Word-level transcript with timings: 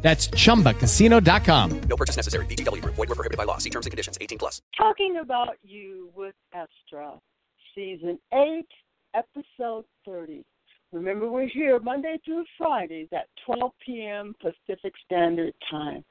That's 0.00 0.28
chumbacasino.com. 0.28 1.80
No 1.80 1.96
purchase 1.96 2.16
necessary. 2.16 2.46
VGW 2.46 2.82
Group. 2.82 2.94
Void 2.94 3.08
were 3.08 3.14
prohibited 3.14 3.36
by 3.36 3.44
law. 3.44 3.58
See 3.58 3.70
terms 3.70 3.86
and 3.86 3.90
conditions. 3.90 4.16
18 4.20 4.38
plus. 4.38 4.62
Talking 4.76 5.18
about 5.22 5.56
you 5.62 6.10
with 6.14 6.34
Estra, 6.54 7.18
season 7.74 8.18
eight, 8.32 8.68
episode 9.14 9.84
thirty. 10.04 10.44
Remember, 10.92 11.28
we're 11.28 11.48
here 11.48 11.78
Monday 11.80 12.18
through 12.24 12.44
Fridays 12.56 13.08
at 13.12 13.26
12 13.44 13.72
p.m. 13.84 14.34
Pacific 14.40 14.94
Standard 15.04 15.52
Time. 15.70 16.02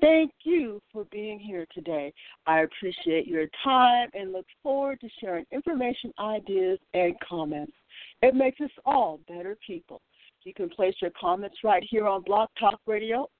Thank 0.00 0.32
you 0.44 0.80
for 0.90 1.04
being 1.12 1.38
here 1.38 1.66
today. 1.74 2.14
I 2.46 2.60
appreciate 2.60 3.26
your 3.26 3.46
time 3.62 4.08
and 4.14 4.32
look 4.32 4.46
forward 4.62 5.00
to 5.00 5.08
sharing 5.20 5.44
information, 5.52 6.14
ideas, 6.18 6.78
and 6.94 7.14
comments. 7.20 7.74
It 8.22 8.34
makes 8.34 8.58
us 8.62 8.70
all 8.86 9.20
better 9.28 9.58
people. 9.66 10.00
You 10.44 10.54
can 10.54 10.68
place 10.68 10.94
your 11.00 11.12
comments 11.18 11.56
right 11.62 11.82
here 11.88 12.06
on 12.06 12.22
Blog 12.22 12.50
Talk 12.58 12.80
Radio, 12.86 13.30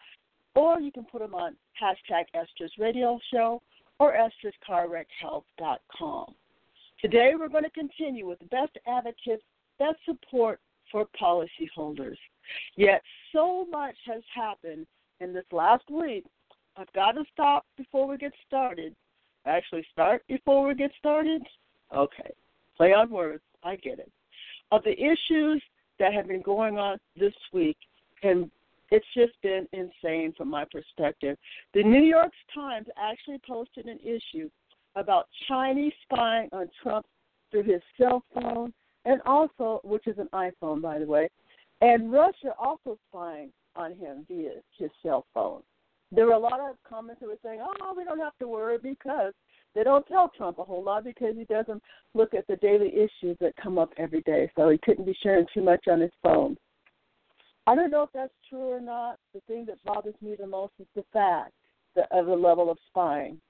or 0.55 0.81
you 0.81 0.93
can 0.93 1.05
put 1.05 1.21
them 1.21 1.35
on 1.35 1.57
hashtag 1.81 2.25
Esther's 2.35 2.73
Radio 2.79 3.19
Show 3.33 3.63
or 3.99 4.15
Esther'sCarWreckHelp.com. 4.15 6.35
Today 7.01 7.33
we're 7.39 7.49
going 7.49 7.65
to 7.65 7.71
continue 7.71 8.29
with 8.29 8.39
the 8.39 8.45
best 8.47 8.79
advocates, 8.87 9.43
best 9.79 9.99
support 10.05 10.61
for 10.91 11.07
policyholders. 11.21 12.17
Yet 12.77 13.03
so 13.33 13.67
much 13.71 13.97
has 14.07 14.23
happened 14.35 14.87
in 15.21 15.33
this 15.33 15.47
last 15.51 15.85
week. 15.91 16.25
I've 16.77 16.93
got 16.93 17.13
to 17.13 17.25
stop 17.33 17.65
before 17.77 18.07
we 18.07 18.17
get 18.17 18.33
started. 18.47 18.95
Actually, 19.47 19.85
start 19.93 20.23
before 20.29 20.69
we 20.69 20.75
get 20.75 20.93
started? 20.99 21.43
Okay. 21.95 22.31
Play 22.77 22.93
on 22.93 23.11
words. 23.11 23.43
I 23.65 23.77
get 23.77 23.99
it. 23.99 24.13
Of 24.71 24.85
the 24.85 24.93
issues 24.93 25.63
that 26.03 26.13
have 26.13 26.27
been 26.27 26.43
going 26.43 26.79
on 26.79 26.99
this 27.17 27.33
week, 27.53 27.77
and 28.25 28.51
it's 28.91 29.07
just 29.15 29.41
been 29.41 29.69
insane 29.73 30.35
from 30.37 30.51
my 30.51 30.65
perspective. 30.65 31.39
The 31.75 31.85
New 31.85 32.03
York 32.03 32.33
Times 32.53 32.89
actually 32.99 33.39
posted 33.47 33.87
an 33.87 34.01
issue 34.03 34.51
about 34.97 35.29
Chinese 35.47 35.93
spying 36.03 36.49
on 36.51 36.69
Trump 36.83 37.07
through 37.53 37.63
his 37.63 37.81
cell 37.97 38.25
phone, 38.35 38.73
and 39.05 39.21
also, 39.27 39.81
which 39.85 40.09
is 40.09 40.19
an 40.19 40.29
iPhone, 40.35 40.83
by 40.83 40.99
the 40.99 41.07
way, 41.07 41.29
and 41.83 42.13
Russia 42.13 42.53
also 42.59 42.99
spying 43.09 43.51
on 43.77 43.95
him 43.95 44.27
via 44.27 44.55
his 44.77 44.91
cell 45.05 45.25
phone. 45.33 45.63
There 46.11 46.27
were 46.27 46.33
a 46.33 46.39
lot 46.39 46.59
of 46.59 46.75
comments 46.83 47.21
that 47.21 47.29
were 47.29 47.39
saying, 47.45 47.61
"Oh, 47.63 47.95
we 47.97 48.03
don't 48.03 48.19
have 48.19 48.37
to 48.41 48.49
worry 48.49 48.77
because 48.77 49.35
they 49.75 49.85
don't 49.85 50.07
tell 50.07 50.31
Trump 50.37 50.59
a 50.59 50.65
whole 50.65 50.83
lot 50.83 51.05
because 51.05 51.37
he 51.37 51.45
doesn't 51.45 51.83
look 52.15 52.35
at 52.35 52.47
the 52.47 52.57
daily 52.57 52.95
issues 52.95 53.37
that 53.41 53.57
come 53.57 53.79
up 53.79 53.93
every 53.97 54.23
day, 54.23 54.51
so 54.57 54.69
he 54.69 54.79
couldn't 54.79 55.05
be 55.05 55.17
sharing 55.23 55.47
too 55.53 55.63
much 55.63 55.89
on 55.89 56.01
his 56.01 56.13
phone." 56.23 56.57
I 57.67 57.75
don't 57.77 57.91
know 57.91 58.03
if 58.03 58.11
that's 58.13 58.35
true 58.49 58.69
or 58.69 58.81
not. 58.81 59.19
The 59.35 59.41
thing 59.43 59.67
that 59.67 59.83
bothers 59.85 60.21
me 60.21 60.35
the 60.35 60.47
most 60.47 60.73
is 60.81 60.89
the 60.95 61.05
fact 61.13 61.53
that, 61.95 62.11
of 62.11 62.27
the 62.27 62.35
level 62.35 62.71
of 62.71 62.79
spying. 62.89 63.41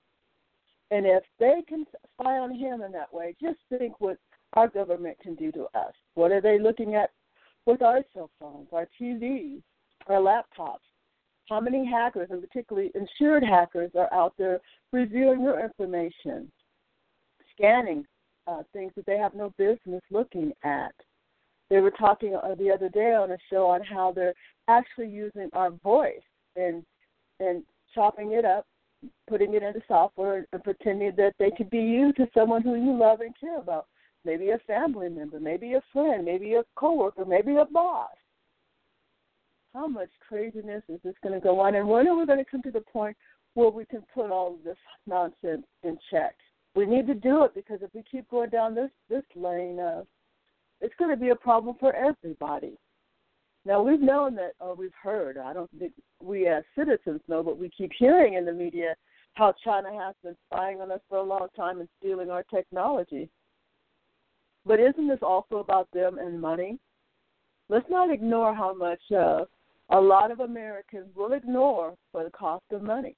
And 0.91 1.07
if 1.07 1.25
they 1.39 1.63
can 1.67 1.87
spy 2.13 2.39
on 2.39 2.55
him 2.55 2.83
in 2.83 2.93
that 2.93 3.13
way, 3.13 3.35
just 3.41 3.59
think 3.71 3.99
what 4.01 4.19
our 4.53 4.69
government 4.69 5.19
can 5.21 5.35
do 5.35 5.51
to 5.53 5.65
us. 5.75 5.95
What 6.15 6.31
are 6.33 6.43
they 6.43 6.59
looking 6.59 6.95
at 6.95 7.11
with 7.65 7.81
our 7.81 8.05
cell 8.13 8.31
phones, 8.39 8.69
our 8.73 8.87
TVs, 9.01 9.63
our 10.09 10.19
laptops? 10.21 10.92
How 11.53 11.61
many 11.61 11.85
hackers, 11.85 12.29
and 12.31 12.41
particularly 12.41 12.91
insured 12.95 13.45
hackers, 13.45 13.91
are 13.95 14.11
out 14.11 14.33
there 14.39 14.59
reviewing 14.91 15.43
your 15.43 15.63
information, 15.63 16.51
scanning 17.55 18.07
uh, 18.47 18.63
things 18.73 18.91
that 18.97 19.05
they 19.05 19.19
have 19.19 19.35
no 19.35 19.53
business 19.59 20.01
looking 20.11 20.53
at? 20.65 20.95
They 21.69 21.81
were 21.81 21.91
talking 21.91 22.35
uh, 22.35 22.55
the 22.55 22.71
other 22.71 22.89
day 22.89 23.13
on 23.13 23.33
a 23.33 23.37
show 23.51 23.67
on 23.67 23.83
how 23.85 24.13
they're 24.13 24.33
actually 24.69 25.09
using 25.09 25.51
our 25.53 25.73
voice 25.83 26.25
and 26.57 26.87
and 27.39 27.65
chopping 27.95 28.33
it 28.33 28.47
up, 28.47 28.65
putting 29.29 29.53
it 29.53 29.63
into 29.63 29.83
software, 29.87 30.47
and 30.55 30.65
pretending 30.65 31.13
that 31.19 31.35
they 31.39 31.51
could 31.51 31.69
be 31.69 31.81
you 31.81 32.15
to 32.15 32.27
someone 32.33 32.63
who 32.63 32.77
you 32.77 32.97
love 32.97 33.21
and 33.21 33.39
care 33.39 33.59
about. 33.59 33.89
Maybe 34.25 34.53
a 34.53 34.59
family 34.67 35.11
member, 35.11 35.39
maybe 35.39 35.75
a 35.75 35.83
friend, 35.93 36.25
maybe 36.25 36.55
a 36.55 36.65
coworker, 36.77 37.27
maybe 37.27 37.57
a 37.57 37.67
boss. 37.67 38.09
How 39.75 39.87
much 39.87 40.11
craziness 40.29 40.83
is 40.89 41.01
this 41.03 41.15
going 41.23 41.35
to 41.35 41.41
go 41.41 41.61
on? 41.61 41.75
And 41.75 41.89
when 41.89 42.07
are 42.07 42.17
we 42.17 42.27
going 42.27 42.39
to 42.39 42.51
come 42.51 42.63
to 42.63 42.71
the 42.71 42.83
point 42.83 43.17
where 43.55 43.71
we 43.71 43.87
can 43.87 44.03
put 44.15 44.31
all 44.31 44.55
of 44.55 44.65
this 44.65 44.77
nonsense 45.07 45.67
in 45.83 45.99
check? 46.11 46.35
We 46.75 46.87
need 46.87 47.07
to 47.07 47.15
do 47.15 47.45
it 47.45 47.55
because 47.55 47.81
if 47.83 47.91
we 47.95 48.03
keep 48.11 48.29
going 48.31 48.51
down 48.51 48.75
this 48.75 48.91
this 49.09 49.25
lane, 49.35 49.79
uh, 49.79 50.03
it's 50.81 50.95
going 50.99 51.11
to 51.11 51.17
be 51.17 51.31
a 51.31 51.37
problem 51.37 51.77
for 51.81 51.95
everybody. 51.95 52.77
Now 53.65 53.83
we've 53.83 54.01
known 54.01 54.35
that, 54.37 54.53
or 54.61 54.75
we've 54.75 54.91
heard. 55.01 55.39
I 55.39 55.53
don't 55.53 55.71
think 55.79 55.93
we 56.21 56.49
as 56.49 56.65
citizens 56.77 57.21
know, 57.29 57.43
but 57.43 57.59
we 57.59 57.71
keep 57.71 57.93
hearing 57.99 58.35
in 58.35 58.45
the 58.45 58.53
media 58.53 58.95
how 59.35 59.55
China 59.65 59.89
has 59.93 60.15
been 60.23 60.37
spying 60.47 60.81
on 60.81 60.91
us 60.91 61.01
for 61.09 61.19
a 61.19 61.23
long 61.23 61.49
time 61.57 61.81
and 61.81 61.89
stealing 61.99 62.31
our 62.31 62.43
technology. 62.45 63.31
But 64.67 64.81
isn't 64.81 65.09
this 65.09 65.23
also 65.23 65.57
about 65.57 65.89
them 65.93 66.19
and 66.19 66.41
money? 66.41 66.79
Let's 67.69 67.89
not 67.89 68.13
ignore 68.13 68.55
how 68.55 68.75
much 68.75 69.01
uh, 69.17 69.45
a 69.93 70.01
lot 70.01 70.31
of 70.31 70.41
Americans 70.41 71.09
will 71.15 71.33
ignore 71.33 71.95
for 72.11 72.25
the 72.25 72.31
cost 72.31 72.65
of 72.73 72.83
money, 72.83 73.15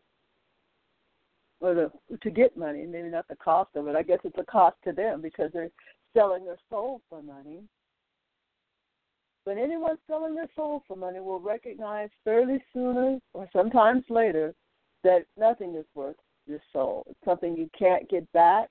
or 1.60 1.74
the, 1.74 1.90
to 2.20 2.30
get 2.30 2.56
money. 2.56 2.84
Maybe 2.84 3.08
not 3.08 3.28
the 3.28 3.36
cost 3.36 3.70
of 3.76 3.86
it. 3.86 3.96
I 3.96 4.02
guess 4.02 4.18
it's 4.24 4.38
a 4.38 4.44
cost 4.44 4.76
to 4.84 4.92
them 4.92 5.22
because 5.22 5.50
they're 5.52 5.70
selling 6.14 6.44
their 6.44 6.58
soul 6.68 7.00
for 7.08 7.22
money. 7.22 7.62
But 9.46 9.58
anyone 9.58 9.98
selling 10.08 10.34
their 10.34 10.48
soul 10.56 10.82
for 10.88 10.96
money 10.96 11.20
will 11.20 11.40
recognize 11.40 12.08
fairly 12.24 12.62
sooner 12.72 13.18
or 13.34 13.48
sometimes 13.52 14.04
later 14.08 14.54
that 15.04 15.26
nothing 15.38 15.74
is 15.76 15.84
worth 15.94 16.16
your 16.46 16.60
soul. 16.72 17.04
It's 17.08 17.18
something 17.24 17.56
you 17.56 17.70
can't 17.78 18.08
get 18.08 18.30
back. 18.32 18.68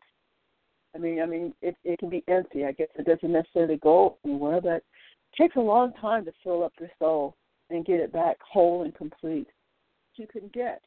I 0.95 0.99
mean, 0.99 1.21
I 1.21 1.25
mean, 1.25 1.53
it 1.61 1.75
it 1.83 1.99
can 1.99 2.09
be 2.09 2.23
empty. 2.27 2.65
I 2.65 2.71
guess 2.71 2.89
it 2.97 3.05
doesn't 3.05 3.31
necessarily 3.31 3.77
go 3.77 4.17
anywhere, 4.25 4.61
but 4.61 4.73
it 4.73 4.83
takes 5.37 5.55
a 5.55 5.61
long 5.61 5.93
time 5.93 6.25
to 6.25 6.31
fill 6.43 6.63
up 6.63 6.73
your 6.79 6.89
soul 6.99 7.35
and 7.73 7.85
get 7.85 7.99
it 7.99 8.13
back 8.13 8.37
whole 8.41 8.83
and 8.83 8.95
complete. 8.95 9.47
You 10.15 10.27
can 10.27 10.49
get 10.53 10.81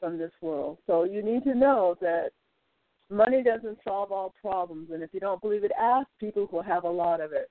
from 0.00 0.18
this 0.18 0.32
world. 0.40 0.78
So 0.86 1.04
you 1.04 1.22
need 1.22 1.44
to 1.44 1.54
know 1.54 1.96
that 2.00 2.30
money 3.10 3.42
doesn't 3.42 3.78
solve 3.84 4.12
all 4.12 4.34
problems, 4.40 4.90
and 4.92 5.02
if 5.02 5.10
you 5.12 5.20
don't 5.20 5.40
believe 5.40 5.64
it, 5.64 5.72
ask 5.80 6.06
people 6.20 6.46
who 6.50 6.62
have 6.62 6.84
a 6.84 6.90
lot 6.90 7.20
of 7.20 7.32
it. 7.32 7.50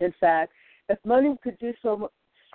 In 0.00 0.12
fact, 0.20 0.52
if 0.88 0.98
money 1.04 1.34
could 1.42 1.58
do 1.58 1.72
so 1.82 2.10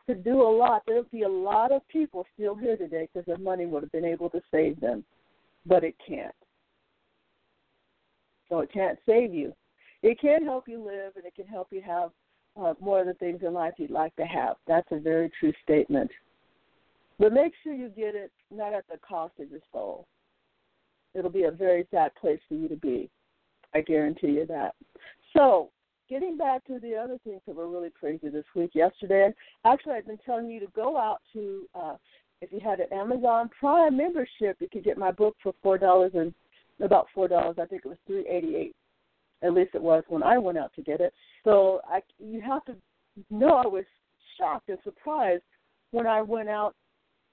could 0.06 0.24
do 0.24 0.42
a 0.42 0.58
lot, 0.58 0.84
there 0.86 0.98
would 0.98 1.12
be 1.12 1.24
a 1.24 1.30
lot 1.30 1.72
of 1.72 1.88
people 1.88 2.26
still 2.34 2.56
here 2.56 2.78
today 2.78 3.08
because 3.12 3.26
the 3.26 3.38
money 3.38 3.66
would 3.66 3.84
have 3.84 3.92
been 3.92 4.06
able 4.06 4.30
to 4.30 4.42
save 4.52 4.80
them, 4.80 5.04
but 5.66 5.84
it 5.84 5.96
can't. 6.06 6.34
So 8.50 8.60
it 8.60 8.72
can't 8.72 8.98
save 9.06 9.34
you. 9.34 9.54
It 10.02 10.20
can 10.20 10.44
help 10.44 10.68
you 10.68 10.84
live, 10.84 11.14
and 11.16 11.26
it 11.26 11.36
can 11.36 11.46
help 11.46 11.68
you 11.72 11.82
have 11.82 12.12
uh, 12.60 12.74
more 12.80 13.02
of 13.02 13.08
the 13.08 13.14
things 13.16 13.42
in 13.46 13.54
life 13.54 13.74
you'd 13.78 13.92
like 13.92 14.16
to 14.18 14.24
have. 14.24 14.56
That's 14.68 14.88
a 14.92 15.00
very 15.00 15.32
true 15.40 15.54
statement. 15.64 16.12
But 17.18 17.34
make 17.34 17.54
sure 17.64 17.74
you 17.74 17.90
get 17.90 18.16
it 18.16 18.32
not 18.50 18.74
at 18.74 18.86
the 18.90 18.98
cost 18.98 19.34
of 19.40 19.52
your 19.52 19.60
soul. 19.72 20.08
It'll 21.14 21.32
be 21.32 21.44
a 21.44 21.52
very 21.52 21.88
sad 21.92 22.12
place 22.16 22.40
for 22.48 22.56
you 22.56 22.68
to 22.70 22.76
be. 22.76 23.10
I 23.74 23.82
guarantee 23.82 24.32
you 24.32 24.46
that. 24.48 24.74
So, 25.36 25.70
getting 26.10 26.38
back 26.38 26.66
to 26.66 26.80
the 26.80 26.96
other 26.96 27.18
things 27.24 27.42
that 27.46 27.56
were 27.56 27.68
really 27.68 27.92
crazy 27.92 28.30
this 28.30 28.46
week. 28.56 28.72
Yesterday, 28.74 29.30
actually, 29.66 29.94
I've 29.94 30.08
been 30.08 30.20
telling 30.26 30.50
you 30.50 30.60
to 30.62 30.68
go 30.76 30.98
out 30.98 31.20
to, 31.34 31.66
uh, 31.76 31.96
if 32.42 32.52
you 32.52 32.60
had 32.60 32.80
an 32.80 32.92
Amazon 32.92 33.50
Prime 33.60 33.98
membership, 33.98 34.58
you 34.60 34.68
could 34.72 34.84
get 34.84 34.98
my 34.98 35.12
book 35.12 35.36
for 35.44 35.54
four 35.62 35.78
dollars 35.78 36.12
and 36.16 36.34
about 36.82 37.08
four 37.14 37.28
dollars. 37.28 37.58
I 37.62 37.66
think 37.66 37.84
it 37.86 37.90
was 37.90 37.98
three 38.08 38.28
eighty 38.28 38.56
eight. 38.56 38.76
At 39.42 39.54
least 39.54 39.72
it 39.74 39.82
was 39.82 40.04
when 40.08 40.24
I 40.24 40.38
went 40.38 40.58
out 40.58 40.74
to 40.76 40.82
get 40.82 41.02
it. 41.02 41.14
So 41.44 41.82
I, 41.88 42.02
you 42.20 42.42
have 42.42 42.66
to 42.66 42.76
know 43.30 43.56
I 43.56 43.68
was 43.68 43.86
shocked 44.38 44.70
and 44.70 44.78
surprised 44.84 45.44
when 45.92 46.08
I 46.08 46.22
went 46.22 46.50
out 46.50 46.76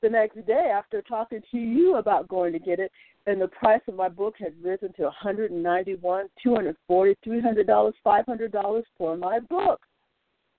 the 0.02 0.08
next 0.08 0.46
day 0.46 0.70
after 0.72 1.02
talking 1.02 1.40
to 1.50 1.58
you 1.58 1.96
about 1.96 2.28
going 2.28 2.52
to 2.52 2.58
get 2.58 2.78
it 2.78 2.92
and 3.26 3.40
the 3.40 3.48
price 3.48 3.80
of 3.88 3.94
my 3.94 4.08
book 4.08 4.34
had 4.38 4.52
risen 4.62 4.92
to 4.92 5.04
191 5.04 6.26
240 6.42 7.16
$300 7.26 7.92
$500 8.04 8.82
for 8.98 9.16
my 9.16 9.40
book 9.40 9.80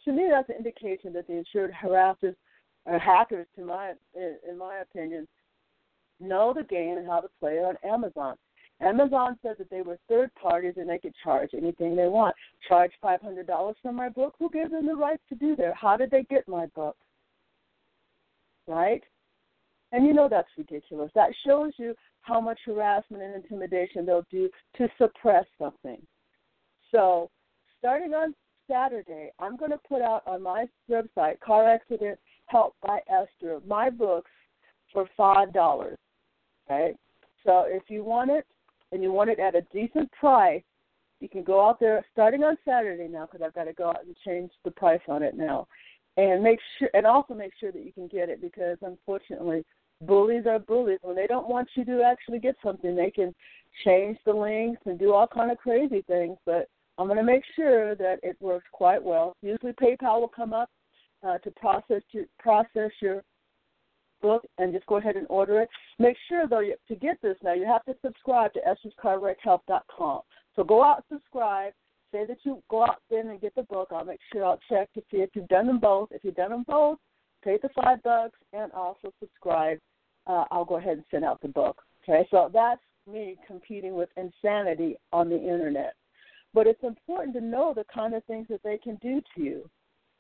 to 0.04 0.12
me 0.12 0.28
that's 0.32 0.50
an 0.50 0.56
indication 0.56 1.14
that 1.14 1.28
the 1.28 1.34
insured 1.34 1.72
harassers 1.72 2.36
or 2.86 2.98
hackers 2.98 3.46
to 3.56 3.64
my 3.64 3.94
in 4.16 4.58
my 4.58 4.78
opinion 4.78 5.28
know 6.20 6.54
the 6.54 6.64
game 6.64 6.98
and 6.98 7.08
how 7.08 7.20
to 7.20 7.30
play 7.40 7.54
it 7.54 7.64
on 7.64 7.76
Amazon. 7.90 8.36
Amazon 8.80 9.38
said 9.42 9.56
that 9.58 9.70
they 9.72 9.82
were 9.82 9.98
third 10.08 10.30
parties 10.36 10.74
and 10.78 10.88
they 10.88 11.00
could 11.00 11.14
charge 11.24 11.50
anything 11.54 11.96
they 11.96 12.08
want. 12.08 12.36
Charge 12.68 12.92
five 13.02 13.22
hundred 13.22 13.48
dollars 13.48 13.76
for 13.82 13.92
my 13.92 14.10
book. 14.10 14.36
Who 14.38 14.50
gave 14.50 14.70
them 14.70 14.86
the 14.86 14.96
rights 14.96 15.24
to 15.30 15.36
do 15.36 15.56
that? 15.56 15.74
How 15.76 15.98
did 15.98 16.12
they 16.12 16.24
get 16.24 16.48
my 16.48 16.68
book? 16.68 16.96
Right? 18.68 19.04
And 19.92 20.06
you 20.06 20.14
know 20.14 20.28
that's 20.30 20.50
ridiculous. 20.58 21.12
That 21.16 21.32
shows 21.46 21.72
you 21.78 21.96
how 22.22 22.42
much 22.42 22.60
harassment 22.66 23.24
and 23.24 23.36
intimidation 23.36 24.06
they'll 24.06 24.26
do 24.30 24.50
to 24.78 24.88
suppress 24.98 25.46
something. 25.58 26.02
So, 26.92 27.30
starting 27.80 28.14
on 28.14 28.36
Saturday, 28.70 29.32
I'm 29.40 29.56
going 29.56 29.72
to 29.72 29.80
put 29.88 30.02
out 30.02 30.24
on 30.28 30.44
my 30.44 30.66
website, 30.92 31.40
Car 31.40 31.70
Accident 31.70 32.20
Help 32.48 32.76
by 32.82 33.00
Esther, 33.10 33.60
my 33.66 33.90
books 33.90 34.32
for 34.94 35.08
five 35.16 35.52
dollars. 35.54 35.98
Okay, 36.70 36.96
so 37.46 37.64
if 37.68 37.84
you 37.88 38.04
want 38.04 38.30
it 38.30 38.46
and 38.92 39.02
you 39.04 39.12
want 39.12 39.30
it 39.30 39.40
at 39.40 39.56
a 39.56 39.62
decent 39.74 40.12
price, 40.12 40.64
you 41.20 41.30
can 41.30 41.44
go 41.44 41.68
out 41.68 41.80
there 41.80 42.06
starting 42.12 42.44
on 42.44 42.58
Saturday 42.66 43.08
now 43.08 43.26
because 43.26 43.46
I've 43.46 43.56
got 43.56 43.66
to 43.66 43.74
go 43.74 43.90
out 43.90 44.06
and 44.06 44.16
change 44.26 44.52
the 44.64 44.72
price 44.72 45.02
on 45.08 45.24
it 45.24 45.36
now, 45.36 45.68
and 46.16 46.44
make 46.44 46.60
sure 46.78 46.90
and 46.94 47.06
also 47.06 47.34
make 47.34 47.54
sure 47.60 47.72
that 47.72 47.84
you 47.84 47.92
can 47.92 48.08
get 48.08 48.30
it 48.30 48.42
because 48.42 48.78
unfortunately 48.82 49.64
bullies 50.02 50.46
are 50.46 50.60
bullies. 50.60 51.00
When 51.02 51.16
they 51.16 51.28
don't 51.28 51.50
want 51.50 51.70
you 51.76 51.86
to 51.86 52.04
actually 52.04 52.40
get 52.40 52.56
something, 52.64 52.96
they 52.96 53.12
can 53.12 53.34
change 53.84 54.18
the 54.26 54.34
links 54.34 54.82
and 54.86 55.00
do 55.00 55.14
all 55.14 55.28
kind 55.28 55.52
of 55.52 55.58
crazy 55.58 56.04
things. 56.08 56.38
But 56.46 56.68
I'm 56.98 57.08
going 57.08 57.18
to 57.18 57.24
make 57.24 57.44
sure 57.56 57.96
that 57.96 58.20
it 58.24 58.38
works 58.40 58.66
quite 58.72 59.02
well. 59.02 59.36
Usually 59.42 59.74
PayPal 59.74 60.22
will 60.22 60.28
come 60.28 60.54
up 60.54 60.70
uh, 61.26 61.38
to 61.40 61.52
process 61.52 62.02
your 62.12 62.26
process 62.40 62.92
your 63.02 63.24
book 64.22 64.46
and 64.58 64.74
just 64.74 64.86
go 64.86 64.98
ahead 64.98 65.16
and 65.16 65.28
order 65.30 65.62
it. 65.62 65.70
Make 66.00 66.18
sure 66.28 66.48
though 66.48 66.62
to 66.88 66.96
get 66.96 67.22
this 67.22 67.38
now 67.44 67.54
you 67.54 67.66
have 67.66 67.86
to 67.86 67.96
subscribe 68.04 68.54
to 68.54 68.60
Esther'sCarWreckHelp.com. 68.60 70.22
So 70.56 70.64
go 70.64 70.84
out 70.84 71.04
and 71.10 71.20
subscribe. 71.20 71.74
Say 72.12 72.26
that 72.26 72.38
you 72.44 72.62
go 72.70 72.84
out 72.84 73.02
then 73.10 73.28
and 73.28 73.42
get 73.42 73.54
the 73.56 73.64
book. 73.64 73.90
I'll 73.92 74.06
make 74.06 74.20
sure 74.32 74.46
I'll 74.46 74.60
check 74.70 74.92
to 74.94 75.02
see 75.12 75.18
if 75.18 75.30
you've 75.34 75.48
done 75.50 75.68
them 75.68 75.80
both. 75.80 76.10
If 76.12 76.24
you've 76.24 76.36
done 76.36 76.52
them 76.52 76.64
both, 76.68 76.98
pay 77.44 77.58
the 77.62 77.70
five 77.70 78.02
bucks 78.04 78.40
and 78.54 78.72
also 78.72 79.12
subscribe. 79.20 79.80
Uh, 80.26 80.46
I'll 80.52 80.66
go 80.66 80.78
ahead 80.78 80.94
and 80.94 81.04
send 81.12 81.26
out 81.26 81.42
the 81.42 81.50
book. 81.50 81.82
Okay, 82.04 82.26
so 82.32 82.50
that's 82.54 82.82
me 83.08 83.36
competing 83.46 83.94
with 83.96 84.10
insanity 84.18 84.96
on 85.12 85.30
the 85.30 85.38
internet. 85.38 85.94
But 86.54 86.68
it's 86.68 86.84
important 86.84 87.36
to 87.36 87.42
know 87.42 87.74
the 87.76 87.86
kind 87.94 88.14
of 88.14 88.24
things 88.26 88.48
that 88.50 88.64
they 88.64 88.78
can 88.78 88.96
do 89.02 89.22
to 89.36 89.44
you. 89.44 89.70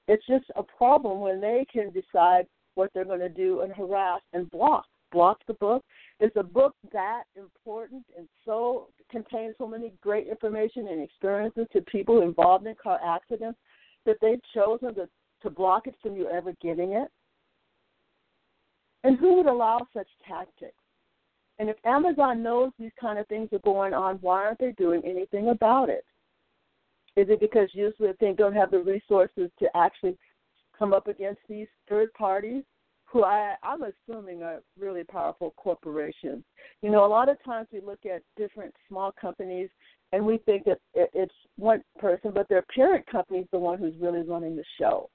It's 0.07 0.25
just 0.27 0.45
a 0.55 0.63
problem 0.63 1.19
when 1.19 1.41
they 1.41 1.65
can 1.71 1.91
decide 1.91 2.47
what 2.77 2.91
they're 2.93 3.05
going 3.05 3.19
to 3.19 3.29
do 3.29 3.61
and 3.61 3.73
harass 3.73 4.21
and 4.33 4.49
block. 4.51 4.85
Block 5.11 5.39
the 5.47 5.53
book. 5.55 5.83
Is 6.19 6.31
a 6.35 6.43
book 6.43 6.75
that 6.91 7.23
important 7.35 8.03
and 8.17 8.27
so 8.45 8.87
contains 9.09 9.55
so 9.57 9.67
many 9.67 9.93
great 10.01 10.27
information 10.27 10.87
and 10.87 11.01
experiences 11.01 11.67
to 11.73 11.81
people 11.81 12.21
involved 12.21 12.65
in 12.65 12.75
car 12.81 12.99
accidents 13.05 13.59
that 14.05 14.17
they've 14.21 14.41
chosen 14.53 14.95
to, 14.95 15.07
to 15.43 15.49
block 15.49 15.87
it 15.87 15.95
from 16.01 16.15
you 16.15 16.27
ever 16.29 16.53
getting 16.61 16.93
it? 16.93 17.09
And 19.03 19.17
who 19.17 19.37
would 19.37 19.45
allow 19.45 19.87
such 19.93 20.07
tactics? 20.27 20.73
And 21.59 21.69
if 21.69 21.77
Amazon 21.85 22.43
knows 22.43 22.71
these 22.77 22.91
kind 22.99 23.17
of 23.17 23.27
things 23.27 23.49
are 23.51 23.59
going 23.59 23.93
on, 23.93 24.17
why 24.21 24.45
aren't 24.45 24.59
they 24.59 24.73
doing 24.73 25.01
anything 25.05 25.49
about 25.49 25.89
it? 25.89 26.05
Is 27.15 27.27
it 27.29 27.39
because 27.39 27.69
usually 27.73 28.11
they 28.19 28.33
don't 28.33 28.53
have 28.53 28.69
the 28.69 28.79
resources 28.79 29.49
to 29.59 29.65
actually 29.75 30.17
come 30.77 30.93
up 30.93 31.07
against 31.07 31.41
these 31.49 31.67
third 31.89 32.13
parties 32.13 32.63
who 33.05 33.23
I, 33.23 33.55
I'm 33.63 33.83
assuming 33.83 34.43
are 34.43 34.61
really 34.77 35.03
powerful 35.03 35.53
corporations? 35.55 36.43
You 36.81 36.91
know, 36.91 37.05
a 37.05 37.07
lot 37.07 37.29
of 37.29 37.41
times 37.43 37.67
we 37.71 37.79
look 37.79 38.05
at 38.05 38.21
different 38.35 38.73
small 38.89 39.13
companies 39.19 39.69
and 40.11 40.25
we 40.25 40.39
think 40.39 40.65
that 40.65 40.79
it's 40.93 41.33
one 41.57 41.83
person, 41.99 42.31
but 42.33 42.49
their 42.49 42.65
parent 42.73 43.05
company 43.07 43.39
is 43.39 43.47
the 43.51 43.59
one 43.59 43.77
who's 43.77 43.93
really 43.99 44.21
running 44.21 44.55
the 44.55 44.63
show. 44.79 45.09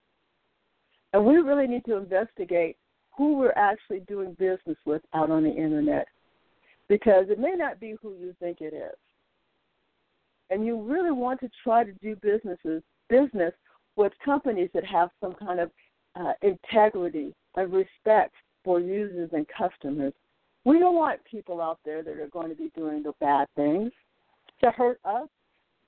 And 1.12 1.24
we 1.24 1.36
really 1.36 1.66
need 1.66 1.84
to 1.84 1.96
investigate 1.96 2.76
who 3.16 3.36
we're 3.36 3.52
actually 3.52 4.00
doing 4.00 4.34
business 4.38 4.78
with 4.86 5.02
out 5.14 5.30
on 5.30 5.44
the 5.44 5.50
internet 5.50 6.06
because 6.88 7.26
it 7.28 7.38
may 7.38 7.52
not 7.56 7.78
be 7.78 7.94
who 8.00 8.14
you 8.14 8.34
think 8.40 8.60
it 8.60 8.74
is 8.74 8.96
and 10.52 10.66
you 10.66 10.80
really 10.80 11.10
want 11.10 11.40
to 11.40 11.48
try 11.64 11.82
to 11.82 11.92
do 12.02 12.14
businesses 12.16 12.82
business 13.08 13.52
with 13.96 14.12
companies 14.24 14.70
that 14.74 14.84
have 14.84 15.10
some 15.20 15.34
kind 15.34 15.60
of 15.60 15.70
uh, 16.16 16.32
integrity 16.42 17.34
and 17.56 17.72
respect 17.72 18.34
for 18.64 18.80
users 18.80 19.30
and 19.32 19.46
customers. 19.48 20.12
We 20.64 20.78
don't 20.78 20.94
want 20.94 21.20
people 21.24 21.60
out 21.60 21.80
there 21.84 22.02
that 22.02 22.18
are 22.18 22.28
going 22.28 22.48
to 22.50 22.54
be 22.54 22.70
doing 22.76 23.02
the 23.02 23.12
bad 23.20 23.48
things 23.56 23.90
to 24.62 24.70
hurt 24.70 25.00
us 25.04 25.28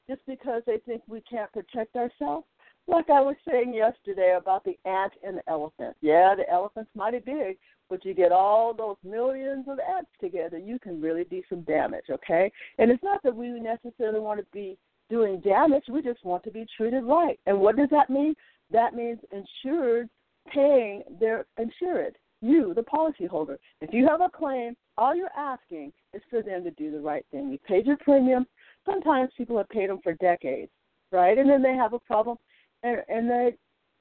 just 0.09 0.21
because 0.27 0.63
they 0.67 0.79
think 0.79 1.03
we 1.07 1.21
can't 1.23 1.53
protect 1.53 1.97
ourselves. 1.97 2.47
Like 2.87 3.09
I 3.09 3.21
was 3.21 3.37
saying 3.49 3.73
yesterday 3.73 4.37
about 4.39 4.65
the 4.65 4.77
ant 4.85 5.13
and 5.27 5.39
the 5.39 5.49
elephant. 5.49 5.97
Yeah, 6.03 6.35
the 6.35 6.49
elephant's 6.51 6.91
mighty 6.95 7.21
big, 7.21 7.57
but 7.89 8.05
you 8.05 8.13
get 8.13 8.33
all 8.33 8.75
those 8.75 8.97
millions 9.03 9.67
of 9.69 9.79
ants 9.79 10.11
together, 10.21 10.59
you 10.59 10.79
can 10.79 11.01
really 11.01 11.25
do 11.25 11.43
some 11.49 11.63
damage, 11.63 12.05
okay? 12.11 12.53
And 12.79 12.91
it's 12.91 13.03
not 13.03 13.23
that 13.23 13.35
we 13.35 13.49
necessarily 13.49 14.21
want 14.21 14.41
to 14.41 14.47
be 14.53 14.77
doing 15.15 15.39
damage, 15.39 15.85
we 15.89 16.03
just 16.03 16.25
want 16.25 16.43
to 16.43 16.51
be 16.51 16.67
treated 16.77 17.05
right. 17.05 17.39
And 17.47 17.61
what 17.61 17.77
does 17.77 17.89
that 17.93 18.11
mean? 18.11 18.35
That 18.73 18.95
means 18.95 19.21
insured 19.31 20.09
paying 20.53 21.05
their 21.21 21.47
insured, 21.57 22.17
you, 22.41 22.75
the 22.75 22.83
policyholder. 22.83 23.59
If 23.81 23.95
you 23.95 24.09
have 24.09 24.21
a 24.21 24.29
claim, 24.29 24.75
all 24.99 25.15
you're 25.15 25.29
asking 25.37 25.93
is 26.15 26.23
for 26.31 26.43
them 26.43 26.65
to 26.65 26.73
do 26.73 26.91
the 26.91 26.99
right 26.99 27.25
thing. 27.31 27.49
You 27.53 27.59
paid 27.59 27.87
your 27.87 27.97
premium. 27.99 28.45
Sometimes 28.85 29.31
people 29.37 29.57
have 29.57 29.69
paid 29.69 29.89
them 29.89 30.01
for 30.03 30.15
decades, 30.15 30.73
right? 31.13 31.39
And 31.39 31.49
then 31.49 31.63
they 31.63 31.75
have 31.75 31.93
a 31.93 32.01
problem, 32.01 32.37
and, 32.83 32.99
and 33.09 33.31
they, 33.31 33.55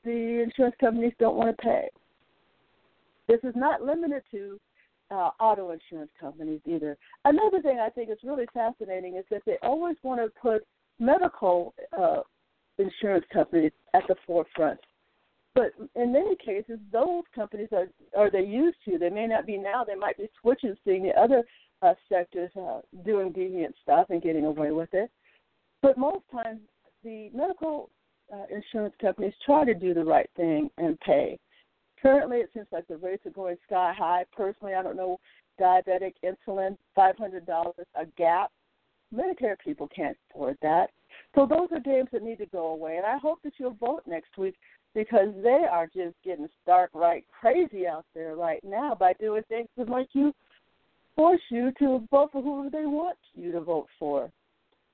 the 0.04 0.42
insurance 0.42 0.76
companies 0.82 1.14
don't 1.20 1.36
want 1.36 1.56
to 1.56 1.64
pay. 1.64 1.90
This 3.28 3.40
is 3.44 3.54
not 3.56 3.84
limited 3.84 4.24
to 4.32 4.60
uh, 5.12 5.30
auto 5.40 5.70
insurance 5.70 6.12
companies 6.20 6.62
either. 6.66 6.98
Another 7.24 7.62
thing 7.62 7.80
I 7.80 7.90
think 7.90 8.10
is 8.10 8.18
really 8.24 8.48
fascinating 8.52 9.16
is 9.16 9.26
that 9.30 9.44
they 9.46 9.58
always 9.62 9.96
want 10.02 10.20
to 10.22 10.32
put 10.42 10.66
medical 11.00 11.74
uh, 11.98 12.22
insurance 12.78 13.26
companies 13.32 13.72
at 13.94 14.04
the 14.08 14.16
forefront. 14.26 14.80
But 15.56 15.74
in 15.96 16.12
many 16.12 16.36
cases, 16.36 16.80
those 16.92 17.24
companies 17.36 17.70
are 17.72 17.88
are 18.18 18.32
they 18.32 18.42
used 18.42 18.78
to. 18.86 18.98
They 18.98 19.10
may 19.10 19.28
not 19.28 19.46
be 19.46 19.58
now. 19.58 19.84
They 19.84 19.96
might 19.96 20.18
be 20.18 20.28
switching, 20.42 20.76
seeing 20.84 21.04
the 21.04 21.20
other 21.20 21.44
uh, 21.84 21.94
sectors 22.10 22.52
uh, 22.60 22.82
doing 23.06 23.32
deviant 23.32 23.74
stuff 23.82 24.08
and 24.10 24.22
getting 24.22 24.46
away 24.46 24.72
with 24.72 24.94
it. 24.94 25.12
But 25.82 25.98
most 25.98 26.24
times, 26.32 26.62
the 27.04 27.30
medical 27.34 27.90
uh, 28.34 28.46
insurance 28.50 28.96
companies 29.00 29.34
try 29.46 29.66
to 29.66 29.74
do 29.76 29.94
the 29.94 30.04
right 30.04 30.30
thing 30.36 30.72
and 30.78 31.00
pay. 31.02 31.38
Currently, 32.02 32.38
it 32.38 32.50
seems 32.54 32.68
like 32.72 32.88
the 32.88 32.98
rates 32.98 33.26
are 33.26 33.32
going 33.32 33.58
sky 33.68 33.94
high. 33.96 34.26
Personally, 34.36 34.74
I 34.74 34.82
don't 34.82 34.98
know 34.98 35.20
diabetic 35.62 36.14
insulin, 36.24 36.78
five 36.96 37.18
hundred 37.18 37.46
dollars 37.46 37.76
a 37.96 38.06
gap. 38.18 38.52
Medicare 39.14 39.58
people 39.64 39.88
can't 39.96 40.18
afford 40.32 40.58
that. 40.62 40.90
So 41.36 41.46
those 41.46 41.68
are 41.72 41.80
games 41.80 42.10
that 42.12 42.24
need 42.24 42.38
to 42.40 42.46
go 42.48 42.68
away. 42.68 42.98
And 42.98 43.06
I 43.06 43.18
hope 43.18 43.40
that 43.44 43.54
you'll 43.58 43.78
vote 43.80 44.04
next 44.08 44.38
week 44.38 44.56
because 44.96 45.30
they 45.42 45.66
are 45.70 45.88
just 45.88 46.16
getting 46.24 46.48
stark 46.62 46.92
right 46.94 47.26
crazy 47.40 47.88
out 47.88 48.06
there 48.14 48.36
right 48.36 48.64
now 48.64 48.96
by 49.00 49.14
doing 49.14 49.44
things 49.50 49.68
that 49.78 49.90
make 49.90 50.10
you 50.14 50.34
force 51.16 51.42
you 51.50 51.72
to 51.80 52.08
vote 52.12 52.32
for 52.32 52.42
who 52.42 52.70
they 52.70 52.86
want 52.86 53.18
you 53.36 53.52
to 53.52 53.62
vote 53.62 53.88
for. 54.00 54.32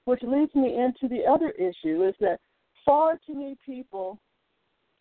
Which 0.05 0.21
leads 0.23 0.53
me 0.55 0.75
into 0.75 1.07
the 1.07 1.25
other 1.29 1.51
issue 1.51 2.07
is 2.07 2.15
that 2.19 2.39
far 2.85 3.19
too 3.25 3.35
many 3.35 3.57
people 3.65 4.17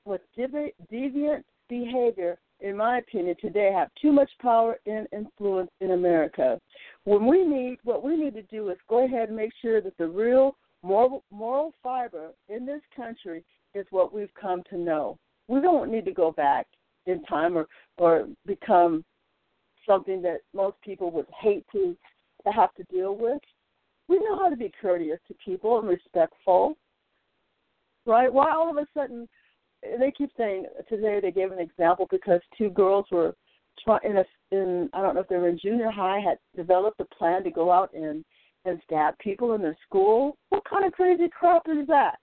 with 0.05 0.21
deviant 0.37 1.45
behavior, 1.69 2.39
in 2.61 2.77
my 2.77 2.99
opinion, 2.99 3.37
today 3.41 3.73
have 3.75 3.89
too 4.01 4.13
much 4.13 4.31
power 4.41 4.79
and 4.87 5.07
influence 5.13 5.71
in 5.81 5.93
America. 5.93 6.59
When 7.05 7.27
we 7.27 7.45
need, 7.45 7.79
what 7.85 8.03
we 8.03 8.17
need 8.17 8.35
to 8.35 8.43
do 8.43 8.69
is 8.71 8.79
go 8.89 9.05
ahead 9.05 9.29
and 9.29 9.37
make 9.37 9.53
sure 9.63 9.81
that 9.81 9.97
the 9.97 10.09
real 10.09 10.57
moral, 10.83 11.25
moral 11.31 11.73
fiber 11.83 12.31
in 12.49 12.67
this 12.67 12.83
country 12.95 13.45
is 13.75 13.87
what 13.91 14.13
we've 14.13 14.33
come 14.41 14.63
to 14.71 14.79
know. 14.79 15.19
We 15.47 15.61
don't 15.61 15.91
need 15.91 16.05
to 16.07 16.13
go 16.13 16.33
back 16.33 16.67
in 17.07 17.23
time 17.25 17.57
or 17.57 17.67
or 17.97 18.29
become 18.47 19.05
something 19.87 20.21
that 20.23 20.41
most 20.55 20.77
people 20.83 21.11
would 21.11 21.27
hate 21.41 21.65
to 21.73 21.97
to 22.45 22.53
have 22.53 22.75
to 22.75 22.85
deal 22.85 23.17
with. 23.17 23.41
We 24.09 24.19
know 24.19 24.39
how 24.39 24.49
to 24.49 24.57
be 24.57 24.73
courteous 24.81 25.21
to 25.29 25.35
people 25.45 25.79
and 25.79 25.89
respectful, 25.89 26.77
right? 28.07 28.33
Why 28.33 28.53
all 28.53 28.71
of 28.71 28.77
a 28.77 28.87
sudden 28.95 29.29
they 29.83 30.13
keep 30.17 30.31
saying 30.37 30.67
today 30.89 31.21
they 31.21 31.31
gave 31.31 31.53
an 31.53 31.59
example 31.59 32.07
because 32.11 32.41
two 32.57 32.71
girls 32.71 33.07
were 33.11 33.35
trying 33.85 34.01
in 34.05 34.17
a 34.19 34.25
in 34.51 34.91
I 34.93 35.03
don't 35.03 35.15
know 35.15 35.21
if 35.21 35.29
they 35.29 35.37
were 35.37 35.49
in 35.49 35.59
junior 35.59 35.91
high 35.91 36.19
had 36.19 36.39
developed 36.57 37.01
a 37.01 37.05
plan 37.05 37.45
to 37.45 37.51
go 37.51 37.71
out 37.71 37.93
and 37.95 38.25
and 38.65 38.81
stab 38.85 39.17
people 39.19 39.55
in 39.55 39.63
their 39.63 39.77
school. 39.87 40.37
What 40.51 40.65
kind 40.69 40.85
of 40.85 40.93
crazy 40.93 41.29
crap 41.29 41.63
is 41.69 41.87
that? 41.87 42.17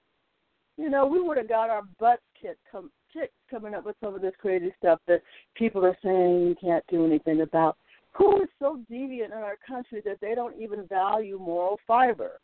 You 0.78 0.90
know, 0.90 1.06
we 1.06 1.22
would 1.22 1.38
have 1.38 1.48
got 1.48 1.70
our 1.70 1.84
butts 2.00 2.22
kicked 2.40 2.60
come 2.70 2.92
kicked 3.14 3.34
coming 3.50 3.74
up 3.74 3.86
with 3.86 3.96
some 4.04 4.14
of 4.14 4.22
this 4.22 4.34
crazy 4.40 4.74
stuff 4.78 5.00
that 5.08 5.22
people 5.56 5.86
are 5.86 5.98
saying 6.04 6.48
you 6.48 6.56
can't 6.60 6.84
do 6.90 7.06
anything 7.06 7.42
about. 7.42 7.78
Who 8.12 8.42
is 8.42 8.50
so 8.60 8.80
deviant 8.92 9.28
in 9.28 9.34
our 9.34 9.58
country 9.66 10.02
that 10.06 10.20
they 10.22 10.36
don't 10.36 10.60
even 10.60 10.88
value 10.88 11.38
moral 11.40 11.80
fiber? 11.88 12.40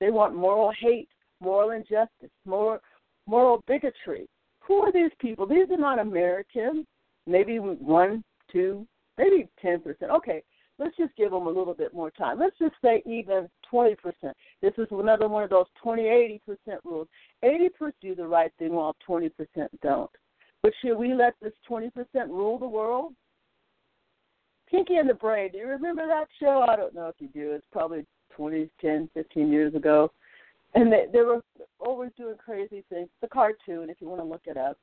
They 0.00 0.10
want 0.10 0.34
moral 0.34 0.72
hate, 0.78 1.08
moral 1.40 1.70
injustice, 1.70 2.30
moral 2.44 2.78
moral 3.26 3.62
bigotry. 3.66 4.26
Who 4.60 4.74
are 4.76 4.92
these 4.92 5.10
people? 5.20 5.46
These 5.46 5.70
are 5.70 5.76
not 5.76 5.98
Americans. 5.98 6.86
Maybe 7.26 7.58
one, 7.58 8.22
two, 8.50 8.86
maybe 9.18 9.48
ten 9.60 9.80
percent. 9.80 10.10
Okay, 10.10 10.42
let's 10.78 10.96
just 10.96 11.14
give 11.16 11.30
them 11.30 11.46
a 11.46 11.50
little 11.50 11.74
bit 11.74 11.94
more 11.94 12.10
time. 12.10 12.38
Let's 12.38 12.58
just 12.58 12.74
say 12.82 13.02
even 13.06 13.48
twenty 13.68 13.94
percent. 13.94 14.36
This 14.60 14.72
is 14.78 14.88
another 14.90 15.28
one 15.28 15.44
of 15.44 15.50
those 15.50 15.66
twenty 15.80 16.08
eighty 16.08 16.40
percent 16.44 16.80
rules. 16.84 17.08
Eighty 17.42 17.68
percent 17.68 17.94
do 18.00 18.14
the 18.14 18.26
right 18.26 18.52
thing 18.58 18.72
while 18.72 18.96
twenty 19.04 19.28
percent 19.28 19.70
don't. 19.82 20.10
But 20.62 20.72
should 20.80 20.96
we 20.96 21.14
let 21.14 21.34
this 21.42 21.52
twenty 21.66 21.90
percent 21.90 22.30
rule 22.30 22.58
the 22.58 22.68
world? 22.68 23.14
Pinky 24.68 24.96
and 24.96 25.08
the 25.08 25.14
Brain. 25.14 25.50
Do 25.52 25.58
you 25.58 25.66
remember 25.66 26.06
that 26.06 26.26
show? 26.40 26.64
I 26.68 26.76
don't 26.76 26.94
know 26.94 27.08
if 27.08 27.16
you 27.18 27.28
do. 27.28 27.52
It's 27.52 27.66
probably 27.70 28.06
twenty, 28.34 28.70
ten, 28.80 29.08
fifteen 29.12 29.52
years 29.52 29.74
ago. 29.74 30.10
And 30.74 30.90
they, 30.92 31.04
they 31.12 31.20
were 31.20 31.42
always 31.78 32.10
doing 32.16 32.36
crazy 32.36 32.84
things. 32.88 33.08
The 33.20 33.28
cartoon, 33.28 33.90
if 33.90 34.00
you 34.00 34.08
want 34.08 34.20
to 34.20 34.26
look 34.26 34.42
it 34.46 34.56
up. 34.56 34.78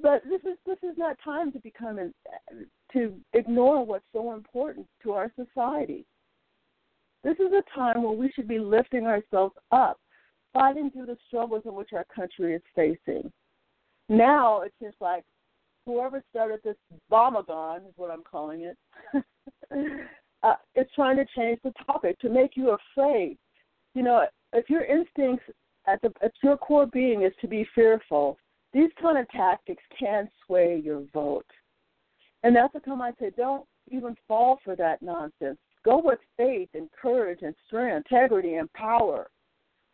But 0.00 0.22
this 0.28 0.42
is 0.42 0.58
this 0.66 0.78
is 0.82 0.98
not 0.98 1.16
time 1.24 1.52
to 1.52 1.58
become 1.58 1.98
an, 1.98 2.12
to 2.92 3.14
ignore 3.32 3.84
what's 3.84 4.04
so 4.12 4.34
important 4.34 4.86
to 5.02 5.12
our 5.12 5.32
society. 5.36 6.04
This 7.24 7.36
is 7.38 7.52
a 7.52 7.62
time 7.74 8.02
where 8.02 8.12
we 8.12 8.30
should 8.32 8.46
be 8.46 8.58
lifting 8.58 9.06
ourselves 9.06 9.54
up, 9.72 9.98
fighting 10.52 10.90
through 10.90 11.06
the 11.06 11.16
struggles 11.26 11.62
in 11.64 11.74
which 11.74 11.94
our 11.94 12.04
country 12.14 12.54
is 12.54 12.62
facing. 12.74 13.32
Now 14.10 14.60
it 14.60 14.74
seems 14.80 14.94
like 15.00 15.24
whoever 15.86 16.22
started 16.30 16.60
this 16.62 16.76
bombagon 17.10 17.78
is 17.78 17.94
what 17.96 18.10
I'm 18.10 18.22
calling 18.22 18.70
it. 18.70 18.76
uh, 20.42 20.54
is 20.74 20.86
trying 20.94 21.16
to 21.16 21.24
change 21.34 21.58
the 21.64 21.72
topic 21.86 22.18
to 22.20 22.28
make 22.28 22.56
you 22.56 22.76
afraid. 22.94 23.38
You 23.96 24.02
know, 24.02 24.26
if 24.52 24.68
your 24.68 24.84
instincts 24.84 25.46
at 25.86 26.02
the 26.02 26.12
at 26.22 26.32
your 26.42 26.58
core 26.58 26.84
being 26.84 27.22
is 27.22 27.32
to 27.40 27.48
be 27.48 27.66
fearful, 27.74 28.36
these 28.74 28.90
kind 29.00 29.16
of 29.16 29.26
tactics 29.30 29.82
can 29.98 30.28
sway 30.44 30.82
your 30.84 31.04
vote. 31.14 31.46
And 32.42 32.54
that's 32.54 32.74
the 32.74 32.80
time 32.80 33.00
I 33.00 33.12
say 33.18 33.30
don't 33.34 33.64
even 33.90 34.14
fall 34.28 34.58
for 34.62 34.76
that 34.76 35.00
nonsense. 35.00 35.56
Go 35.82 36.02
with 36.04 36.18
faith 36.36 36.68
and 36.74 36.90
courage 36.92 37.38
and 37.40 37.54
strength, 37.66 38.04
integrity 38.06 38.56
and 38.56 38.70
power. 38.74 39.30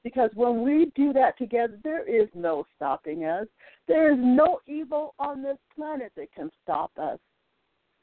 Because 0.02 0.30
when 0.34 0.62
we 0.62 0.90
do 0.96 1.12
that 1.12 1.38
together, 1.38 1.78
there 1.84 2.04
is 2.04 2.28
no 2.34 2.64
stopping 2.74 3.24
us. 3.24 3.46
There 3.86 4.12
is 4.12 4.18
no 4.20 4.58
evil 4.66 5.14
on 5.20 5.44
this 5.44 5.58
planet 5.76 6.10
that 6.16 6.32
can 6.34 6.50
stop 6.60 6.90
us. 7.00 7.20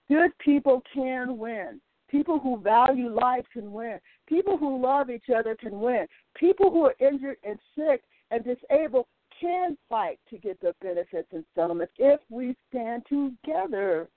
Good 0.07 0.31
people 0.39 0.81
can 0.93 1.37
win. 1.37 1.81
People 2.09 2.39
who 2.39 2.59
value 2.59 3.13
life 3.13 3.45
can 3.53 3.71
win. 3.71 3.99
People 4.27 4.57
who 4.57 4.81
love 4.81 5.09
each 5.09 5.29
other 5.35 5.55
can 5.55 5.79
win. 5.79 6.07
People 6.35 6.71
who 6.71 6.85
are 6.85 6.95
injured 6.99 7.37
and 7.43 7.59
sick 7.75 8.01
and 8.31 8.43
disabled 8.43 9.05
can 9.39 9.77
fight 9.87 10.19
to 10.29 10.37
get 10.37 10.59
the 10.59 10.73
benefits 10.81 11.29
and 11.31 11.45
settlements 11.55 11.93
if 11.97 12.19
we 12.29 12.55
stand 12.69 13.03
together. 13.07 14.07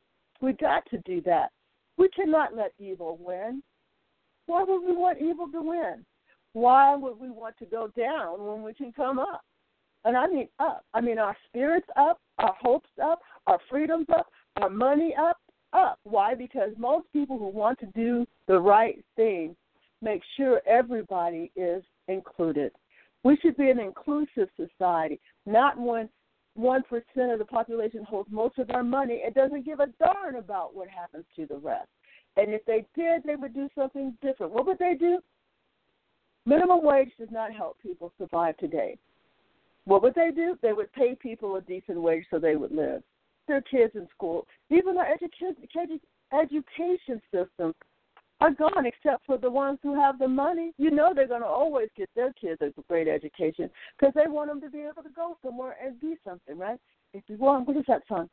We 0.40 0.54
got 0.54 0.84
to 0.90 0.99
do 1.04 1.20
that. 1.22 1.50
We 1.99 2.08
cannot 2.08 2.56
let 2.56 2.72
evil 2.78 3.18
win. 3.20 3.62
Why 4.46 4.64
would 4.64 4.80
we 4.84 4.96
want 4.96 5.18
evil 5.20 5.46
to 5.49 5.62
win? 5.62 6.04
Why 6.54 6.96
would 6.96 7.18
we 7.20 7.30
want 7.30 7.56
to 7.58 7.66
go 7.66 7.88
down 7.96 8.44
when 8.44 8.62
we 8.62 8.75
can 8.75 8.92
come 8.92 9.18
up? 9.18 9.42
And 10.04 10.16
I 10.16 10.26
mean 10.26 10.49
up. 10.58 10.84
I 10.94 11.00
mean 11.00 11.18
our 11.18 11.37
spirits 11.46 11.87
up, 11.96 12.20
our 12.38 12.54
hopes 12.61 12.90
up, 13.02 13.20
our 13.46 13.61
freedoms 13.70 14.06
up, 14.14 14.26
our 14.61 14.68
money 14.68 15.14
up, 15.18 15.37
up. 15.73 15.99
Why? 16.05 16.35
Because 16.35 16.71
most 16.79 17.07
people 17.12 17.38
who 17.38 17.49
want 17.49 17.79
to 17.81 17.87
do 17.87 18.26
the 18.47 18.59
right 18.59 19.02
thing 19.17 19.57
make 20.00 20.23
sure 20.37 20.61
everybody 20.67 21.50
is 21.57 21.83
included. 22.09 22.73
We 23.25 23.37
should 23.37 23.57
be 23.57 23.71
an 23.71 23.79
inclusive 23.79 24.49
society, 24.57 25.21
not 25.47 25.79
one 25.79 26.09
one 26.55 26.83
percent 26.83 27.33
of 27.33 27.38
the 27.38 27.47
population 27.47 28.05
holds 28.05 28.31
most 28.31 28.59
of 28.59 28.71
our 28.71 28.83
money 28.83 29.23
and 29.25 29.35
doesn't 29.35 29.64
give 29.64 29.81
a 29.81 29.87
darn 29.99 30.37
about 30.37 30.75
what 30.75 30.88
happens 30.88 31.25
to 31.37 31.47
the 31.47 31.57
rest. 31.57 31.88
And 32.37 32.52
if 32.52 32.64
they 32.67 32.85
did, 32.95 33.23
they 33.25 33.37
would 33.37 33.55
do 33.55 33.69
something 33.75 34.14
different. 34.21 34.52
What 34.52 34.67
would 34.67 34.79
they 34.79 34.95
do? 34.99 35.21
Minimum 36.45 36.81
wage 36.83 37.11
does 37.19 37.31
not 37.31 37.52
help 37.52 37.79
people 37.81 38.12
survive 38.19 38.57
today. 38.59 38.99
What 39.85 40.02
would 40.02 40.14
they 40.14 40.31
do? 40.35 40.59
They 40.61 40.73
would 40.73 40.93
pay 40.93 41.14
people 41.14 41.57
a 41.57 41.61
decent 41.61 42.00
wage 42.00 42.25
so 42.31 42.38
they 42.38 42.57
would 42.57 42.73
live. 42.73 43.02
Their 43.49 43.62
kids 43.62 43.94
in 43.94 44.06
school, 44.14 44.46
even 44.70 44.96
our 44.96 45.06
education 45.06 45.56
education 46.32 47.20
system 47.30 47.75
are 48.40 48.50
gone 48.50 48.87
except 48.87 49.25
for 49.26 49.38
the 49.38 49.50
ones 49.50 49.78
who 49.82 49.94
have 49.94 50.18
the 50.18 50.26
money. 50.26 50.72
You 50.78 50.90
know 50.90 51.12
they're 51.14 51.28
going 51.28 51.42
to 51.42 51.46
always 51.46 51.88
get 51.96 52.11
their 52.16 52.32
kids 52.32 52.61
a 52.61 52.72
great 52.88 53.06
education 53.06 53.70
because 53.99 54.12
they 54.14 54.28
want 54.28 54.50
them 54.50 54.61
to 54.62 54.70
be 54.70 54.80
able 54.80 55.02
to 55.02 55.14
go 55.14 55.37
somewhere 55.44 55.76
and 55.84 56.00
be 56.00 56.16
something, 56.25 56.58
right? 56.58 56.78
If 57.14 57.22
you 57.28 57.37
want, 57.37 57.68
what 57.68 57.76
is 57.76 57.84
that 57.88 58.02
song? 58.08 58.28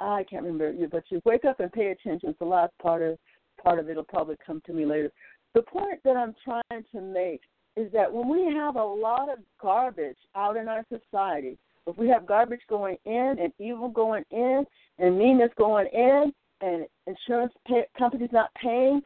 I 0.00 0.24
can't 0.28 0.42
remember 0.42 0.72
you, 0.72 0.88
but 0.88 1.04
you 1.08 1.20
wake 1.24 1.44
up 1.44 1.60
and 1.60 1.72
pay 1.72 1.92
attention. 1.92 2.30
It's 2.30 2.38
the 2.38 2.44
last 2.44 2.72
part 2.82 3.02
of 3.02 3.16
part 3.62 3.78
of 3.78 3.88
it. 3.88 3.92
It'll 3.92 4.04
probably 4.04 4.36
come 4.44 4.60
to 4.66 4.72
me 4.72 4.84
later. 4.84 5.10
The 5.54 5.62
point 5.62 6.00
that 6.04 6.16
I'm 6.16 6.34
trying 6.44 6.84
to 6.92 7.00
make 7.00 7.40
is 7.76 7.90
that 7.92 8.12
when 8.12 8.28
we 8.28 8.52
have 8.54 8.76
a 8.76 8.84
lot 8.84 9.30
of 9.30 9.38
garbage 9.60 10.18
out 10.34 10.56
in 10.56 10.68
our 10.68 10.84
society, 10.88 11.56
if 11.86 11.96
we 11.98 12.08
have 12.08 12.26
garbage 12.26 12.62
going 12.68 12.96
in 13.04 13.36
and 13.40 13.52
evil 13.58 13.88
going 13.88 14.24
in 14.30 14.64
and 14.98 15.18
meanness 15.18 15.50
going 15.56 15.86
in 15.92 16.32
and 16.60 16.86
insurance 17.06 17.52
pay- 17.66 17.86
companies 17.98 18.30
not 18.32 18.52
paying 18.54 19.02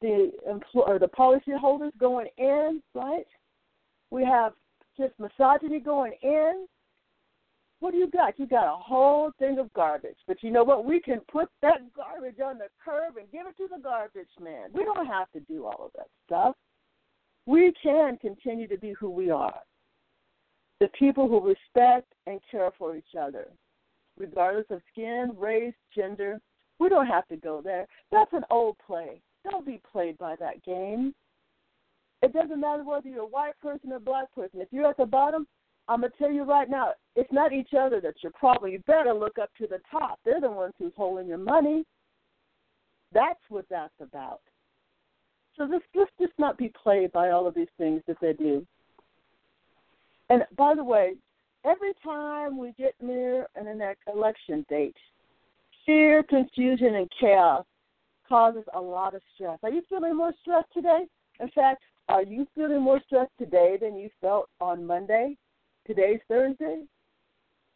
the 0.00 0.32
employ- 0.48 0.84
or 0.86 0.98
the 0.98 1.08
policy 1.08 1.52
holders 1.52 1.92
going 1.98 2.28
in, 2.38 2.82
right? 2.94 3.26
We 4.10 4.24
have 4.24 4.54
just 4.96 5.18
misogyny 5.18 5.80
going 5.80 6.12
in. 6.22 6.66
What 7.80 7.92
do 7.92 7.96
you 7.96 8.08
got? 8.08 8.38
You 8.38 8.46
got 8.46 8.72
a 8.72 8.76
whole 8.76 9.30
thing 9.38 9.58
of 9.58 9.72
garbage. 9.72 10.18
But 10.26 10.42
you 10.42 10.50
know 10.50 10.64
what? 10.64 10.84
We 10.84 11.00
can 11.00 11.20
put 11.32 11.48
that 11.62 11.80
garbage 11.94 12.38
on 12.40 12.58
the 12.58 12.68
curb 12.84 13.16
and 13.16 13.30
give 13.32 13.46
it 13.46 13.56
to 13.56 13.68
the 13.74 13.82
garbage 13.82 14.28
man. 14.38 14.68
We 14.72 14.84
don't 14.84 15.06
have 15.06 15.30
to 15.32 15.40
do 15.40 15.64
all 15.64 15.86
of 15.86 15.92
that 15.96 16.08
stuff. 16.26 16.56
We 17.46 17.72
can 17.82 18.18
continue 18.18 18.68
to 18.68 18.76
be 18.76 18.92
who 18.92 19.10
we 19.10 19.30
are. 19.30 19.60
The 20.80 20.88
people 20.98 21.28
who 21.28 21.40
respect 21.40 22.12
and 22.26 22.40
care 22.50 22.70
for 22.78 22.96
each 22.96 23.14
other, 23.18 23.48
regardless 24.18 24.66
of 24.70 24.80
skin, 24.92 25.32
race, 25.36 25.74
gender. 25.94 26.40
We 26.78 26.88
don't 26.88 27.06
have 27.06 27.28
to 27.28 27.36
go 27.36 27.60
there. 27.62 27.86
That's 28.10 28.32
an 28.32 28.44
old 28.50 28.76
play. 28.86 29.20
Don't 29.44 29.66
be 29.66 29.80
played 29.92 30.16
by 30.16 30.36
that 30.36 30.64
game. 30.64 31.14
It 32.22 32.32
doesn't 32.32 32.60
matter 32.60 32.82
whether 32.82 33.08
you're 33.08 33.22
a 33.22 33.26
white 33.26 33.58
person 33.60 33.92
or 33.92 33.96
a 33.96 34.00
black 34.00 34.34
person. 34.34 34.60
If 34.60 34.68
you're 34.70 34.88
at 34.88 34.96
the 34.96 35.06
bottom, 35.06 35.46
I'm 35.88 36.02
gonna 36.02 36.12
tell 36.18 36.30
you 36.30 36.44
right 36.44 36.68
now, 36.68 36.92
it's 37.16 37.32
not 37.32 37.52
each 37.52 37.74
other 37.78 38.00
that's 38.00 38.22
your 38.22 38.32
problem. 38.32 38.70
You 38.70 38.78
better 38.86 39.12
look 39.12 39.38
up 39.38 39.50
to 39.58 39.66
the 39.66 39.80
top. 39.90 40.20
They're 40.24 40.40
the 40.40 40.50
ones 40.50 40.74
who's 40.78 40.92
holding 40.96 41.26
your 41.26 41.38
money. 41.38 41.84
That's 43.12 43.40
what 43.48 43.64
that's 43.68 43.94
about. 44.00 44.40
So 45.56 45.66
this 45.66 45.80
let's 45.94 46.10
just 46.20 46.32
not 46.38 46.56
be 46.56 46.72
played 46.82 47.12
by 47.12 47.30
all 47.30 47.46
of 47.46 47.54
these 47.54 47.68
things 47.76 48.02
that 48.06 48.18
they 48.20 48.32
do. 48.32 48.66
And 50.30 50.44
by 50.56 50.74
the 50.74 50.84
way, 50.84 51.14
every 51.64 51.92
time 52.02 52.56
we 52.56 52.72
get 52.78 52.94
near 53.02 53.46
an 53.56 53.66
election 54.12 54.64
date, 54.68 54.96
fear, 55.84 56.22
confusion, 56.22 56.94
and 56.94 57.10
chaos 57.20 57.66
causes 58.28 58.62
a 58.74 58.80
lot 58.80 59.14
of 59.14 59.22
stress. 59.34 59.58
Are 59.64 59.70
you 59.70 59.82
feeling 59.88 60.16
more 60.16 60.32
stressed 60.40 60.72
today? 60.72 61.04
In 61.40 61.50
fact, 61.50 61.82
are 62.08 62.22
you 62.22 62.46
feeling 62.54 62.80
more 62.80 63.00
stressed 63.04 63.32
today 63.38 63.76
than 63.80 63.96
you 63.96 64.08
felt 64.20 64.48
on 64.60 64.86
Monday? 64.86 65.36
Today's 65.86 66.20
Thursday. 66.28 66.84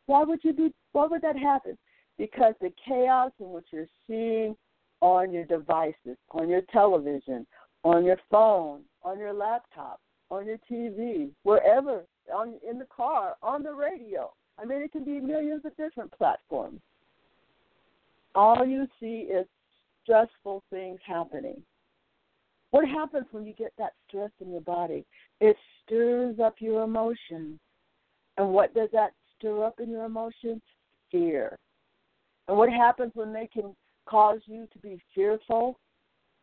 Why 0.06 0.22
would 0.22 0.40
you 0.44 0.52
be? 0.52 0.72
Why 0.92 1.06
would 1.06 1.22
that 1.22 1.36
happen? 1.36 1.76
Because 2.18 2.54
the 2.60 2.72
chaos 2.86 3.32
in 3.40 3.46
what 3.46 3.64
you're 3.72 3.88
seeing 4.06 4.54
on 5.00 5.32
your 5.32 5.44
devices, 5.44 6.16
on 6.30 6.48
your 6.48 6.62
television, 6.72 7.46
on 7.82 8.04
your 8.04 8.18
phone, 8.30 8.82
on 9.02 9.18
your 9.18 9.32
laptop, 9.32 10.00
on 10.30 10.46
your 10.46 10.58
TV, 10.70 11.30
wherever, 11.42 12.04
on 12.32 12.54
in 12.68 12.78
the 12.78 12.86
car, 12.86 13.34
on 13.42 13.62
the 13.62 13.72
radio. 13.72 14.32
I 14.58 14.64
mean, 14.64 14.82
it 14.82 14.92
can 14.92 15.04
be 15.04 15.20
millions 15.20 15.64
of 15.64 15.76
different 15.76 16.12
platforms. 16.12 16.80
All 18.34 18.64
you 18.66 18.86
see 19.00 19.28
is 19.30 19.46
stressful 20.02 20.62
things 20.70 21.00
happening. 21.06 21.62
What 22.70 22.88
happens 22.88 23.26
when 23.30 23.46
you 23.46 23.54
get 23.54 23.72
that 23.78 23.92
stress 24.08 24.30
in 24.40 24.50
your 24.50 24.60
body? 24.60 25.04
It 25.40 25.56
stirs 25.84 26.40
up 26.40 26.56
your 26.58 26.82
emotions. 26.82 27.60
And 28.36 28.48
what 28.50 28.74
does 28.74 28.88
that 28.92 29.12
stir 29.38 29.64
up 29.64 29.78
in 29.78 29.90
your 29.90 30.04
emotions? 30.04 30.60
Fear. 31.10 31.56
And 32.48 32.56
what 32.56 32.70
happens 32.70 33.12
when 33.14 33.32
they 33.32 33.48
can 33.52 33.74
cause 34.06 34.40
you 34.46 34.66
to 34.72 34.78
be 34.80 35.00
fearful? 35.14 35.78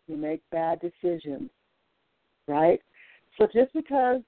You 0.07 0.15
make 0.17 0.41
bad 0.51 0.79
decisions, 0.79 1.49
right? 2.47 2.81
So 3.37 3.47
just 3.53 3.73
because 3.73 4.21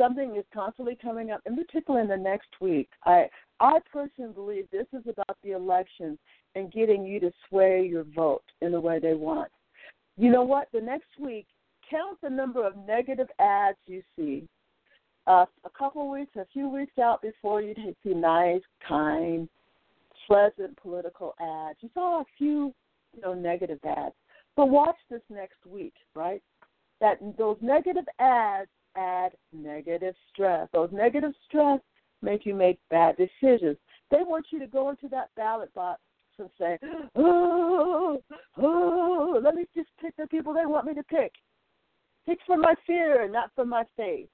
something 0.00 0.36
is 0.36 0.44
constantly 0.52 0.96
coming 1.00 1.30
up, 1.30 1.40
in 1.46 1.56
particular 1.56 2.00
in 2.00 2.08
the 2.08 2.16
next 2.16 2.48
week, 2.60 2.88
I 3.04 3.26
I 3.60 3.78
personally 3.92 4.32
believe 4.32 4.66
this 4.70 4.86
is 4.92 5.02
about 5.06 5.36
the 5.44 5.52
election 5.52 6.18
and 6.54 6.72
getting 6.72 7.04
you 7.04 7.20
to 7.20 7.30
sway 7.48 7.86
your 7.86 8.04
vote 8.04 8.44
in 8.62 8.72
the 8.72 8.80
way 8.80 8.98
they 8.98 9.14
want. 9.14 9.50
You 10.16 10.30
know 10.30 10.42
what? 10.42 10.68
The 10.72 10.80
next 10.80 11.10
week, 11.18 11.46
count 11.90 12.18
the 12.22 12.30
number 12.30 12.66
of 12.66 12.74
negative 12.86 13.28
ads 13.38 13.78
you 13.86 14.02
see. 14.16 14.48
Uh, 15.26 15.44
a 15.64 15.70
couple 15.78 16.10
weeks, 16.10 16.34
a 16.36 16.46
few 16.52 16.68
weeks 16.68 16.98
out 16.98 17.20
before 17.20 17.60
you 17.60 17.74
see 18.02 18.14
nice, 18.14 18.62
kind, 18.88 19.48
pleasant 20.26 20.76
political 20.80 21.34
ads. 21.40 21.78
You 21.80 21.90
saw 21.92 22.20
a 22.22 22.24
few, 22.38 22.72
you 23.14 23.22
know, 23.22 23.34
negative 23.34 23.78
ads. 23.84 24.14
But 24.56 24.70
watch 24.70 24.96
this 25.10 25.20
next 25.28 25.58
week, 25.66 25.94
right? 26.14 26.42
That 27.00 27.18
those 27.38 27.56
negative 27.60 28.04
ads 28.18 28.70
add 28.96 29.32
negative 29.52 30.14
stress. 30.32 30.68
Those 30.72 30.90
negative 30.92 31.32
stress 31.46 31.80
make 32.22 32.44
you 32.44 32.54
make 32.54 32.78
bad 32.90 33.16
decisions. 33.16 33.76
They 34.10 34.22
want 34.22 34.46
you 34.50 34.58
to 34.58 34.66
go 34.66 34.90
into 34.90 35.08
that 35.08 35.30
ballot 35.36 35.72
box 35.74 36.00
and 36.38 36.50
say, 36.58 36.78
"Oh, 37.14 38.22
oh, 38.56 39.40
let 39.42 39.54
me 39.54 39.66
just 39.74 39.90
pick 39.98 40.16
the 40.16 40.26
people 40.26 40.52
they 40.52 40.66
want 40.66 40.86
me 40.86 40.94
to 40.94 41.02
pick. 41.04 41.32
Pick 42.26 42.38
from 42.46 42.60
my 42.60 42.74
fear 42.86 43.22
and 43.22 43.32
not 43.32 43.52
from 43.54 43.68
my 43.68 43.84
faith." 43.96 44.28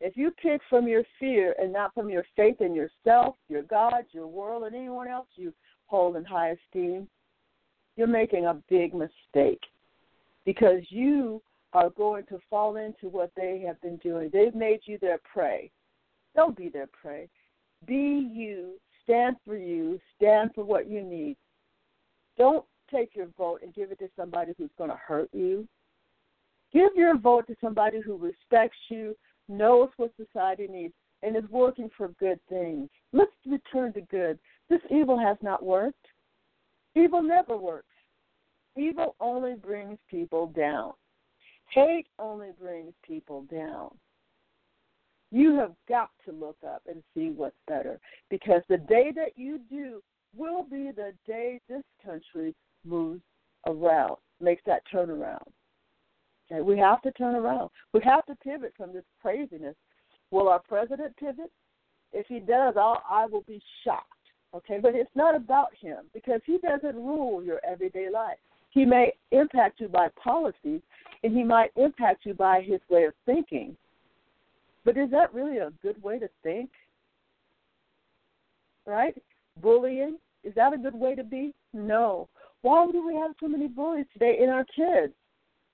If 0.00 0.16
you 0.16 0.30
pick 0.30 0.62
from 0.70 0.88
your 0.88 1.04
fear 1.18 1.54
and 1.60 1.72
not 1.72 1.92
from 1.92 2.08
your 2.08 2.24
faith 2.34 2.62
in 2.62 2.74
yourself, 2.74 3.36
your 3.48 3.62
God, 3.62 4.06
your 4.12 4.26
world, 4.26 4.64
and 4.64 4.74
anyone 4.74 5.08
else 5.08 5.28
you 5.36 5.52
hold 5.86 6.16
in 6.16 6.24
high 6.24 6.50
esteem, 6.50 7.06
you're 7.96 8.06
making 8.06 8.46
a 8.46 8.54
big 8.70 8.94
mistake 8.94 9.60
because 10.46 10.80
you 10.90 11.42
are 11.72 11.90
going 11.90 12.24
to 12.26 12.38
fall 12.48 12.76
into 12.76 13.08
what 13.08 13.30
they 13.36 13.62
have 13.66 13.80
been 13.80 13.96
doing. 13.98 14.30
They've 14.32 14.54
made 14.54 14.80
you 14.84 14.98
their 14.98 15.18
prey. 15.32 15.70
Don't 16.34 16.56
be 16.56 16.68
their 16.68 16.88
prey. 16.88 17.28
Be 17.86 18.28
you. 18.32 18.74
Stand 19.04 19.36
for 19.44 19.56
you. 19.56 20.00
Stand 20.16 20.50
for 20.54 20.64
what 20.64 20.88
you 20.88 21.02
need. 21.02 21.36
Don't 22.36 22.64
take 22.92 23.14
your 23.14 23.28
vote 23.38 23.60
and 23.62 23.74
give 23.74 23.90
it 23.92 23.98
to 24.00 24.08
somebody 24.16 24.52
who's 24.58 24.70
going 24.78 24.90
to 24.90 24.96
hurt 24.96 25.28
you. 25.32 25.66
Give 26.72 26.90
your 26.94 27.16
vote 27.18 27.46
to 27.48 27.56
somebody 27.60 28.00
who 28.00 28.16
respects 28.16 28.78
you, 28.88 29.16
knows 29.48 29.88
what 29.96 30.12
society 30.16 30.68
needs, 30.68 30.94
and 31.22 31.36
is 31.36 31.48
working 31.50 31.90
for 31.96 32.08
good 32.20 32.38
things. 32.48 32.88
Let's 33.12 33.30
return 33.46 33.92
to 33.94 34.00
good. 34.02 34.38
This 34.68 34.80
evil 34.90 35.18
has 35.18 35.36
not 35.42 35.64
worked. 35.64 36.06
Evil 36.94 37.22
never 37.22 37.56
works. 37.56 37.86
Evil 38.76 39.16
only 39.20 39.54
brings 39.54 39.98
people 40.08 40.46
down. 40.56 40.92
Hate 41.70 42.06
only 42.18 42.50
brings 42.60 42.92
people 43.06 43.42
down. 43.50 43.90
You 45.30 45.56
have 45.58 45.74
got 45.88 46.10
to 46.24 46.32
look 46.32 46.56
up 46.66 46.82
and 46.88 47.02
see 47.14 47.30
what's 47.30 47.54
better 47.68 48.00
because 48.28 48.62
the 48.68 48.78
day 48.78 49.12
that 49.14 49.32
you 49.36 49.60
do 49.70 50.02
will 50.36 50.64
be 50.64 50.90
the 50.90 51.12
day 51.26 51.60
this 51.68 51.84
country 52.04 52.54
moves 52.84 53.22
around, 53.66 54.16
makes 54.40 54.62
that 54.66 54.82
turnaround. 54.92 55.46
Okay, 56.50 56.60
we 56.62 56.76
have 56.78 57.00
to 57.02 57.12
turn 57.12 57.36
around. 57.36 57.70
We 57.92 58.00
have 58.02 58.26
to 58.26 58.34
pivot 58.36 58.74
from 58.76 58.92
this 58.92 59.04
craziness. 59.22 59.76
Will 60.32 60.48
our 60.48 60.60
president 60.60 61.16
pivot? 61.16 61.52
If 62.12 62.26
he 62.26 62.40
does, 62.40 62.74
I'll, 62.76 63.02
I 63.08 63.26
will 63.26 63.44
be 63.46 63.62
shocked. 63.84 64.06
Okay, 64.52 64.80
but 64.82 64.96
it's 64.96 65.14
not 65.14 65.36
about 65.36 65.68
him 65.80 66.06
because 66.12 66.40
he 66.44 66.58
doesn't 66.58 66.96
rule 66.96 67.42
your 67.42 67.60
everyday 67.64 68.10
life. 68.10 68.38
He 68.70 68.84
may 68.84 69.12
impact 69.32 69.80
you 69.80 69.88
by 69.88 70.08
policies, 70.22 70.80
and 71.22 71.36
he 71.36 71.42
might 71.42 71.70
impact 71.76 72.24
you 72.24 72.34
by 72.34 72.62
his 72.62 72.80
way 72.88 73.04
of 73.04 73.14
thinking. 73.26 73.76
But 74.84 74.96
is 74.96 75.10
that 75.10 75.34
really 75.34 75.58
a 75.58 75.72
good 75.82 76.02
way 76.02 76.18
to 76.18 76.28
think? 76.42 76.70
Right? 78.86 79.20
Bullying, 79.60 80.18
is 80.44 80.54
that 80.54 80.72
a 80.72 80.78
good 80.78 80.94
way 80.94 81.14
to 81.14 81.24
be? 81.24 81.52
No. 81.72 82.28
Why 82.62 82.86
do 82.90 83.06
we 83.06 83.14
have 83.14 83.32
so 83.40 83.48
many 83.48 83.68
bullies 83.68 84.06
today 84.12 84.38
in 84.40 84.48
our 84.48 84.64
kids? 84.64 85.12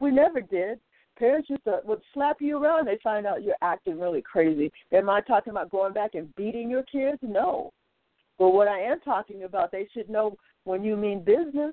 We 0.01 0.11
never 0.11 0.41
did. 0.41 0.81
Parents 1.19 1.49
just 1.49 1.67
uh, 1.67 1.79
would 1.85 2.03
slap 2.13 2.41
you 2.41 2.63
around. 2.63 2.87
They 2.87 2.99
find 3.03 3.27
out 3.27 3.43
you're 3.43 3.55
acting 3.63 3.99
really 3.99 4.23
crazy. 4.23 4.71
Am 4.93 5.09
I 5.09 5.21
talking 5.21 5.51
about 5.51 5.71
going 5.71 5.93
back 5.93 6.15
and 6.15 6.35
beating 6.37 6.69
your 6.71 6.83
kids? 6.83 7.19
No. 7.23 7.73
But 8.39 8.51
what 8.51 8.69
I 8.69 8.81
am 8.81 9.01
talking 9.01 9.45
about, 9.45 9.73
they 9.73 9.89
should 9.95 10.11
know 10.11 10.37
when 10.65 10.85
you 10.85 10.97
mean 10.97 11.25
business 11.25 11.73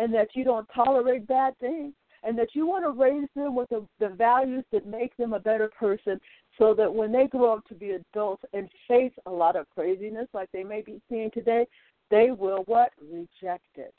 and 0.00 0.14
that 0.14 0.28
you 0.34 0.44
don't 0.44 0.66
tolerate 0.74 1.26
bad 1.26 1.56
things 1.58 1.92
and 2.22 2.36
that 2.38 2.54
you 2.54 2.66
want 2.66 2.84
to 2.84 2.90
raise 2.90 3.28
them 3.36 3.54
with 3.54 3.68
the, 3.68 3.86
the 3.98 4.08
values 4.08 4.64
that 4.72 4.86
make 4.86 5.14
them 5.18 5.34
a 5.34 5.38
better 5.38 5.70
person 5.78 6.18
so 6.58 6.74
that 6.74 6.92
when 6.92 7.12
they 7.12 7.26
grow 7.26 7.52
up 7.52 7.66
to 7.66 7.74
be 7.74 7.90
adults 7.90 8.42
and 8.54 8.70
face 8.88 9.12
a 9.26 9.30
lot 9.30 9.56
of 9.56 9.68
craziness 9.70 10.26
like 10.32 10.48
they 10.52 10.64
may 10.64 10.80
be 10.80 11.02
seeing 11.08 11.30
today, 11.30 11.66
they 12.10 12.30
will 12.30 12.62
what? 12.66 12.90
Reject 13.12 13.66
it. 13.76 13.94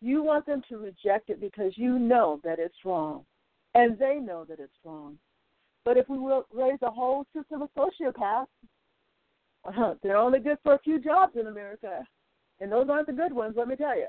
You 0.00 0.22
want 0.22 0.46
them 0.46 0.62
to 0.68 0.78
reject 0.78 1.30
it 1.30 1.40
because 1.40 1.72
you 1.76 1.98
know 1.98 2.40
that 2.44 2.58
it's 2.58 2.84
wrong, 2.84 3.24
and 3.74 3.98
they 3.98 4.16
know 4.16 4.44
that 4.48 4.58
it's 4.58 4.72
wrong. 4.84 5.18
But 5.84 5.96
if 5.96 6.08
we 6.08 6.18
raise 6.52 6.78
a 6.82 6.90
whole 6.90 7.26
system 7.36 7.62
of 7.62 7.70
sociopaths, 7.76 8.46
uh, 9.64 9.94
they're 10.02 10.16
only 10.16 10.40
good 10.40 10.58
for 10.62 10.74
a 10.74 10.80
few 10.80 11.00
jobs 11.00 11.36
in 11.38 11.48
America, 11.48 12.04
and 12.60 12.70
those 12.70 12.88
aren't 12.88 13.08
the 13.08 13.12
good 13.12 13.32
ones. 13.32 13.54
Let 13.56 13.68
me 13.68 13.76
tell 13.76 13.96
you. 13.96 14.06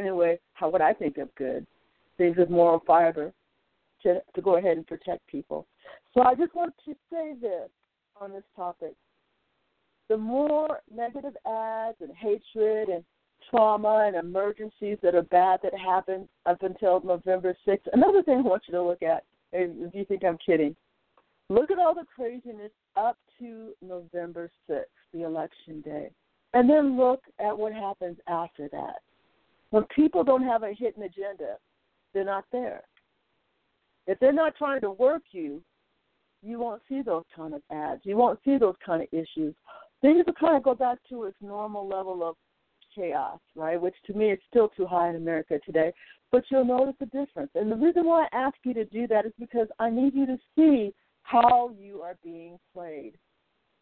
Anyway, 0.00 0.38
how 0.54 0.70
would 0.70 0.80
I 0.80 0.94
think 0.94 1.18
of 1.18 1.34
good 1.34 1.66
things 2.16 2.36
with 2.38 2.48
moral 2.48 2.82
fiber 2.86 3.32
to 4.02 4.22
to 4.34 4.40
go 4.40 4.56
ahead 4.56 4.76
and 4.78 4.86
protect 4.86 5.26
people? 5.26 5.66
So 6.14 6.22
I 6.22 6.34
just 6.34 6.54
want 6.54 6.72
to 6.86 6.94
say 7.12 7.34
this 7.40 7.68
on 8.20 8.32
this 8.32 8.44
topic: 8.56 8.94
the 10.08 10.16
more 10.16 10.80
negative 10.94 11.36
ads 11.46 11.98
and 12.00 12.16
hatred 12.16 12.88
and 12.88 13.04
trauma 13.50 14.04
and 14.06 14.16
emergencies 14.16 14.98
that 15.02 15.14
are 15.14 15.22
bad 15.22 15.60
that 15.62 15.74
happened 15.76 16.28
up 16.46 16.62
until 16.62 17.00
November 17.00 17.56
6th. 17.66 17.88
Another 17.92 18.22
thing 18.22 18.38
I 18.38 18.42
want 18.42 18.62
you 18.68 18.72
to 18.74 18.82
look 18.82 19.02
at, 19.02 19.24
if 19.52 19.94
you 19.94 20.04
think 20.04 20.24
I'm 20.24 20.38
kidding, 20.44 20.76
look 21.48 21.70
at 21.70 21.78
all 21.78 21.94
the 21.94 22.04
craziness 22.14 22.70
up 22.96 23.18
to 23.38 23.72
November 23.82 24.50
6th, 24.68 24.84
the 25.12 25.22
election 25.22 25.80
day, 25.80 26.10
and 26.54 26.68
then 26.70 26.96
look 26.96 27.22
at 27.38 27.56
what 27.56 27.72
happens 27.72 28.18
after 28.28 28.68
that. 28.68 29.00
When 29.70 29.84
people 29.94 30.24
don't 30.24 30.42
have 30.42 30.62
a 30.62 30.72
hidden 30.72 31.04
agenda, 31.04 31.56
they're 32.12 32.24
not 32.24 32.44
there. 32.52 32.82
If 34.06 34.18
they're 34.18 34.32
not 34.32 34.56
trying 34.56 34.80
to 34.80 34.90
work 34.90 35.22
you, 35.30 35.62
you 36.42 36.58
won't 36.58 36.82
see 36.88 37.02
those 37.02 37.24
kind 37.34 37.54
of 37.54 37.62
ads. 37.70 38.00
You 38.04 38.16
won't 38.16 38.40
see 38.44 38.56
those 38.58 38.74
kind 38.84 39.02
of 39.02 39.08
issues. 39.12 39.54
Things 40.00 40.24
will 40.26 40.32
kind 40.34 40.56
of 40.56 40.62
go 40.62 40.74
back 40.74 40.98
to 41.10 41.24
its 41.24 41.36
normal 41.40 41.86
level 41.86 42.26
of 42.26 42.36
chaos, 42.94 43.38
right? 43.54 43.80
Which 43.80 43.94
to 44.06 44.14
me 44.14 44.30
is 44.30 44.38
still 44.48 44.68
too 44.68 44.86
high 44.86 45.10
in 45.10 45.16
America 45.16 45.58
today. 45.64 45.92
But 46.32 46.44
you'll 46.50 46.64
notice 46.64 46.94
a 47.00 47.06
difference. 47.06 47.50
And 47.54 47.70
the 47.70 47.76
reason 47.76 48.06
why 48.06 48.26
I 48.32 48.36
ask 48.36 48.56
you 48.64 48.74
to 48.74 48.84
do 48.86 49.06
that 49.08 49.26
is 49.26 49.32
because 49.38 49.68
I 49.78 49.90
need 49.90 50.14
you 50.14 50.26
to 50.26 50.38
see 50.56 50.92
how 51.22 51.70
you 51.78 52.00
are 52.00 52.16
being 52.24 52.58
played, 52.72 53.12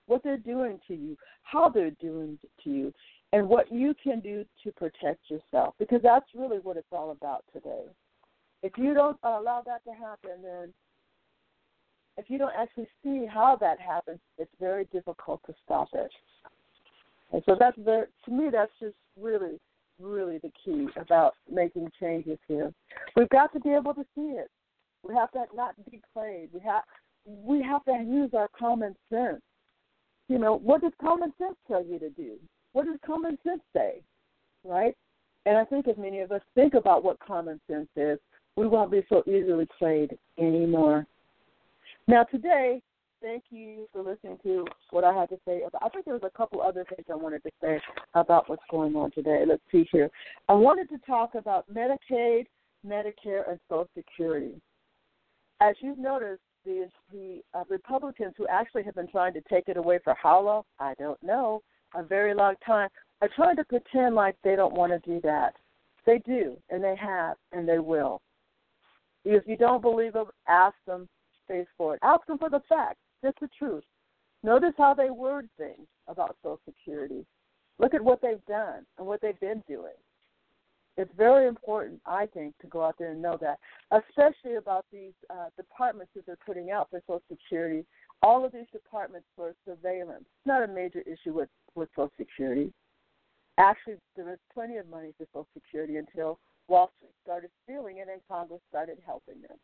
what 0.08 0.22
they're 0.24 0.36
doing 0.36 0.80
to 0.88 0.94
you, 0.94 1.16
how 1.42 1.68
they're 1.68 1.92
doing 2.00 2.38
to 2.64 2.70
you, 2.70 2.92
and 3.32 3.48
what 3.48 3.70
you 3.70 3.94
can 4.02 4.20
do 4.20 4.44
to 4.64 4.72
protect 4.72 5.30
yourself. 5.30 5.74
Because 5.78 6.00
that's 6.02 6.26
really 6.34 6.58
what 6.58 6.76
it's 6.76 6.86
all 6.92 7.10
about 7.10 7.44
today. 7.52 7.84
If 8.62 8.72
you 8.76 8.94
don't 8.94 9.18
allow 9.22 9.62
that 9.66 9.84
to 9.84 9.92
happen, 9.92 10.42
then 10.42 10.72
if 12.16 12.28
you 12.28 12.38
don't 12.38 12.54
actually 12.58 12.88
see 13.02 13.26
how 13.26 13.56
that 13.60 13.78
happens, 13.78 14.18
it's 14.38 14.50
very 14.58 14.86
difficult 14.86 15.40
to 15.46 15.54
stop 15.64 15.88
it. 15.94 16.10
And 17.32 17.42
so 17.46 17.56
that's 17.58 17.76
very, 17.78 18.06
to 18.24 18.30
me, 18.30 18.48
that's 18.50 18.72
just 18.80 18.96
really, 19.20 19.60
really 20.00 20.38
the 20.38 20.50
key 20.64 20.88
about 20.96 21.34
making 21.50 21.90
changes 22.00 22.38
here. 22.48 22.72
We've 23.14 23.28
got 23.28 23.52
to 23.52 23.60
be 23.60 23.70
able 23.70 23.94
to 23.94 24.04
see 24.14 24.32
it. 24.32 24.50
We 25.06 25.14
have 25.14 25.30
to 25.32 25.44
not 25.54 25.74
be 25.90 26.00
played. 26.12 26.48
We 26.52 26.60
have 26.60 26.82
we 27.24 27.62
have 27.62 27.84
to 27.84 27.92
use 27.92 28.30
our 28.34 28.48
common 28.58 28.96
sense. 29.10 29.42
You 30.28 30.38
know, 30.38 30.58
what 30.58 30.82
does 30.82 30.92
common 31.00 31.32
sense 31.38 31.56
tell 31.66 31.84
you 31.84 31.98
to 31.98 32.10
do? 32.10 32.34
What 32.72 32.86
does 32.86 32.96
common 33.04 33.38
sense 33.44 33.62
say? 33.74 34.02
Right? 34.64 34.94
And 35.46 35.56
I 35.56 35.64
think 35.64 35.86
if 35.88 35.96
many 35.96 36.20
of 36.20 36.30
us 36.32 36.42
think 36.54 36.74
about 36.74 37.02
what 37.02 37.18
common 37.20 37.60
sense 37.70 37.88
is, 37.96 38.18
we 38.56 38.66
won't 38.66 38.90
be 38.90 39.02
so 39.08 39.22
easily 39.26 39.66
played 39.78 40.18
anymore. 40.38 41.06
Now, 42.06 42.24
today, 42.24 42.82
thank 43.22 43.44
you 43.50 43.88
for 43.92 44.02
listening 44.02 44.38
to 44.42 44.66
what 44.90 45.04
I 45.04 45.12
had 45.12 45.28
to 45.30 45.38
say. 45.46 45.62
About, 45.62 45.82
I 45.82 45.88
think 45.88 46.04
there 46.04 46.14
was 46.14 46.22
a 46.24 46.36
couple 46.36 46.60
other 46.60 46.84
things 46.84 47.06
I 47.10 47.14
wanted 47.14 47.42
to 47.44 47.50
say 47.62 47.80
about 48.14 48.50
what's 48.50 48.62
going 48.70 48.96
on 48.96 49.10
today. 49.12 49.44
Let's 49.46 49.62
see 49.72 49.88
here. 49.90 50.10
I 50.48 50.54
wanted 50.54 50.88
to 50.90 50.98
talk 51.06 51.34
about 51.34 51.64
Medicaid, 51.72 52.46
Medicare, 52.86 53.48
and 53.48 53.58
Social 53.68 53.88
Security. 53.96 54.60
As 55.60 55.74
you've 55.80 55.98
noticed, 55.98 56.42
the, 56.68 56.88
the 57.12 57.40
uh, 57.58 57.64
Republicans 57.70 58.34
who 58.36 58.46
actually 58.48 58.82
have 58.82 58.94
been 58.94 59.08
trying 59.08 59.32
to 59.32 59.40
take 59.50 59.68
it 59.68 59.78
away 59.78 59.98
for 60.04 60.14
how 60.22 60.40
long? 60.40 60.62
I 60.78 60.94
don't 60.98 61.20
know. 61.22 61.62
A 61.94 62.02
very 62.02 62.34
long 62.34 62.54
time. 62.64 62.90
Are 63.22 63.30
trying 63.34 63.56
to 63.56 63.64
pretend 63.64 64.14
like 64.14 64.36
they 64.44 64.54
don't 64.54 64.74
want 64.74 64.92
to 64.92 65.10
do 65.10 65.20
that. 65.22 65.54
They 66.06 66.18
do, 66.18 66.56
and 66.70 66.84
they 66.84 66.94
have, 66.96 67.36
and 67.52 67.66
they 67.68 67.78
will. 67.78 68.20
If 69.24 69.44
you 69.46 69.56
don't 69.56 69.82
believe 69.82 70.12
them, 70.12 70.26
ask 70.46 70.76
them, 70.86 71.08
face 71.48 71.66
for 71.76 71.94
it. 71.94 72.00
Ask 72.02 72.26
them 72.26 72.38
for 72.38 72.50
the 72.50 72.60
facts. 72.68 73.00
That's 73.22 73.38
the 73.40 73.48
truth. 73.58 73.82
Notice 74.42 74.74
how 74.76 74.94
they 74.94 75.10
word 75.10 75.48
things 75.58 75.86
about 76.06 76.36
Social 76.42 76.60
Security. 76.64 77.26
Look 77.78 77.94
at 77.94 78.04
what 78.04 78.20
they've 78.20 78.44
done 78.46 78.84
and 78.98 79.06
what 79.06 79.20
they've 79.20 79.40
been 79.40 79.62
doing. 79.66 79.94
It's 80.98 81.12
very 81.16 81.46
important, 81.46 82.00
I 82.06 82.26
think, 82.26 82.58
to 82.58 82.66
go 82.66 82.84
out 82.84 82.96
there 82.98 83.12
and 83.12 83.22
know 83.22 83.38
that, 83.40 83.60
especially 83.92 84.56
about 84.56 84.84
these 84.92 85.12
uh, 85.30 85.46
departments 85.56 86.10
that 86.16 86.26
they're 86.26 86.36
putting 86.44 86.72
out 86.72 86.90
for 86.90 87.00
Social 87.06 87.22
Security. 87.30 87.86
All 88.20 88.44
of 88.44 88.50
these 88.50 88.66
departments 88.72 89.28
for 89.36 89.54
surveillance. 89.64 90.22
It's 90.22 90.46
not 90.46 90.64
a 90.64 90.66
major 90.66 91.02
issue 91.02 91.32
with, 91.32 91.48
with 91.76 91.88
Social 91.94 92.10
Security. 92.18 92.72
Actually, 93.58 93.94
there 94.16 94.24
was 94.24 94.38
plenty 94.52 94.76
of 94.78 94.88
money 94.88 95.12
for 95.16 95.24
Social 95.32 95.46
Security 95.54 95.98
until 95.98 96.40
Wall 96.66 96.90
Street 96.96 97.12
started 97.22 97.50
stealing 97.62 97.98
it 97.98 98.08
and 98.10 98.20
Congress 98.28 98.60
started 98.68 98.98
helping 99.06 99.40
them. 99.40 99.56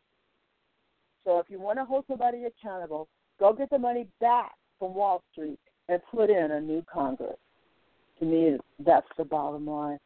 So 1.25 1.39
if 1.39 1.47
you 1.49 1.59
want 1.59 1.79
to 1.79 1.85
hold 1.85 2.05
somebody 2.07 2.45
accountable, 2.45 3.09
go 3.41 3.51
get 3.51 3.69
the 3.69 3.77
money 3.77 4.07
back 4.21 4.53
from 4.79 4.93
Wall 4.93 5.21
Street 5.33 5.59
and 5.89 5.99
put 6.13 6.29
in 6.29 6.51
a 6.51 6.61
new 6.61 6.81
Congress. 6.91 7.35
To 8.19 8.25
me, 8.25 8.57
that's 8.79 9.07
the 9.17 9.25
bottom 9.25 9.67
line. 9.67 9.97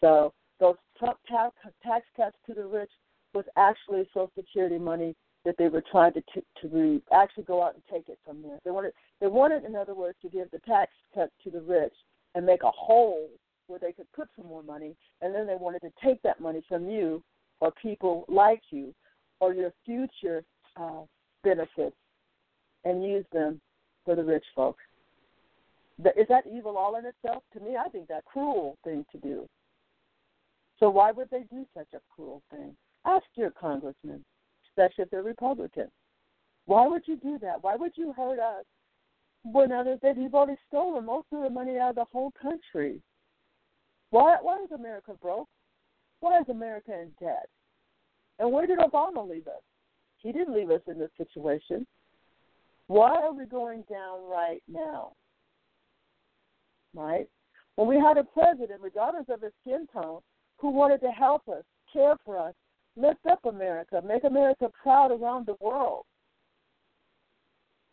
So 0.00 0.32
those 0.60 0.76
Trump 0.98 1.18
tax, 1.28 1.54
tax 1.82 2.06
cuts 2.16 2.36
to 2.46 2.54
the 2.54 2.66
rich 2.66 2.90
was 3.34 3.44
actually 3.56 4.08
Social 4.14 4.30
Security 4.36 4.78
money 4.78 5.14
that 5.44 5.56
they 5.58 5.68
were 5.68 5.82
trying 5.90 6.12
to 6.14 6.22
t- 6.32 6.44
to 6.62 6.68
re- 6.68 7.02
actually 7.12 7.44
go 7.44 7.62
out 7.62 7.74
and 7.74 7.82
take 7.90 8.08
it 8.08 8.18
from 8.24 8.42
there. 8.42 8.58
They 8.64 8.70
wanted 8.70 8.92
they 9.20 9.26
wanted, 9.26 9.64
in 9.64 9.76
other 9.76 9.94
words, 9.94 10.16
to 10.22 10.28
give 10.28 10.50
the 10.50 10.60
tax 10.60 10.92
cut 11.14 11.30
to 11.42 11.50
the 11.50 11.60
rich 11.60 11.92
and 12.34 12.46
make 12.46 12.62
a 12.62 12.70
hole 12.70 13.28
where 13.66 13.78
they 13.78 13.92
could 13.92 14.10
put 14.12 14.28
some 14.36 14.46
more 14.46 14.62
money, 14.62 14.94
and 15.20 15.34
then 15.34 15.46
they 15.46 15.56
wanted 15.56 15.80
to 15.80 15.90
take 16.02 16.20
that 16.22 16.40
money 16.40 16.62
from 16.68 16.88
you 16.88 17.22
or 17.60 17.72
people 17.82 18.24
like 18.28 18.62
you 18.70 18.94
or 19.40 19.54
your 19.54 19.72
future 19.84 20.44
uh, 20.76 21.02
benefits 21.42 21.96
and 22.84 23.04
use 23.04 23.24
them 23.32 23.60
for 24.04 24.14
the 24.14 24.24
rich 24.24 24.44
folks. 24.54 24.82
Is 25.98 26.26
that 26.28 26.44
evil 26.52 26.76
all 26.76 26.96
in 26.96 27.04
itself? 27.06 27.42
To 27.52 27.60
me, 27.60 27.76
I 27.76 27.88
think 27.88 28.08
that's 28.08 28.26
a 28.26 28.30
cruel 28.30 28.76
thing 28.84 29.06
to 29.12 29.18
do. 29.18 29.48
So 30.78 30.90
why 30.90 31.12
would 31.12 31.30
they 31.30 31.44
do 31.50 31.64
such 31.76 31.88
a 31.94 32.00
cruel 32.14 32.42
thing? 32.50 32.76
Ask 33.04 33.24
your 33.36 33.50
congressman, 33.50 34.24
especially 34.68 35.04
if 35.04 35.10
they're 35.10 35.22
Republican. 35.22 35.90
Why 36.66 36.86
would 36.86 37.02
you 37.06 37.16
do 37.16 37.38
that? 37.40 37.62
Why 37.62 37.76
would 37.76 37.92
you 37.96 38.12
hurt 38.12 38.38
us 38.38 38.64
when 39.44 39.72
others 39.72 39.98
that 40.02 40.16
you've 40.16 40.34
already 40.34 40.58
stolen 40.68 41.04
most 41.04 41.26
of 41.32 41.42
the 41.42 41.50
money 41.50 41.78
out 41.78 41.90
of 41.90 41.96
the 41.96 42.04
whole 42.10 42.32
country? 42.40 43.00
Why 44.10 44.36
why 44.40 44.56
is 44.62 44.70
America 44.72 45.12
broke? 45.20 45.48
Why 46.20 46.40
is 46.40 46.48
America 46.48 46.92
in 46.92 47.10
debt? 47.20 47.48
And 48.38 48.50
where 48.50 48.66
did 48.66 48.78
Obama 48.78 49.28
leave 49.28 49.46
us? 49.46 49.62
He 50.18 50.32
didn't 50.32 50.54
leave 50.54 50.70
us 50.70 50.80
in 50.88 50.98
this 50.98 51.10
situation. 51.18 51.86
Why 52.86 53.14
are 53.14 53.32
we 53.32 53.44
going 53.46 53.84
down 53.90 54.28
right 54.28 54.62
now? 54.68 55.12
Right? 56.94 57.26
When 57.76 57.88
we 57.88 57.96
had 57.96 58.18
a 58.18 58.24
president, 58.24 58.80
regardless 58.80 59.26
of 59.28 59.42
his 59.42 59.52
skin 59.60 59.86
tone, 59.92 60.20
who 60.64 60.70
wanted 60.70 60.98
to 61.02 61.10
help 61.10 61.46
us, 61.46 61.62
care 61.92 62.16
for 62.24 62.38
us, 62.38 62.54
lift 62.96 63.26
up 63.30 63.44
America, 63.44 64.00
make 64.02 64.24
America 64.24 64.70
proud 64.82 65.10
around 65.10 65.44
the 65.44 65.56
world. 65.60 66.06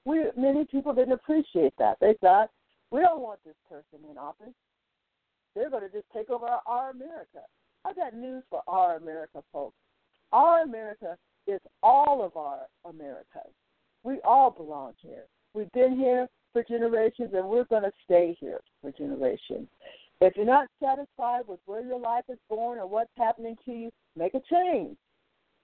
We 0.06 0.24
many 0.38 0.64
people 0.64 0.94
didn't 0.94 1.12
appreciate 1.12 1.74
that. 1.80 1.98
They 2.00 2.16
thought 2.22 2.50
we 2.90 3.02
don't 3.02 3.20
want 3.20 3.42
this 3.44 3.58
person 3.68 4.10
in 4.10 4.18
office. 4.18 4.54
They're 5.54 5.70
going 5.70 5.84
to 5.84 5.90
just 5.90 6.06
take 6.16 6.30
over 6.30 6.48
our, 6.66 6.92
America. 6.92 7.40
I 7.84 7.92
got 7.92 8.16
news 8.16 8.42
for 8.50 8.62
our 8.70 8.96
America, 8.96 9.44
folks. 9.52 9.76
Our 10.32 10.62
America 10.62 11.18
is 11.48 11.60
all 11.84 12.24
of 12.24 12.38
our 12.38 12.68
Americas. 12.86 13.52
We 14.06 14.22
all 14.24 14.50
belong 14.50 14.94
here. 15.02 15.26
We've 15.54 15.72
been 15.74 15.98
here 15.98 16.30
for 16.54 16.64
generations, 16.64 17.32
and 17.34 17.50
we're 17.50 17.66
going 17.66 17.84
to 17.84 17.92
stay 18.06 18.38
here 18.40 18.62
for 18.82 18.94
generations. 18.94 19.68
If 20.22 20.38
you're 20.38 20.46
not 20.46 20.68
satisfied 20.80 21.48
with 21.48 21.60
where 21.66 21.84
your 21.84 22.00
life 22.00 22.26
is 22.30 22.38
born 22.48 22.78
or 22.78 22.86
what's 22.86 23.10
happening 23.18 23.58
to 23.66 23.72
you, 23.72 23.92
make 24.16 24.36
a 24.36 24.42
change. 24.52 24.96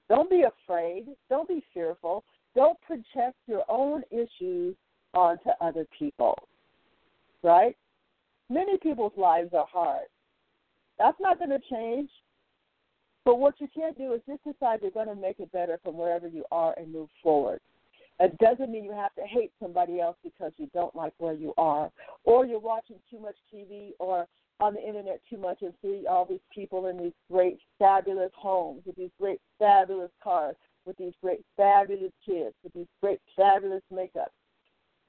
Don't 0.09 0.31
be 0.31 0.43
afraid. 0.43 1.05
Don't 1.29 1.47
be 1.47 1.63
fearful. 1.75 2.23
Don't 2.55 2.79
project 2.81 3.35
your 3.45 3.63
own 3.69 4.01
issues 4.09 4.75
onto 5.13 5.49
other 5.61 5.85
people. 5.97 6.35
Right? 7.43 7.77
Many 8.49 8.79
people's 8.79 9.13
lives 9.15 9.51
are 9.53 9.67
hard. 9.71 10.07
That's 10.97 11.19
not 11.19 11.37
going 11.37 11.51
to 11.51 11.59
change. 11.69 12.09
But 13.25 13.37
what 13.37 13.55
you 13.59 13.67
can't 13.75 13.97
do 13.97 14.13
is 14.13 14.21
just 14.27 14.43
decide 14.43 14.79
you're 14.81 14.89
going 14.89 15.07
to 15.07 15.15
make 15.15 15.39
it 15.39 15.51
better 15.51 15.79
from 15.83 15.97
wherever 15.97 16.27
you 16.27 16.45
are 16.51 16.73
and 16.77 16.91
move 16.91 17.09
forward. 17.21 17.59
It 18.19 18.35
doesn't 18.39 18.71
mean 18.71 18.85
you 18.85 18.93
have 18.93 19.13
to 19.15 19.21
hate 19.21 19.51
somebody 19.61 19.99
else 19.99 20.17
because 20.23 20.51
you 20.57 20.67
don't 20.73 20.95
like 20.95 21.13
where 21.19 21.33
you 21.33 21.53
are, 21.57 21.91
or 22.23 22.47
you're 22.47 22.57
watching 22.57 22.95
too 23.11 23.19
much 23.19 23.35
TV 23.53 23.91
or 23.99 24.25
on 24.59 24.73
the 24.73 24.85
internet 24.85 25.21
too 25.29 25.37
much 25.37 25.61
and 25.61 25.73
see 25.81 26.05
all 26.09 26.25
these 26.25 26.39
people 26.53 26.87
in 26.87 26.97
these 26.97 27.13
great, 27.31 27.59
fabulous 27.77 28.31
homes 28.35 28.81
with 28.85 28.95
these 28.95 29.11
great, 29.19 29.39
fabulous 29.59 30.11
cars, 30.23 30.55
with 30.85 30.97
these 30.97 31.13
great, 31.21 31.41
fabulous 31.55 32.11
kids, 32.25 32.55
with 32.63 32.73
these 32.73 32.87
great, 33.01 33.19
fabulous 33.35 33.83
makeup. 33.91 34.31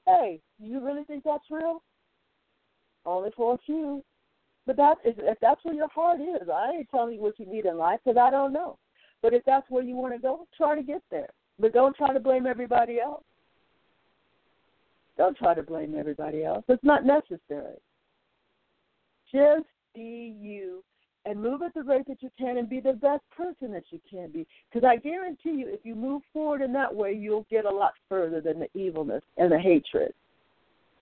Hey, 0.05 0.39
you 0.59 0.85
really 0.85 1.03
think 1.03 1.23
that's 1.23 1.49
real? 1.49 1.81
Only 3.05 3.31
for 3.35 3.55
a 3.55 3.57
few. 3.65 4.03
But 4.67 4.77
that 4.77 4.97
is, 5.03 5.15
if 5.17 5.39
that's 5.41 5.63
where 5.63 5.73
your 5.73 5.89
heart 5.89 6.21
is, 6.21 6.47
I 6.47 6.71
ain't 6.77 6.89
telling 6.91 7.15
you 7.15 7.21
what 7.21 7.39
you 7.39 7.45
need 7.47 7.65
in 7.65 7.77
life 7.77 7.99
because 8.05 8.19
I 8.21 8.29
don't 8.29 8.53
know. 8.53 8.77
But 9.21 9.33
if 9.33 9.43
that's 9.45 9.69
where 9.69 9.83
you 9.83 9.95
want 9.95 10.13
to 10.13 10.19
go, 10.19 10.47
try 10.55 10.75
to 10.75 10.83
get 10.83 11.01
there. 11.09 11.29
But 11.59 11.73
don't 11.73 11.95
try 11.95 12.13
to 12.13 12.19
blame 12.19 12.45
everybody 12.45 12.99
else. 12.99 13.23
Don't 15.17 15.37
try 15.37 15.53
to 15.53 15.63
blame 15.63 15.95
everybody 15.97 16.45
else. 16.45 16.63
It's 16.69 16.83
not 16.83 17.03
necessary. 17.03 17.77
Just 19.31 19.67
be 19.93 20.35
you 20.39 20.83
and 21.25 21.41
move 21.41 21.61
at 21.61 21.73
the 21.73 21.83
rate 21.83 22.07
that 22.07 22.23
you 22.23 22.29
can 22.37 22.57
and 22.57 22.69
be 22.69 22.79
the 22.79 22.93
best 22.93 23.23
person 23.35 23.71
that 23.71 23.83
you 23.91 23.99
can 24.09 24.31
be. 24.31 24.47
Because 24.71 24.87
I 24.87 24.95
guarantee 24.95 25.51
you, 25.51 25.67
if 25.67 25.81
you 25.83 25.95
move 25.95 26.21
forward 26.31 26.61
in 26.61 26.73
that 26.73 26.93
way, 26.93 27.13
you'll 27.13 27.45
get 27.49 27.65
a 27.65 27.69
lot 27.69 27.93
further 28.07 28.41
than 28.41 28.59
the 28.59 28.79
evilness 28.79 29.23
and 29.37 29.51
the 29.51 29.59
hatred 29.59 30.13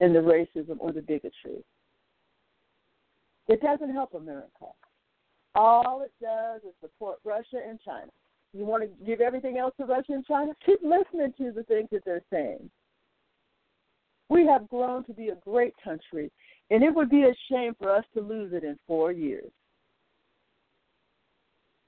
and 0.01 0.13
the 0.15 0.19
racism 0.19 0.77
or 0.79 0.91
the 0.91 1.01
bigotry. 1.01 1.63
It 3.47 3.61
doesn't 3.61 3.93
help 3.93 4.13
America. 4.13 4.65
All 5.55 6.01
it 6.01 6.11
does 6.21 6.61
is 6.63 6.75
support 6.81 7.19
Russia 7.23 7.59
and 7.67 7.79
China. 7.83 8.11
You 8.53 8.65
want 8.65 8.83
to 8.83 9.05
give 9.05 9.21
everything 9.21 9.57
else 9.57 9.73
to 9.79 9.85
Russia 9.85 10.13
and 10.13 10.25
China? 10.25 10.53
Keep 10.65 10.81
listening 10.83 11.33
to 11.37 11.51
the 11.51 11.63
things 11.63 11.89
that 11.91 12.03
they're 12.05 12.23
saying. 12.31 12.69
We 14.29 14.45
have 14.45 14.67
grown 14.69 15.03
to 15.05 15.13
be 15.13 15.29
a 15.29 15.35
great 15.35 15.73
country, 15.81 16.31
and 16.69 16.83
it 16.83 16.93
would 16.93 17.09
be 17.09 17.23
a 17.23 17.35
shame 17.49 17.73
for 17.79 17.95
us 17.95 18.03
to 18.13 18.21
lose 18.21 18.53
it 18.53 18.63
in 18.63 18.77
four 18.87 19.11
years. 19.11 19.51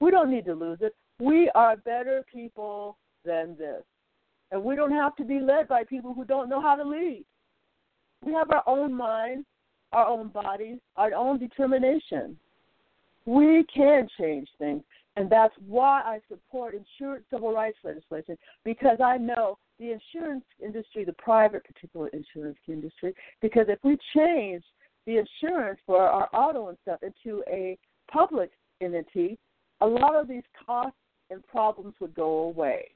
We 0.00 0.10
don't 0.10 0.30
need 0.30 0.46
to 0.46 0.54
lose 0.54 0.78
it. 0.80 0.94
We 1.18 1.50
are 1.54 1.76
better 1.76 2.24
people 2.32 2.96
than 3.24 3.56
this. 3.58 3.82
And 4.50 4.64
we 4.64 4.74
don't 4.74 4.92
have 4.92 5.14
to 5.16 5.24
be 5.24 5.38
led 5.38 5.68
by 5.68 5.84
people 5.84 6.14
who 6.14 6.24
don't 6.24 6.48
know 6.48 6.60
how 6.60 6.74
to 6.74 6.82
lead. 6.82 7.24
We 8.24 8.32
have 8.32 8.50
our 8.50 8.64
own 8.66 8.92
mind, 8.94 9.44
our 9.92 10.06
own 10.06 10.28
bodies, 10.28 10.78
our 10.96 11.14
own 11.14 11.38
determination. 11.38 12.36
We 13.26 13.64
can 13.72 14.08
change 14.18 14.48
things. 14.58 14.82
And 15.16 15.28
that's 15.28 15.54
why 15.66 16.00
I 16.04 16.20
support 16.28 16.74
insurance 16.74 17.24
civil 17.30 17.52
rights 17.52 17.78
legislation 17.84 18.38
because 18.64 18.98
I 19.04 19.18
know 19.18 19.58
the 19.80 19.92
insurance 19.92 20.44
industry, 20.62 21.04
the 21.04 21.14
private 21.14 21.64
particular 21.64 22.08
insurance 22.08 22.58
industry, 22.68 23.14
because 23.40 23.66
if 23.68 23.78
we 23.82 23.96
change 24.14 24.62
the 25.06 25.16
insurance 25.16 25.80
for 25.86 26.02
our 26.02 26.28
auto 26.34 26.68
and 26.68 26.78
stuff 26.82 27.00
into 27.02 27.42
a 27.48 27.76
public 28.12 28.50
entity, 28.80 29.38
a 29.80 29.86
lot 29.86 30.14
of 30.14 30.28
these 30.28 30.42
costs 30.66 30.98
and 31.30 31.44
problems 31.46 31.94
would 32.00 32.14
go 32.14 32.42
away 32.42 32.88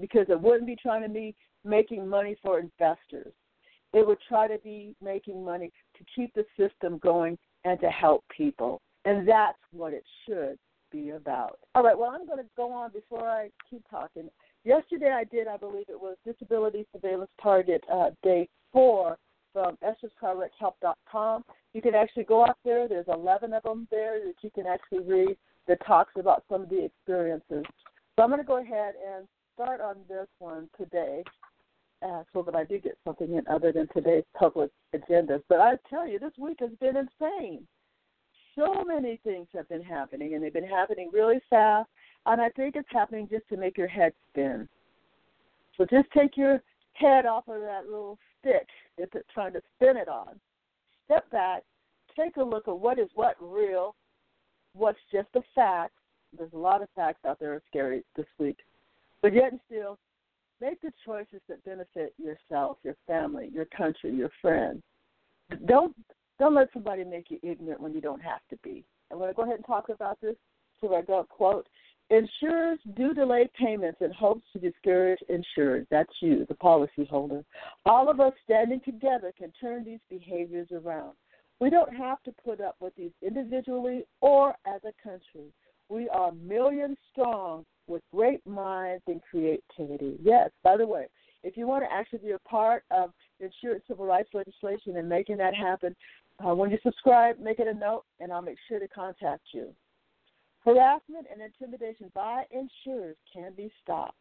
because 0.00 0.26
it 0.28 0.40
wouldn't 0.40 0.66
be 0.66 0.76
trying 0.76 1.02
to 1.02 1.08
be 1.08 1.34
making 1.64 2.08
money 2.08 2.36
for 2.42 2.60
investors. 2.60 3.32
It 3.92 4.06
would 4.06 4.18
try 4.28 4.48
to 4.48 4.58
be 4.58 4.94
making 5.02 5.44
money 5.44 5.70
to 5.98 6.04
keep 6.14 6.32
the 6.34 6.44
system 6.56 6.98
going 6.98 7.36
and 7.64 7.78
to 7.80 7.88
help 7.88 8.24
people. 8.34 8.80
And 9.04 9.28
that's 9.28 9.58
what 9.72 9.92
it 9.92 10.04
should 10.26 10.58
be 10.90 11.10
about. 11.10 11.58
All 11.74 11.82
right, 11.82 11.98
well, 11.98 12.10
I'm 12.10 12.26
going 12.26 12.38
to 12.38 12.48
go 12.56 12.72
on 12.72 12.92
before 12.92 13.28
I 13.28 13.50
keep 13.68 13.82
talking. 13.90 14.28
Yesterday 14.64 15.10
I 15.10 15.24
did, 15.24 15.48
I 15.48 15.56
believe 15.56 15.86
it 15.88 16.00
was 16.00 16.16
Disability 16.24 16.86
Surveillance 16.92 17.30
Target 17.42 17.82
uh, 17.92 18.10
Day 18.22 18.48
4 18.72 19.18
from 19.52 19.76
EsthersCarWreckHelp.com. 19.82 21.44
You 21.74 21.82
can 21.82 21.94
actually 21.94 22.24
go 22.24 22.44
out 22.44 22.58
there. 22.64 22.86
There's 22.86 23.06
11 23.08 23.52
of 23.54 23.62
them 23.64 23.88
there 23.90 24.20
that 24.24 24.34
you 24.42 24.50
can 24.50 24.66
actually 24.66 25.00
read 25.00 25.36
that 25.66 25.84
talks 25.84 26.12
about 26.16 26.44
some 26.48 26.62
of 26.62 26.68
the 26.68 26.84
experiences. 26.84 27.64
So 28.16 28.22
I'm 28.22 28.28
going 28.28 28.40
to 28.40 28.46
go 28.46 28.62
ahead 28.62 28.94
and 29.14 29.26
start 29.54 29.80
on 29.80 29.96
this 30.08 30.28
one 30.38 30.68
today 30.78 31.24
uh, 32.02 32.22
so 32.32 32.42
that 32.42 32.54
I 32.54 32.64
do 32.64 32.78
get 32.78 32.96
something 33.04 33.34
in 33.34 33.42
other 33.48 33.72
than 33.72 33.88
today's 33.94 34.24
public 34.38 34.70
agendas. 34.94 35.42
But 35.48 35.60
I 35.60 35.74
tell 35.90 36.06
you, 36.06 36.20
this 36.20 36.32
week 36.38 36.58
has 36.60 36.70
been 36.80 36.96
insane 36.96 37.66
so 38.54 38.84
many 38.84 39.18
things 39.24 39.46
have 39.54 39.68
been 39.68 39.82
happening, 39.82 40.34
and 40.34 40.42
they've 40.42 40.52
been 40.52 40.66
happening 40.66 41.10
really 41.12 41.40
fast. 41.48 41.88
And 42.26 42.40
I 42.40 42.48
think 42.50 42.76
it's 42.76 42.88
happening 42.90 43.28
just 43.30 43.48
to 43.48 43.56
make 43.56 43.76
your 43.76 43.88
head 43.88 44.12
spin. 44.30 44.68
So 45.76 45.84
just 45.84 46.10
take 46.16 46.36
your 46.36 46.62
head 46.94 47.26
off 47.26 47.48
of 47.48 47.60
that 47.60 47.86
little 47.86 48.18
stick 48.38 48.66
that 48.98 49.08
it's 49.14 49.28
trying 49.32 49.52
to 49.54 49.62
spin 49.76 49.96
it 49.96 50.08
on. 50.08 50.38
Step 51.06 51.30
back, 51.30 51.62
take 52.16 52.36
a 52.36 52.42
look 52.42 52.68
at 52.68 52.78
what 52.78 52.98
is 52.98 53.08
what 53.14 53.36
real, 53.40 53.94
what's 54.74 54.98
just 55.10 55.28
a 55.34 55.42
fact. 55.54 55.94
There's 56.36 56.52
a 56.52 56.58
lot 56.58 56.82
of 56.82 56.88
facts 56.94 57.24
out 57.26 57.40
there 57.40 57.54
are 57.54 57.62
scary 57.68 58.04
this 58.16 58.26
week. 58.38 58.58
But 59.20 59.34
yet 59.34 59.52
and 59.52 59.60
still, 59.66 59.98
make 60.60 60.80
the 60.80 60.92
choices 61.04 61.40
that 61.48 61.64
benefit 61.64 62.14
yourself, 62.18 62.78
your 62.82 62.96
family, 63.06 63.50
your 63.52 63.66
country, 63.66 64.14
your 64.14 64.30
friends. 64.40 64.82
Don't 65.66 65.94
don't 66.38 66.54
let 66.54 66.72
somebody 66.72 67.04
make 67.04 67.30
you 67.30 67.38
ignorant 67.42 67.80
when 67.80 67.92
you 67.92 68.00
don't 68.00 68.22
have 68.22 68.40
to 68.50 68.56
be. 68.64 68.84
I'm 69.10 69.18
going 69.18 69.28
to 69.28 69.34
go 69.34 69.42
ahead 69.42 69.56
and 69.56 69.66
talk 69.66 69.90
about 69.90 70.20
this. 70.20 70.34
So 70.80 70.94
I 70.94 71.02
go 71.02 71.24
quote: 71.28 71.68
Insurers 72.12 72.78
do 72.94 73.14
delay 73.14 73.48
payments 73.58 74.02
in 74.02 74.12
hopes 74.12 74.44
to 74.52 74.58
discourage 74.58 75.20
insurers. 75.30 75.86
That's 75.90 76.12
you, 76.20 76.44
the 76.46 76.54
policyholder. 76.54 77.42
All 77.86 78.10
of 78.10 78.20
us 78.20 78.34
standing 78.44 78.82
together 78.84 79.32
can 79.36 79.50
turn 79.58 79.82
these 79.82 79.98
behaviors 80.10 80.68
around. 80.72 81.12
We 81.58 81.70
don't 81.70 81.96
have 81.96 82.22
to 82.24 82.34
put 82.44 82.60
up 82.60 82.76
with 82.80 82.94
these 82.96 83.12
individually 83.22 84.04
or 84.20 84.50
as 84.66 84.82
a 84.84 84.92
country. 85.02 85.54
We 85.88 86.10
are 86.10 86.32
millions 86.32 86.98
strong 87.12 87.64
with 87.86 88.02
great 88.14 88.46
minds 88.46 89.04
and 89.06 89.22
creativity. 89.30 90.18
Yes, 90.22 90.50
by 90.62 90.76
the 90.76 90.86
way, 90.86 91.06
if 91.42 91.56
you 91.56 91.66
want 91.66 91.82
to 91.84 91.90
actually 91.90 92.18
be 92.18 92.32
a 92.32 92.38
part 92.40 92.84
of 92.90 93.10
insurance 93.40 93.84
civil 93.88 94.04
rights 94.04 94.28
legislation 94.34 94.98
and 94.98 95.08
making 95.08 95.38
that 95.38 95.54
happen, 95.54 95.96
uh, 96.46 96.54
when 96.54 96.70
you 96.70 96.78
subscribe, 96.82 97.38
make 97.38 97.58
it 97.58 97.68
a 97.68 97.74
note, 97.74 98.04
and 98.20 98.30
I'll 98.30 98.42
make 98.42 98.58
sure 98.68 98.78
to 98.78 98.88
contact 98.88 99.44
you. 99.54 99.74
Harassment 100.64 101.26
and 101.32 101.42
intimidation 101.42 102.10
by 102.14 102.44
insurers 102.50 103.16
can 103.32 103.52
be 103.56 103.70
stopped. 103.82 104.16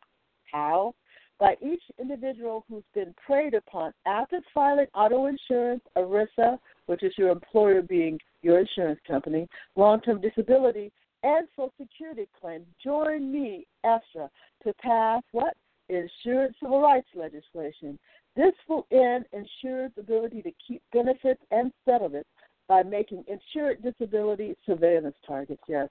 How? 0.52 0.96
By 1.40 1.56
each 1.62 1.82
individual 2.00 2.66
who's 2.68 2.84
been 2.94 3.14
preyed 3.26 3.54
upon 3.54 3.94
after 4.06 4.40
filing 4.54 4.88
auto 4.94 5.28
insurance, 5.28 5.82
ERISA, 5.96 6.60
which 6.88 7.04
is 7.04 7.14
your 7.18 7.30
employer 7.30 7.82
being 7.82 8.20
your 8.42 8.60
insurance 8.60 9.00
company, 9.08 9.48
long 9.76 10.02
term 10.02 10.22
disability, 10.22 10.92
and 11.24 11.48
Social 11.56 11.74
Security 11.80 12.28
claims. 12.40 12.66
Join 12.84 13.32
me, 13.32 13.66
ESTRA, 13.86 14.30
to 14.64 14.74
pass 14.82 15.22
what? 15.32 15.56
Insurance 15.90 16.56
civil 16.62 16.82
rights 16.82 17.08
legislation. 17.16 18.00
This 18.36 18.54
will 18.68 18.88
end 18.92 19.26
insurers' 19.34 19.92
ability 19.98 20.42
to 20.44 20.52
keep 20.68 20.82
benefits 20.94 21.42
and 21.52 21.72
settlements 21.86 22.30
by 22.68 22.82
making 22.82 23.26
insured 23.28 23.84
disability 23.84 24.56
surveillance 24.66 25.18
targets. 25.28 25.62
Yes, 25.68 25.90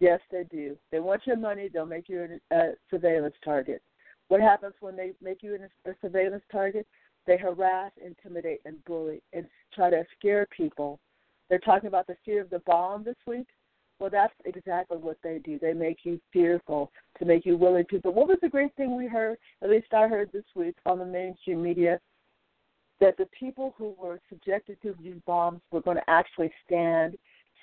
yes, 0.00 0.20
they 0.30 0.44
do. 0.44 0.76
They 0.90 1.00
want 1.00 1.26
your 1.26 1.36
money. 1.36 1.68
They'll 1.68 1.86
make 1.86 2.08
you 2.08 2.40
a 2.50 2.72
surveillance 2.90 3.34
target. 3.44 3.82
What 4.28 4.40
happens 4.40 4.74
when 4.80 4.96
they 4.96 5.12
make 5.22 5.42
you 5.42 5.58
a 5.86 5.90
surveillance 6.02 6.44
target? 6.52 6.86
They 7.26 7.36
harass, 7.36 7.92
intimidate, 8.04 8.60
and 8.64 8.82
bully, 8.84 9.22
and 9.32 9.46
try 9.74 9.90
to 9.90 10.04
scare 10.18 10.46
people. 10.54 10.98
They're 11.48 11.58
talking 11.58 11.88
about 11.88 12.06
the 12.06 12.16
fear 12.24 12.42
of 12.42 12.50
the 12.50 12.60
bomb 12.60 13.04
this 13.04 13.16
week. 13.26 13.46
Well, 13.98 14.10
that's 14.10 14.34
exactly 14.44 14.98
what 14.98 15.18
they 15.22 15.38
do. 15.38 15.58
They 15.58 15.72
make 15.72 15.98
you 16.04 16.20
fearful 16.32 16.92
to 17.18 17.24
make 17.24 17.44
you 17.44 17.56
willing 17.56 17.84
to. 17.90 18.00
But 18.00 18.14
what 18.14 18.28
was 18.28 18.38
the 18.40 18.48
great 18.48 18.74
thing 18.76 18.96
we 18.96 19.08
heard, 19.08 19.38
at 19.62 19.70
least 19.70 19.92
I 19.92 20.06
heard 20.06 20.30
this 20.32 20.44
week 20.54 20.76
on 20.86 20.98
the 20.98 21.04
mainstream 21.04 21.62
media, 21.62 21.98
that 23.00 23.16
the 23.16 23.26
people 23.38 23.74
who 23.76 23.94
were 24.00 24.20
subjected 24.28 24.80
to 24.82 24.94
these 25.02 25.16
bombs 25.26 25.60
were 25.72 25.80
going 25.80 25.96
to 25.96 26.10
actually 26.10 26.52
stand, 26.64 27.16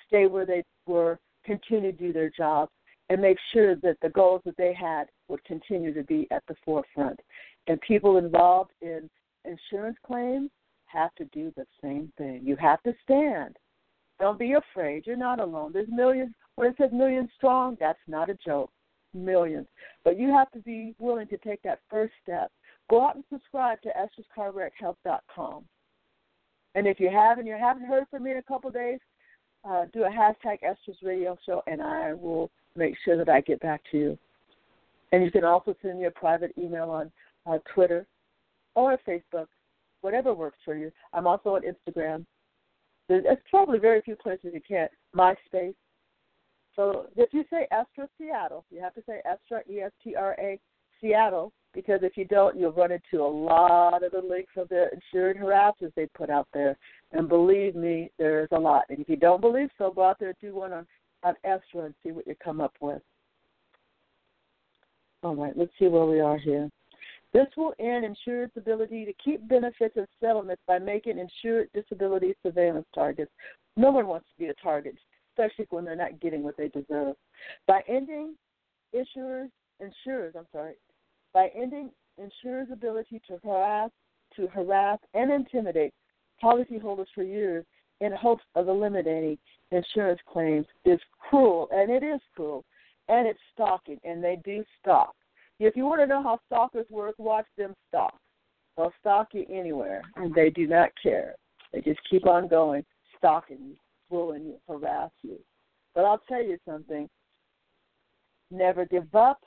stay 0.06 0.26
where 0.26 0.46
they 0.46 0.62
were, 0.86 1.18
continue 1.46 1.92
to 1.92 1.98
do 1.98 2.12
their 2.12 2.30
job, 2.30 2.68
and 3.08 3.22
make 3.22 3.38
sure 3.52 3.76
that 3.76 3.96
the 4.02 4.10
goals 4.10 4.42
that 4.44 4.56
they 4.56 4.74
had 4.74 5.06
would 5.28 5.42
continue 5.44 5.94
to 5.94 6.02
be 6.02 6.26
at 6.30 6.42
the 6.48 6.56
forefront. 6.64 7.20
And 7.68 7.80
people 7.80 8.18
involved 8.18 8.72
in 8.82 9.08
insurance 9.44 9.96
claims 10.04 10.50
have 10.86 11.14
to 11.14 11.24
do 11.26 11.52
the 11.56 11.66
same 11.82 12.12
thing. 12.18 12.42
You 12.44 12.56
have 12.56 12.82
to 12.82 12.92
stand 13.02 13.56
don't 14.18 14.38
be 14.38 14.54
afraid. 14.54 15.06
You're 15.06 15.16
not 15.16 15.40
alone. 15.40 15.72
There's 15.72 15.88
millions. 15.90 16.34
When 16.54 16.68
it 16.68 16.76
says 16.78 16.90
millions 16.92 17.28
strong, 17.36 17.76
that's 17.78 17.98
not 18.06 18.30
a 18.30 18.34
joke. 18.44 18.70
Millions. 19.12 19.66
But 20.04 20.18
you 20.18 20.28
have 20.30 20.50
to 20.52 20.58
be 20.60 20.94
willing 20.98 21.28
to 21.28 21.38
take 21.38 21.62
that 21.62 21.80
first 21.90 22.14
step. 22.22 22.50
Go 22.88 23.04
out 23.04 23.16
and 23.16 23.24
subscribe 23.30 23.78
to 23.82 23.90
EstrasCarWreckHelp.com. 24.38 25.64
And 26.74 26.86
if 26.86 27.00
you 27.00 27.10
haven't, 27.10 27.46
you 27.46 27.56
haven't 27.58 27.86
heard 27.86 28.04
from 28.10 28.24
me 28.24 28.32
in 28.32 28.36
a 28.38 28.42
couple 28.42 28.68
of 28.68 28.74
days, 28.74 29.00
uh, 29.68 29.84
do 29.92 30.04
a 30.04 30.10
hashtag 30.10 30.58
Estras 30.62 31.02
Radio 31.02 31.36
Show, 31.44 31.62
and 31.66 31.82
I 31.82 32.12
will 32.14 32.50
make 32.76 32.94
sure 33.04 33.16
that 33.16 33.28
I 33.28 33.40
get 33.40 33.60
back 33.60 33.82
to 33.92 33.98
you. 33.98 34.18
And 35.12 35.24
you 35.24 35.30
can 35.30 35.44
also 35.44 35.74
send 35.82 35.98
me 35.98 36.06
a 36.06 36.10
private 36.10 36.52
email 36.58 36.90
on 36.90 37.10
uh, 37.46 37.58
Twitter 37.74 38.06
or 38.74 38.98
Facebook, 39.06 39.46
whatever 40.00 40.34
works 40.34 40.58
for 40.64 40.76
you. 40.76 40.90
I'm 41.12 41.26
also 41.26 41.56
on 41.56 41.62
Instagram 41.62 42.26
there's 43.08 43.24
probably 43.50 43.78
very 43.78 44.00
few 44.02 44.16
places 44.16 44.50
you 44.52 44.60
can't. 44.66 44.90
MySpace. 45.14 45.74
So 46.74 47.06
if 47.16 47.32
you 47.32 47.44
say 47.50 47.66
Estra 47.70 48.08
Seattle, 48.18 48.64
you 48.70 48.80
have 48.82 48.94
to 48.94 49.02
say 49.06 49.20
Estra 49.24 49.62
E 49.70 49.80
S 49.80 49.92
T 50.02 50.14
R 50.14 50.36
A 50.38 50.58
Seattle 51.00 51.52
because 51.72 52.00
if 52.02 52.16
you 52.16 52.24
don't, 52.24 52.58
you'll 52.58 52.72
run 52.72 52.92
into 52.92 53.22
a 53.22 53.26
lot 53.26 54.02
of 54.02 54.12
the 54.12 54.20
links 54.20 54.52
of 54.56 54.68
the 54.68 54.88
insured 54.92 55.36
harassers 55.36 55.92
they 55.94 56.06
put 56.14 56.30
out 56.30 56.48
there. 56.52 56.76
And 57.12 57.28
believe 57.28 57.74
me, 57.74 58.10
there's 58.18 58.48
a 58.52 58.58
lot. 58.58 58.84
And 58.90 58.98
if 58.98 59.08
you 59.08 59.16
don't 59.16 59.40
believe 59.40 59.68
so, 59.78 59.90
go 59.90 60.04
out 60.04 60.18
there 60.18 60.28
and 60.28 60.38
do 60.40 60.54
one 60.54 60.72
on 60.72 60.86
on 61.22 61.34
Estra 61.44 61.86
and 61.86 61.94
see 62.02 62.12
what 62.12 62.26
you 62.26 62.34
come 62.42 62.60
up 62.60 62.74
with. 62.80 63.02
All 65.22 65.34
right, 65.34 65.56
let's 65.56 65.72
see 65.78 65.88
where 65.88 66.04
we 66.04 66.20
are 66.20 66.38
here. 66.38 66.70
This 67.32 67.48
will 67.56 67.74
end 67.80 68.04
insured's 68.04 68.56
ability 68.56 69.04
to 69.04 69.12
keep 69.14 69.46
benefits 69.48 69.96
and 69.96 70.06
settlements 70.20 70.62
by 70.66 70.78
making 70.78 71.18
insured 71.18 71.68
disability 71.74 72.34
surveillance 72.42 72.86
targets. 72.94 73.32
No 73.76 73.90
one 73.90 74.06
wants 74.06 74.26
to 74.30 74.38
be 74.38 74.50
a 74.50 74.54
target, 74.54 74.94
especially 75.32 75.66
when 75.70 75.84
they're 75.84 75.96
not 75.96 76.20
getting 76.20 76.42
what 76.42 76.56
they 76.56 76.68
deserve. 76.68 77.16
By 77.66 77.82
ending 77.88 78.36
insurers, 78.92 79.50
insurers, 79.80 80.34
I'm 80.38 80.46
sorry, 80.52 80.74
by 81.34 81.50
ending 81.54 81.90
insurers' 82.18 82.68
ability 82.72 83.20
to 83.28 83.38
harass, 83.44 83.90
to 84.36 84.46
harass 84.46 84.98
and 85.12 85.32
intimidate 85.32 85.92
policyholders 86.42 87.06
for 87.14 87.22
years 87.22 87.64
in 88.00 88.12
hopes 88.12 88.44
of 88.54 88.68
eliminating 88.68 89.38
insurance 89.70 90.20
claims 90.30 90.66
is 90.84 91.00
cruel, 91.28 91.68
and 91.72 91.90
it 91.90 92.02
is 92.02 92.20
cruel, 92.34 92.64
and 93.08 93.26
it's 93.26 93.40
stalking, 93.52 93.98
and 94.04 94.22
they 94.22 94.38
do 94.44 94.64
stalk. 94.80 95.14
If 95.58 95.76
you 95.76 95.84
want 95.84 96.00
to 96.02 96.06
know 96.06 96.22
how 96.22 96.38
stalkers 96.46 96.86
work, 96.90 97.14
watch 97.18 97.46
them 97.56 97.74
stalk. 97.88 98.18
They'll 98.76 98.92
stalk 99.00 99.28
you 99.32 99.46
anywhere, 99.50 100.02
and 100.16 100.34
they 100.34 100.50
do 100.50 100.66
not 100.66 100.90
care. 101.02 101.34
They 101.72 101.80
just 101.80 102.00
keep 102.10 102.26
on 102.26 102.48
going, 102.48 102.84
stalking 103.16 103.58
you, 103.60 103.76
bullying 104.10 104.44
you, 104.44 104.56
harass 104.68 105.10
you. 105.22 105.38
But 105.94 106.04
I'll 106.04 106.22
tell 106.28 106.42
you 106.42 106.58
something. 106.68 107.08
Never 108.50 108.84
give 108.84 109.12
up, 109.14 109.40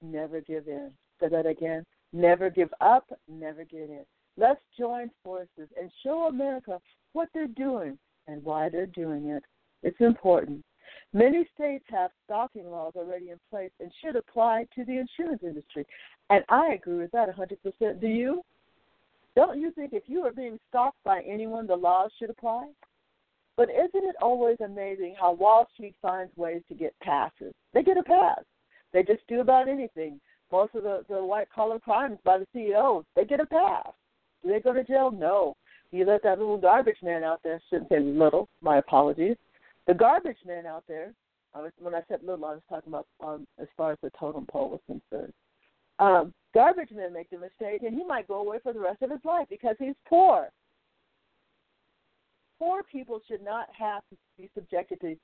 never 0.00 0.40
give 0.40 0.68
in. 0.68 0.92
Say 1.20 1.28
that 1.28 1.46
again. 1.46 1.84
Never 2.12 2.50
give 2.50 2.72
up, 2.80 3.06
never 3.28 3.64
give 3.64 3.90
in. 3.90 4.04
Let's 4.36 4.60
join 4.78 5.10
forces 5.22 5.68
and 5.78 5.90
show 6.02 6.26
America 6.28 6.80
what 7.12 7.28
they're 7.34 7.46
doing 7.46 7.98
and 8.26 8.42
why 8.44 8.68
they're 8.68 8.86
doing 8.86 9.28
it. 9.28 9.42
It's 9.82 10.00
important. 10.00 10.64
Many 11.12 11.46
states 11.54 11.84
have 11.88 12.10
stalking 12.24 12.70
laws 12.70 12.92
already 12.96 13.30
in 13.30 13.38
place 13.50 13.70
and 13.80 13.90
should 14.02 14.16
apply 14.16 14.66
to 14.74 14.84
the 14.84 14.98
insurance 14.98 15.42
industry. 15.42 15.86
And 16.30 16.44
I 16.48 16.72
agree 16.74 16.98
with 16.98 17.10
that 17.12 17.28
100%. 17.28 18.00
Do 18.00 18.06
you? 18.06 18.42
Don't 19.36 19.60
you 19.60 19.70
think 19.72 19.92
if 19.92 20.04
you 20.06 20.20
are 20.22 20.32
being 20.32 20.58
stalked 20.68 21.02
by 21.04 21.22
anyone, 21.22 21.66
the 21.66 21.76
laws 21.76 22.10
should 22.18 22.30
apply? 22.30 22.68
But 23.56 23.68
isn't 23.68 24.08
it 24.08 24.16
always 24.22 24.56
amazing 24.64 25.14
how 25.20 25.32
Wall 25.32 25.68
Street 25.74 25.94
finds 26.00 26.34
ways 26.36 26.62
to 26.68 26.74
get 26.74 26.98
passes? 27.02 27.52
They 27.74 27.82
get 27.82 27.98
a 27.98 28.02
pass. 28.02 28.42
They 28.92 29.02
just 29.02 29.26
do 29.28 29.40
about 29.40 29.68
anything. 29.68 30.20
Most 30.50 30.74
of 30.74 30.82
the, 30.82 31.04
the 31.08 31.22
white 31.22 31.50
collar 31.54 31.78
crimes 31.78 32.18
by 32.24 32.38
the 32.38 32.46
CEOs, 32.54 33.04
they 33.16 33.24
get 33.24 33.40
a 33.40 33.46
pass. 33.46 33.92
Do 34.42 34.50
they 34.50 34.60
go 34.60 34.72
to 34.72 34.84
jail? 34.84 35.10
No. 35.10 35.54
You 35.90 36.06
let 36.06 36.22
that 36.22 36.38
little 36.38 36.56
garbage 36.56 36.96
man 37.02 37.22
out 37.22 37.40
there, 37.44 37.60
shouldn't 37.68 37.90
say 37.90 38.00
little, 38.00 38.48
my 38.62 38.78
apologies, 38.78 39.36
the 39.86 39.94
garbage 39.94 40.38
men 40.46 40.66
out 40.66 40.84
there. 40.88 41.12
I 41.54 41.60
was 41.60 41.72
when 41.78 41.94
I 41.94 42.00
said 42.08 42.20
little, 42.22 42.44
I 42.46 42.54
was 42.54 42.62
talking 42.68 42.88
about 42.92 43.06
um, 43.22 43.46
as 43.60 43.68
far 43.76 43.92
as 43.92 43.98
the 44.02 44.10
totem 44.18 44.46
pole 44.46 44.70
was 44.70 44.80
concerned. 44.86 45.34
Um, 45.98 46.32
garbage 46.54 46.90
men 46.92 47.12
make 47.12 47.28
the 47.28 47.36
mistake, 47.36 47.82
and 47.82 47.94
he 47.94 48.04
might 48.04 48.26
go 48.26 48.36
away 48.36 48.58
for 48.62 48.72
the 48.72 48.80
rest 48.80 49.02
of 49.02 49.10
his 49.10 49.20
life 49.22 49.46
because 49.50 49.76
he's 49.78 49.94
poor. 50.08 50.48
Poor 52.58 52.82
people 52.84 53.20
should 53.28 53.42
not 53.42 53.66
have 53.78 54.02
to 54.10 54.16
be 54.38 54.48
subjected 54.54 55.00
to 55.02 55.16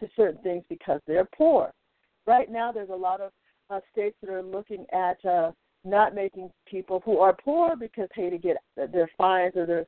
to 0.00 0.08
certain 0.16 0.42
things 0.42 0.64
because 0.68 1.00
they're 1.06 1.28
poor. 1.36 1.70
Right 2.26 2.50
now, 2.50 2.72
there's 2.72 2.90
a 2.90 2.94
lot 2.94 3.20
of 3.20 3.30
uh, 3.70 3.80
states 3.92 4.16
that 4.20 4.30
are 4.30 4.42
looking 4.42 4.86
at 4.92 5.24
uh, 5.24 5.52
not 5.86 6.14
making 6.14 6.50
people 6.68 7.00
who 7.04 7.18
are 7.18 7.32
poor 7.32 7.76
because 7.76 8.08
hey 8.14 8.30
to 8.30 8.38
get 8.38 8.56
their 8.76 9.10
fines 9.16 9.54
or 9.56 9.66
their 9.66 9.86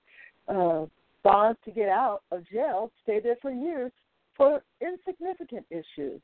uh, 0.49 0.87
bonds 1.23 1.59
to 1.65 1.71
get 1.71 1.89
out 1.89 2.21
of 2.31 2.49
jail 2.49 2.91
stay 3.03 3.21
there 3.21 3.37
for 3.43 3.51
years 3.51 3.93
for 4.37 4.63
insignificant 4.81 5.67
issues. 5.71 6.21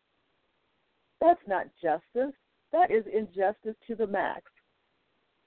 That's 1.21 1.41
not 1.47 1.67
justice. 1.83 2.35
That 2.73 2.91
is 2.91 3.05
injustice 3.13 3.75
to 3.89 3.95
the 3.95 4.07
max. 4.07 4.43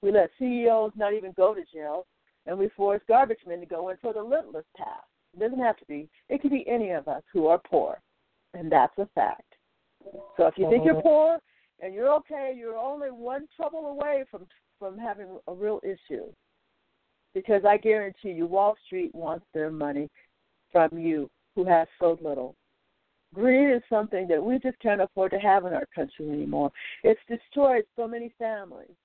We 0.02 0.12
let 0.12 0.30
CEOs 0.38 0.92
not 0.96 1.14
even 1.14 1.32
go 1.36 1.56
to 1.56 1.64
jail, 1.74 2.06
and 2.46 2.58
we 2.58 2.70
force 2.76 3.02
garbage 3.08 3.40
men 3.48 3.62
to 3.62 3.66
go 3.66 3.90
in 3.90 3.98
for 4.02 4.14
the 4.14 4.22
littlest 4.22 4.68
pass. 4.76 5.04
It 5.34 5.40
doesn't 5.40 5.60
have 5.60 5.78
to 5.78 5.86
be. 5.86 6.10
It 6.30 6.42
could 6.42 6.52
be 6.52 6.68
any 6.68 6.92
of 6.92 7.08
us 7.08 7.24
who 7.34 7.48
are 7.48 7.60
poor, 7.70 8.00
and 8.54 8.72
that's 8.72 8.98
a 8.98 9.08
fact. 9.16 9.42
So 10.38 10.48
if 10.48 10.54
you 10.58 10.70
think 10.70 10.86
you're 10.86 11.02
poor 11.02 11.40
and 11.80 11.94
you're 11.94 12.12
okay, 12.16 12.56
you're 12.58 12.78
only 12.78 13.10
one 13.10 13.48
trouble 13.56 13.88
away 13.88 14.26
from 14.30 14.46
from 14.80 14.98
having 14.98 15.40
a 15.48 15.54
real 15.54 15.80
issue. 15.84 16.26
Because 17.34 17.64
I 17.66 17.78
guarantee 17.78 18.32
you, 18.32 18.46
Wall 18.46 18.76
Street 18.86 19.14
wants 19.14 19.46
their 19.54 19.72
money 19.72 20.10
from 20.72 20.98
you, 20.98 21.30
who 21.56 21.66
has 21.66 21.88
so 22.00 22.18
little. 22.22 22.56
Greed 23.34 23.76
is 23.76 23.82
something 23.90 24.28
that 24.28 24.42
we 24.42 24.60
just 24.60 24.80
can't 24.80 25.02
afford 25.02 25.32
to 25.32 25.40
have 25.40 25.66
in 25.66 25.74
our 25.74 25.88
country 25.94 26.30
anymore. 26.30 26.72
It's 27.04 27.20
destroyed 27.28 27.84
so 27.96 28.08
many 28.08 28.34
families. 28.40 28.96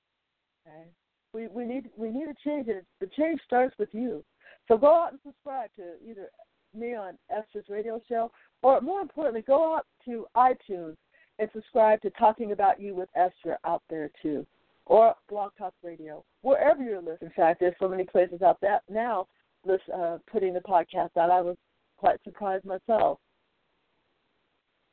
Okay? 0.66 0.88
We 1.32 1.48
we 1.48 1.64
need 1.64 1.90
we 1.96 2.11
need 2.11 2.28
a 2.28 2.35
change, 2.44 2.68
and 2.68 2.82
the 3.00 3.08
change 3.18 3.40
starts 3.44 3.74
with 3.78 3.88
you. 3.92 4.22
So 4.68 4.76
go 4.76 4.94
out 4.94 5.12
and 5.12 5.20
subscribe 5.24 5.70
to 5.76 5.94
either 6.08 6.28
me 6.74 6.94
on 6.94 7.18
Esther's 7.30 7.68
radio 7.68 8.00
show, 8.08 8.30
or 8.62 8.80
more 8.80 9.00
importantly, 9.00 9.42
go 9.42 9.74
out 9.74 9.87
to 10.04 10.26
iTunes 10.37 10.96
and 11.42 11.50
subscribe 11.52 12.00
to 12.02 12.11
Talking 12.11 12.52
About 12.52 12.81
You 12.81 12.94
with 12.94 13.09
Esther 13.16 13.59
out 13.64 13.83
there 13.90 14.11
too, 14.22 14.46
or 14.87 15.14
Blog 15.28 15.50
Talk 15.59 15.74
Radio, 15.83 16.24
wherever 16.42 16.83
you're 16.83 17.00
listening. 17.00 17.18
In 17.22 17.31
fact, 17.31 17.61
there's 17.61 17.74
so 17.81 17.88
many 17.88 18.05
places 18.05 18.42
out 18.42 18.59
there 18.61 18.81
now 18.88 19.26
uh, 19.68 20.18
putting 20.31 20.55
the 20.55 20.61
podcast 20.61 21.16
out. 21.18 21.31
I 21.31 21.40
was 21.40 21.57
quite 21.96 22.22
surprised 22.22 22.64
myself. 22.64 23.18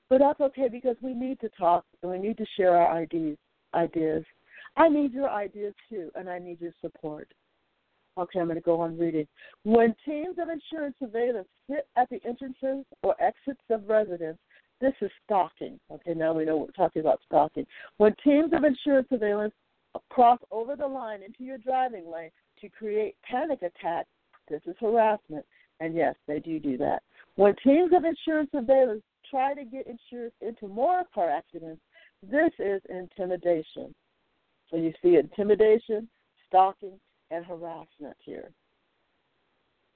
But 0.09 0.19
that's 0.19 0.39
okay 0.41 0.69
because 0.69 0.95
we 1.01 1.13
need 1.13 1.39
to 1.41 1.49
talk 1.49 1.85
and 2.01 2.12
we 2.12 2.17
need 2.17 2.38
to 2.38 2.45
share 2.57 2.75
our 2.75 2.97
ideas. 2.97 3.38
Ideas. 3.75 4.25
I 4.75 4.89
need 4.89 5.13
your 5.13 5.29
ideas 5.29 5.75
too, 5.88 6.09
and 6.15 6.27
I 6.27 6.39
need 6.39 6.59
your 6.59 6.73
support. 6.81 7.31
Okay, 8.17 8.39
I'm 8.39 8.47
going 8.47 8.55
to 8.55 8.62
go 8.62 8.81
on 8.81 8.97
reading. 8.97 9.27
When 9.63 9.95
teams 10.03 10.38
of 10.41 10.49
insurance 10.49 10.95
surveillance 10.99 11.47
sit 11.69 11.88
at 11.95 12.09
the 12.09 12.19
entrances 12.27 12.85
or 13.03 13.15
exits 13.21 13.62
of 13.69 13.88
residents, 13.88 14.39
this 14.81 14.93
is 15.01 15.11
stalking. 15.25 15.79
Okay, 15.91 16.13
now 16.13 16.33
we 16.33 16.45
know 16.45 16.57
we're 16.57 16.71
talking 16.71 17.01
about 17.01 17.19
stalking. 17.25 17.65
When 17.97 18.15
teams 18.23 18.51
of 18.53 18.63
insurance 18.63 19.07
surveillance 19.09 19.53
cross 20.09 20.39
over 20.51 20.75
the 20.75 20.87
line 20.87 21.23
into 21.23 21.43
your 21.43 21.57
driving 21.57 22.09
lane 22.11 22.31
to 22.61 22.69
create 22.69 23.15
panic 23.23 23.61
attacks, 23.61 24.09
this 24.47 24.61
is 24.65 24.75
harassment. 24.79 25.45
And 25.79 25.95
yes, 25.95 26.15
they 26.27 26.39
do 26.39 26.59
do 26.59 26.77
that. 26.77 27.03
When 27.35 27.55
teams 27.63 27.91
of 27.95 28.03
insurance 28.05 28.49
surveillance 28.51 29.03
try 29.29 29.53
to 29.53 29.63
get 29.63 29.87
insurance 29.87 30.33
into 30.41 30.67
more 30.67 31.03
car 31.13 31.29
accidents, 31.29 31.81
this 32.23 32.51
is 32.59 32.81
intimidation. 32.89 33.93
So 34.69 34.77
you 34.77 34.93
see 35.01 35.15
intimidation, 35.15 36.09
stalking, 36.47 36.99
and 37.31 37.45
harassment 37.45 38.17
here. 38.19 38.51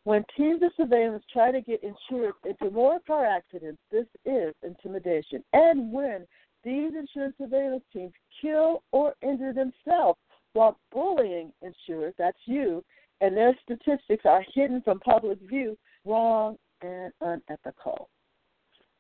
When 0.05 0.25
teams 0.35 0.61
of 0.61 0.71
surveillance 0.75 1.23
try 1.31 1.51
to 1.51 1.61
get 1.61 1.81
insurance 1.81 2.35
into 2.45 2.69
more 2.73 2.99
car 3.07 3.25
accidents, 3.25 3.81
this 3.91 4.05
is 4.25 4.53
intimidation. 4.61 5.43
And 5.53 5.93
when 5.93 6.27
these 6.63 6.91
insurance 6.97 7.35
surveillance 7.37 7.83
teams 7.93 8.11
kill 8.41 8.83
or 8.91 9.15
injure 9.21 9.53
themselves 9.53 10.19
while 10.53 10.77
bullying 10.91 11.53
insurers, 11.61 12.13
that's 12.17 12.37
you, 12.45 12.83
and 13.21 13.35
their 13.35 13.57
statistics 13.63 14.25
are 14.25 14.43
hidden 14.53 14.81
from 14.81 14.99
public 14.99 15.39
view, 15.39 15.77
wrong 16.05 16.57
and 16.81 17.13
unethical. 17.21 18.09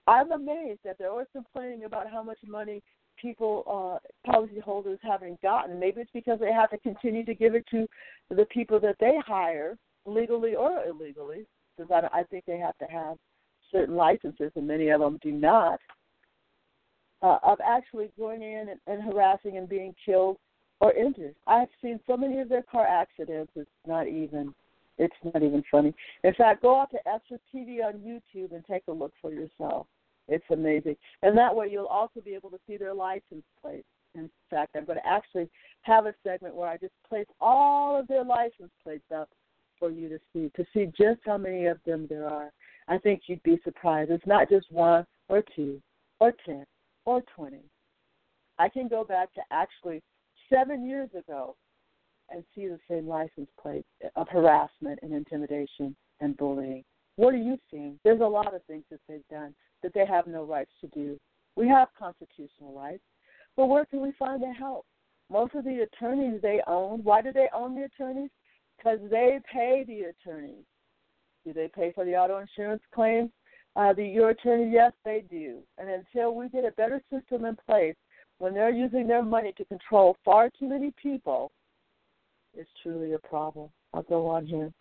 I'm 0.07 0.31
amazed 0.31 0.79
that 0.85 0.97
they're 0.97 1.11
always 1.11 1.27
complaining 1.33 1.83
about 1.83 2.09
how 2.09 2.23
much 2.23 2.37
money 2.47 2.81
people, 3.21 3.63
uh, 3.67 4.31
policyholders 4.31 4.99
haven't 5.01 5.41
gotten. 5.41 5.79
Maybe 5.79 6.01
it's 6.01 6.11
because 6.13 6.39
they 6.39 6.51
have 6.51 6.69
to 6.71 6.77
continue 6.77 7.25
to 7.25 7.35
give 7.35 7.55
it 7.55 7.65
to 7.71 7.87
the 8.29 8.45
people 8.45 8.79
that 8.81 8.95
they 8.99 9.17
hire, 9.25 9.77
legally 10.05 10.55
or 10.55 10.83
illegally, 10.85 11.45
because 11.77 11.91
I, 11.91 12.19
I 12.19 12.23
think 12.23 12.45
they 12.45 12.57
have 12.57 12.77
to 12.79 12.85
have 12.85 13.17
certain 13.71 13.95
licenses, 13.95 14.51
and 14.55 14.67
many 14.67 14.89
of 14.89 15.01
them 15.01 15.19
do 15.21 15.31
not. 15.31 15.79
Uh, 17.21 17.39
of 17.41 17.57
actually 17.65 18.11
going 18.19 18.41
in 18.41 18.67
and, 18.69 18.79
and 18.85 19.01
harassing 19.01 19.57
and 19.57 19.69
being 19.69 19.95
killed 20.05 20.35
or 20.81 20.91
injured. 20.91 21.33
I've 21.47 21.69
seen 21.81 21.97
so 22.05 22.17
many 22.17 22.39
of 22.39 22.49
their 22.49 22.63
car 22.63 22.85
accidents. 22.85 23.53
It's 23.55 23.69
not 23.87 24.07
even. 24.07 24.53
It's 24.97 25.15
not 25.23 25.41
even 25.41 25.63
funny. 25.71 25.93
In 26.23 26.33
fact, 26.35 26.61
go 26.61 26.79
out 26.79 26.91
to 26.91 26.97
Esther 27.07 27.39
TV 27.53 27.83
on 27.83 27.93
YouTube 27.93 28.53
and 28.53 28.63
take 28.65 28.83
a 28.87 28.91
look 28.91 29.11
for 29.21 29.31
yourself. 29.31 29.87
It's 30.27 30.45
amazing. 30.51 30.97
And 31.23 31.35
that 31.37 31.55
way 31.55 31.67
you'll 31.71 31.87
also 31.87 32.21
be 32.21 32.35
able 32.35 32.51
to 32.51 32.59
see 32.67 32.77
their 32.77 32.93
license 32.93 33.43
plates. 33.59 33.87
In 34.13 34.29
fact, 34.49 34.75
I'm 34.75 34.85
going 34.85 34.99
to 34.99 35.07
actually 35.07 35.49
have 35.81 36.05
a 36.05 36.13
segment 36.23 36.55
where 36.55 36.69
I 36.69 36.77
just 36.77 36.93
place 37.09 37.25
all 37.41 37.99
of 37.99 38.07
their 38.07 38.23
license 38.23 38.71
plates 38.83 39.09
up 39.15 39.29
for 39.79 39.89
you 39.89 40.09
to 40.09 40.19
see, 40.31 40.51
to 40.55 40.65
see 40.73 40.85
just 40.97 41.21
how 41.25 41.37
many 41.37 41.65
of 41.65 41.77
them 41.85 42.07
there 42.09 42.27
are. 42.27 42.51
I 42.87 42.97
think 42.97 43.23
you'd 43.27 43.43
be 43.43 43.59
surprised. 43.63 44.11
It's 44.11 44.27
not 44.27 44.49
just 44.49 44.71
one 44.71 45.05
or 45.29 45.43
two 45.55 45.81
or 46.19 46.33
10 46.45 46.65
or 47.05 47.21
20. 47.35 47.57
I 48.59 48.69
can 48.69 48.87
go 48.87 49.03
back 49.03 49.33
to 49.33 49.41
actually 49.51 50.01
seven 50.51 50.87
years 50.87 51.09
ago 51.17 51.55
and 52.29 52.43
see 52.55 52.67
the 52.67 52.79
same 52.89 53.07
license 53.07 53.49
plate 53.61 53.85
of 54.15 54.27
harassment 54.29 54.99
and 55.01 55.13
intimidation 55.13 55.95
and 56.19 56.37
bullying. 56.37 56.83
What 57.15 57.33
are 57.33 57.37
you 57.37 57.57
seeing? 57.69 57.99
There's 58.03 58.21
a 58.21 58.25
lot 58.25 58.53
of 58.53 58.63
things 58.65 58.83
that 58.89 58.99
they've 59.07 59.27
done 59.29 59.53
that 59.81 59.93
they 59.93 60.05
have 60.05 60.27
no 60.27 60.43
rights 60.43 60.71
to 60.81 60.87
do. 60.87 61.19
We 61.55 61.67
have 61.67 61.89
constitutional 61.97 62.73
rights, 62.73 63.03
but 63.55 63.67
where 63.67 63.85
can 63.85 64.01
we 64.01 64.13
find 64.17 64.41
the 64.41 64.51
help? 64.51 64.85
Most 65.29 65.53
of 65.55 65.63
the 65.63 65.81
attorneys 65.81 66.41
they 66.41 66.61
own, 66.67 67.03
why 67.03 67.21
do 67.21 67.31
they 67.31 67.47
own 67.53 67.75
the 67.75 67.83
attorneys? 67.83 68.29
Because 68.83 68.99
they 69.09 69.39
pay 69.51 69.85
the 69.87 70.09
attorneys. 70.09 70.65
Do 71.45 71.53
they 71.53 71.69
pay 71.73 71.91
for 71.93 72.05
the 72.05 72.15
auto 72.15 72.39
insurance 72.39 72.81
claims? 72.93 73.29
Uh, 73.75 73.93
the 73.93 74.05
your 74.05 74.31
attorney, 74.31 74.71
yes, 74.71 74.91
they 75.03 75.23
do. 75.29 75.59
And 75.77 75.89
until 75.89 76.35
we 76.35 76.49
get 76.49 76.65
a 76.65 76.71
better 76.71 77.01
system 77.11 77.45
in 77.45 77.57
place, 77.65 77.95
when 78.37 78.53
they're 78.53 78.73
using 78.73 79.07
their 79.07 79.23
money 79.23 79.53
to 79.57 79.65
control 79.65 80.17
far 80.23 80.49
too 80.49 80.67
many 80.67 80.93
people, 81.01 81.51
it's 82.55 82.69
truly 82.81 83.13
a 83.13 83.19
problem. 83.19 83.69
I'll 83.93 84.03
go 84.03 84.27
on 84.27 84.45
here. 84.45 84.71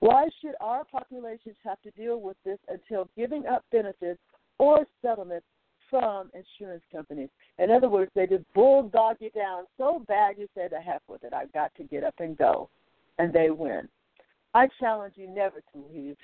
Why 0.00 0.28
should 0.40 0.54
our 0.60 0.84
populations 0.84 1.56
have 1.64 1.80
to 1.82 1.90
deal 1.92 2.20
with 2.20 2.36
this 2.44 2.58
until 2.68 3.08
giving 3.16 3.46
up 3.46 3.64
benefits 3.70 4.20
or 4.58 4.84
settlements 5.00 5.46
from 5.88 6.30
insurance 6.34 6.82
companies? 6.90 7.28
In 7.58 7.70
other 7.70 7.88
words, 7.88 8.10
they 8.14 8.26
just 8.26 8.44
bulldog 8.52 9.16
you 9.20 9.30
down 9.30 9.64
so 9.76 10.02
bad 10.08 10.36
you 10.38 10.48
say, 10.56 10.66
the 10.68 10.80
heck 10.80 11.02
with 11.08 11.22
it, 11.22 11.32
I've 11.32 11.52
got 11.52 11.72
to 11.76 11.84
get 11.84 12.02
up 12.02 12.14
and 12.18 12.36
go. 12.36 12.68
And 13.22 13.32
they 13.32 13.50
win. 13.50 13.88
I 14.52 14.66
challenge 14.80 15.14
you 15.16 15.28
never 15.28 15.60
to 15.60 15.84
leave. 15.94 16.16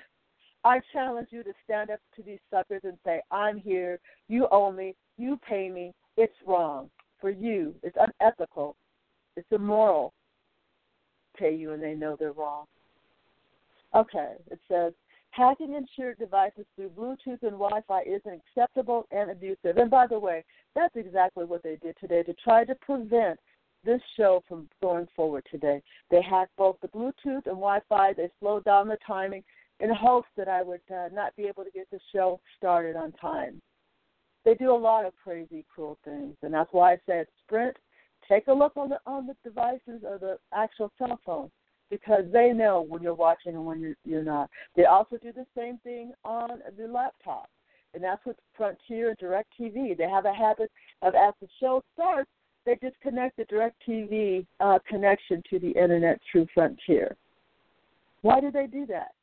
I 0.65 0.81
challenge 0.91 1.29
you 1.31 1.43
to 1.43 1.53
stand 1.63 1.89
up 1.89 2.01
to 2.17 2.21
these 2.21 2.41
suckers 2.51 2.81
and 2.83 2.97
say, 3.05 3.21
I'm 3.31 3.57
here, 3.57 3.99
you 4.27 4.49
owe 4.51 4.69
me, 4.69 4.95
you 5.17 5.39
pay 5.47 5.69
me, 5.69 5.93
it's 6.17 6.35
wrong 6.45 6.89
for 7.21 7.29
you, 7.29 7.73
it's 7.83 7.95
unethical, 7.97 8.75
it's 9.37 9.47
immoral. 9.49 10.11
Pay 11.37 11.55
you 11.55 11.71
and 11.71 11.81
they 11.81 11.93
know 11.93 12.17
they're 12.19 12.33
wrong. 12.33 12.65
Okay, 13.95 14.33
it 14.51 14.59
says 14.69 14.91
hacking 15.31 15.75
insured 15.75 16.19
devices 16.19 16.65
through 16.75 16.89
Bluetooth 16.89 17.43
and 17.43 17.53
Wi 17.53 17.79
Fi 17.87 18.01
isn't 18.01 18.41
acceptable 18.57 19.07
and 19.11 19.31
abusive. 19.31 19.77
And 19.77 19.89
by 19.89 20.05
the 20.05 20.19
way, 20.19 20.43
that's 20.75 20.97
exactly 20.97 21.45
what 21.45 21.63
they 21.63 21.77
did 21.77 21.95
today 21.97 22.23
to 22.23 22.33
try 22.43 22.65
to 22.65 22.75
prevent 22.75 23.39
this 23.83 24.01
show 24.17 24.43
from 24.47 24.67
going 24.81 25.07
forward 25.15 25.45
today. 25.49 25.81
They 26.11 26.21
hacked 26.21 26.55
both 26.57 26.77
the 26.81 26.87
Bluetooth 26.89 27.45
and 27.45 27.57
Wi 27.57 27.79
Fi, 27.87 28.13
they 28.13 28.29
slowed 28.39 28.63
down 28.65 28.87
the 28.87 28.97
timing 29.05 29.43
in 29.79 29.93
hopes 29.93 30.27
that 30.35 30.47
I 30.47 30.61
would 30.61 30.81
uh, 30.93 31.09
not 31.13 31.35
be 31.35 31.43
able 31.43 31.63
to 31.63 31.71
get 31.71 31.89
the 31.89 31.99
show 32.13 32.39
started 32.57 32.95
on 32.95 33.11
time. 33.13 33.61
They 34.45 34.55
do 34.55 34.71
a 34.71 34.75
lot 34.75 35.05
of 35.05 35.13
crazy, 35.21 35.65
cruel 35.73 35.97
things, 36.03 36.35
and 36.41 36.53
that's 36.53 36.71
why 36.71 36.93
I 36.93 36.97
said 37.05 37.27
Sprint. 37.43 37.77
Take 38.27 38.47
a 38.47 38.53
look 38.53 38.73
on 38.75 38.89
the 38.89 38.99
on 39.05 39.25
the 39.25 39.35
devices 39.43 40.03
or 40.03 40.17
the 40.19 40.37
actual 40.53 40.91
cell 40.97 41.19
phone 41.25 41.49
because 41.89 42.23
they 42.31 42.51
know 42.53 42.85
when 42.87 43.01
you're 43.01 43.15
watching 43.15 43.55
and 43.55 43.65
when 43.65 43.79
you're, 43.79 43.95
you're 44.05 44.23
not. 44.23 44.49
They 44.75 44.85
also 44.85 45.17
do 45.17 45.31
the 45.31 45.45
same 45.57 45.79
thing 45.79 46.13
on 46.23 46.61
the 46.77 46.87
laptop, 46.87 47.49
and 47.93 48.03
that's 48.03 48.23
with 48.25 48.37
Frontier 48.55 49.09
and 49.09 49.17
DirecTV. 49.17 49.97
They 49.97 50.09
have 50.09 50.25
a 50.25 50.33
habit 50.33 50.71
of 51.01 51.15
as 51.15 51.33
the 51.41 51.47
show 51.59 51.83
starts, 51.93 52.29
they 52.69 52.87
disconnect 52.87 53.37
the 53.37 53.45
DirecTV 53.45 54.45
uh, 54.59 54.77
connection 54.87 55.41
to 55.49 55.57
the 55.57 55.71
internet 55.71 56.19
through 56.31 56.45
Frontier. 56.53 57.15
Why 58.21 58.39
do 58.39 58.51
they 58.51 58.67
do 58.67 58.85
that? 58.87 59.13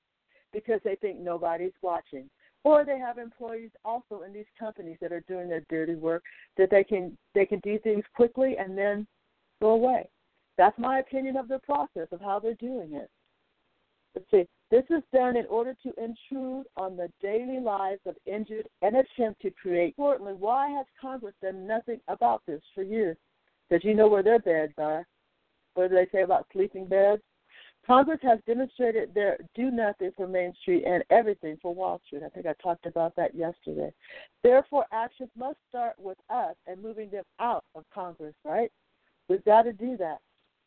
Because 0.53 0.81
they 0.83 0.97
think 0.97 1.21
nobody's 1.21 1.73
watching. 1.81 2.29
Or 2.65 2.85
they 2.85 2.99
have 2.99 3.19
employees 3.19 3.71
also 3.85 4.23
in 4.27 4.33
these 4.33 4.47
companies 4.59 4.97
that 5.01 5.13
are 5.13 5.23
doing 5.29 5.49
their 5.49 5.63
dirty 5.71 5.95
work 5.95 6.25
that 6.59 6.71
they 6.71 6.83
can 6.83 7.17
they 7.35 7.47
can 7.47 7.61
do 7.61 7.79
things 7.79 8.03
quickly 8.17 8.57
and 8.59 8.77
then 8.77 9.07
go 9.61 9.71
away. 9.71 10.09
That's 10.59 10.77
my 10.77 10.99
opinion 10.99 11.37
of 11.37 11.47
the 11.47 11.61
process 11.61 12.09
of 12.11 12.21
how 12.21 12.41
they're 12.41 12.55
doing 12.55 12.95
it. 12.95 13.09
Let's 14.17 14.31
see. 14.33 14.49
This 14.73 14.85
is 14.91 15.05
done 15.13 15.37
in 15.37 15.47
order 15.47 15.77
to 15.85 15.93
intrude 16.03 16.65
on 16.77 16.97
the 16.97 17.13
daily 17.23 17.61
lives 17.61 18.01
of 18.07 18.17
injured 18.27 18.69
and 18.83 18.97
attempt 18.97 19.43
to 19.43 19.53
create. 19.53 19.95
Importantly, 19.97 20.35
why 20.37 20.69
has 20.71 20.87
Congress 21.01 21.35
done 21.41 21.65
nothing 21.65 22.01
about 22.09 22.43
this 22.47 22.63
for 22.75 22.83
years? 22.83 23.17
Because 23.69 23.85
you 23.85 23.95
know 23.95 24.09
where 24.09 24.23
their 24.23 24.39
beds 24.39 24.75
are. 24.79 25.07
What 25.75 25.91
do 25.91 25.95
they 25.95 26.09
say 26.13 26.23
about 26.23 26.47
sleeping 26.53 26.87
beds? 26.87 27.23
Congress 27.87 28.19
has 28.23 28.41
demonstrated 28.47 29.15
their 29.15 29.39
do 29.55 29.71
nothing 29.71 30.11
for 30.17 30.27
Main 30.27 30.53
Street 30.61 30.85
and 30.85 31.05
everything 31.11 31.57
for 31.63 31.73
Wall 31.73 32.01
Street. 32.05 32.23
I 32.25 32.29
think 32.29 32.47
I 32.47 32.55
talked 32.61 32.87
about 32.87 33.15
that 33.17 33.35
yesterday. 33.35 33.93
Therefore, 34.43 34.87
actions 34.93 35.31
must 35.39 35.59
start 35.69 35.95
with 35.99 36.19
us 36.29 36.57
and 36.67 36.83
moving 36.83 37.11
them 37.11 37.23
out 37.39 37.65
of 37.77 37.85
Congress, 37.95 38.35
right? 38.45 38.73
We've 39.29 39.45
got 39.45 39.63
to 39.63 39.73
do 39.73 39.97
that. 39.99 40.19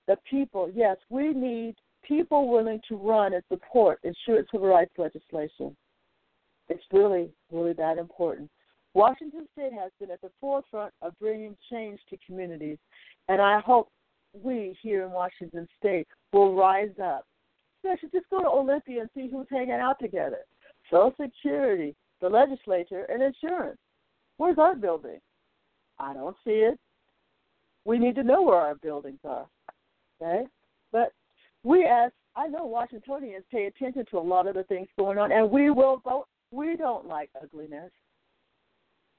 The 0.07 0.17
people, 0.29 0.71
yes, 0.73 0.95
we 1.09 1.33
need 1.33 1.75
people 2.03 2.47
willing 2.49 2.79
to 2.87 2.95
run 2.95 3.33
and 3.33 3.43
support 3.49 3.99
insurance 4.03 4.47
civil 4.51 4.69
rights 4.69 4.93
legislation. 4.97 5.75
It's 6.69 6.83
really, 6.91 7.29
really 7.51 7.73
that 7.73 7.97
important. 7.97 8.49
Washington 8.93 9.47
State 9.53 9.73
has 9.73 9.91
been 9.99 10.11
at 10.11 10.21
the 10.21 10.31
forefront 10.41 10.93
of 11.01 11.17
bringing 11.19 11.55
change 11.71 11.99
to 12.09 12.17
communities, 12.25 12.77
and 13.27 13.41
I 13.41 13.59
hope 13.59 13.89
we 14.33 14.77
here 14.81 15.05
in 15.05 15.11
Washington 15.11 15.67
State 15.77 16.07
will 16.33 16.55
rise 16.55 16.93
up. 17.03 17.25
I 17.85 17.95
should 17.99 18.11
just 18.11 18.29
go 18.29 18.41
to 18.41 18.47
Olympia 18.47 19.01
and 19.01 19.09
see 19.15 19.29
who's 19.31 19.47
hanging 19.49 19.71
out 19.71 19.99
together. 19.99 20.39
Social 20.89 21.13
Security, 21.21 21.95
the 22.19 22.27
legislature, 22.27 23.05
and 23.09 23.23
insurance. 23.23 23.77
Where's 24.37 24.57
our 24.57 24.75
building? 24.75 25.19
I 25.99 26.13
don't 26.13 26.35
see 26.43 26.51
it. 26.51 26.79
We 27.85 27.99
need 27.99 28.15
to 28.15 28.23
know 28.23 28.41
where 28.41 28.57
our 28.57 28.75
buildings 28.75 29.19
are. 29.23 29.47
Okay? 30.21 30.45
But 30.91 31.13
we 31.63 31.85
as 31.85 32.11
I 32.35 32.47
know 32.47 32.65
Washingtonians 32.65 33.43
pay 33.51 33.65
attention 33.65 34.05
to 34.11 34.17
a 34.17 34.19
lot 34.19 34.47
of 34.47 34.55
the 34.55 34.63
things 34.63 34.87
going 34.97 35.17
on 35.17 35.31
and 35.31 35.49
we 35.49 35.69
will 35.69 36.01
vote 36.03 36.25
we 36.51 36.75
don't 36.75 37.07
like 37.07 37.29
ugliness. 37.41 37.91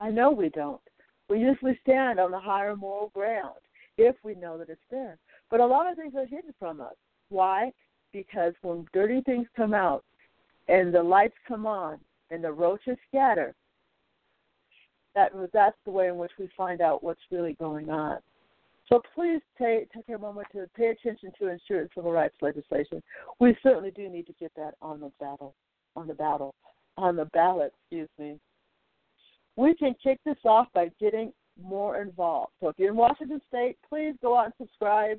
I 0.01 0.11
know 0.11 0.31
we 0.31 0.49
don't. 0.49 0.81
We 1.29 1.39
usually 1.41 1.79
stand 1.83 2.19
on 2.19 2.31
the 2.31 2.41
higher 2.41 2.75
moral 2.75 3.11
ground 3.15 3.59
if 3.99 4.17
we 4.25 4.35
know 4.35 4.59
that 4.59 4.69
it's 4.69 4.81
there. 4.91 5.19
But 5.51 5.61
a 5.61 5.67
lot 5.67 5.91
of 5.91 5.97
things 5.97 6.15
are 6.17 6.27
hidden 6.27 6.55
from 6.59 6.81
us. 6.81 6.95
Why? 7.29 7.73
Because 8.13 8.55
when 8.63 8.87
dirty 8.93 9.21
things 9.23 9.47
come 9.57 9.75
out 9.75 10.05
and 10.69 10.93
the 10.93 11.03
lights 11.03 11.35
come 11.47 11.67
on 11.67 11.99
and 12.31 12.43
the 12.43 12.53
roaches 12.53 12.97
scatter, 13.09 13.55
that 15.15 15.33
that's 15.53 15.77
the 15.85 15.91
way 15.91 16.09
in 16.09 16.17
which 16.17 16.33
we 16.39 16.49
find 16.57 16.81
out 16.81 17.03
what's 17.03 17.21
really 17.31 17.55
going 17.55 17.91
on. 17.91 18.19
So 18.89 19.01
please 19.15 19.41
take 19.57 19.93
take 19.93 20.09
a 20.09 20.19
moment 20.19 20.49
to 20.53 20.69
pay 20.77 20.89
attention 20.89 21.31
to 21.39 21.49
insurance 21.49 21.93
civil 21.95 22.11
rights 22.11 22.35
legislation. 22.41 23.03
We 23.39 23.57
certainly 23.63 23.93
do 23.93 24.09
need 24.09 24.27
to 24.27 24.33
get 24.35 24.53
that 24.57 24.75
on 24.83 25.01
the 25.01 25.13
battle 25.21 25.55
on 25.95 26.07
the 26.09 26.15
battle 26.15 26.55
on 26.97 27.17
the 27.17 27.27
ballot, 27.27 27.73
excuse 27.83 28.09
me. 28.19 28.39
We 29.61 29.75
can 29.75 29.95
kick 30.03 30.19
this 30.25 30.39
off 30.47 30.69
by 30.73 30.91
getting 30.99 31.35
more 31.63 32.01
involved. 32.01 32.53
So 32.61 32.69
if 32.69 32.77
you're 32.79 32.93
in 32.93 32.97
Washington 32.97 33.43
State, 33.47 33.77
please 33.87 34.15
go 34.23 34.39
out 34.39 34.47
and 34.47 34.55
subscribe 34.57 35.19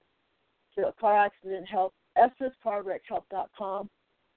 to 0.75 0.91
Car 0.99 1.15
Accident 1.15 1.67
Help, 1.67 1.93
Esther'sCarWreckHelp.com. 2.17 3.87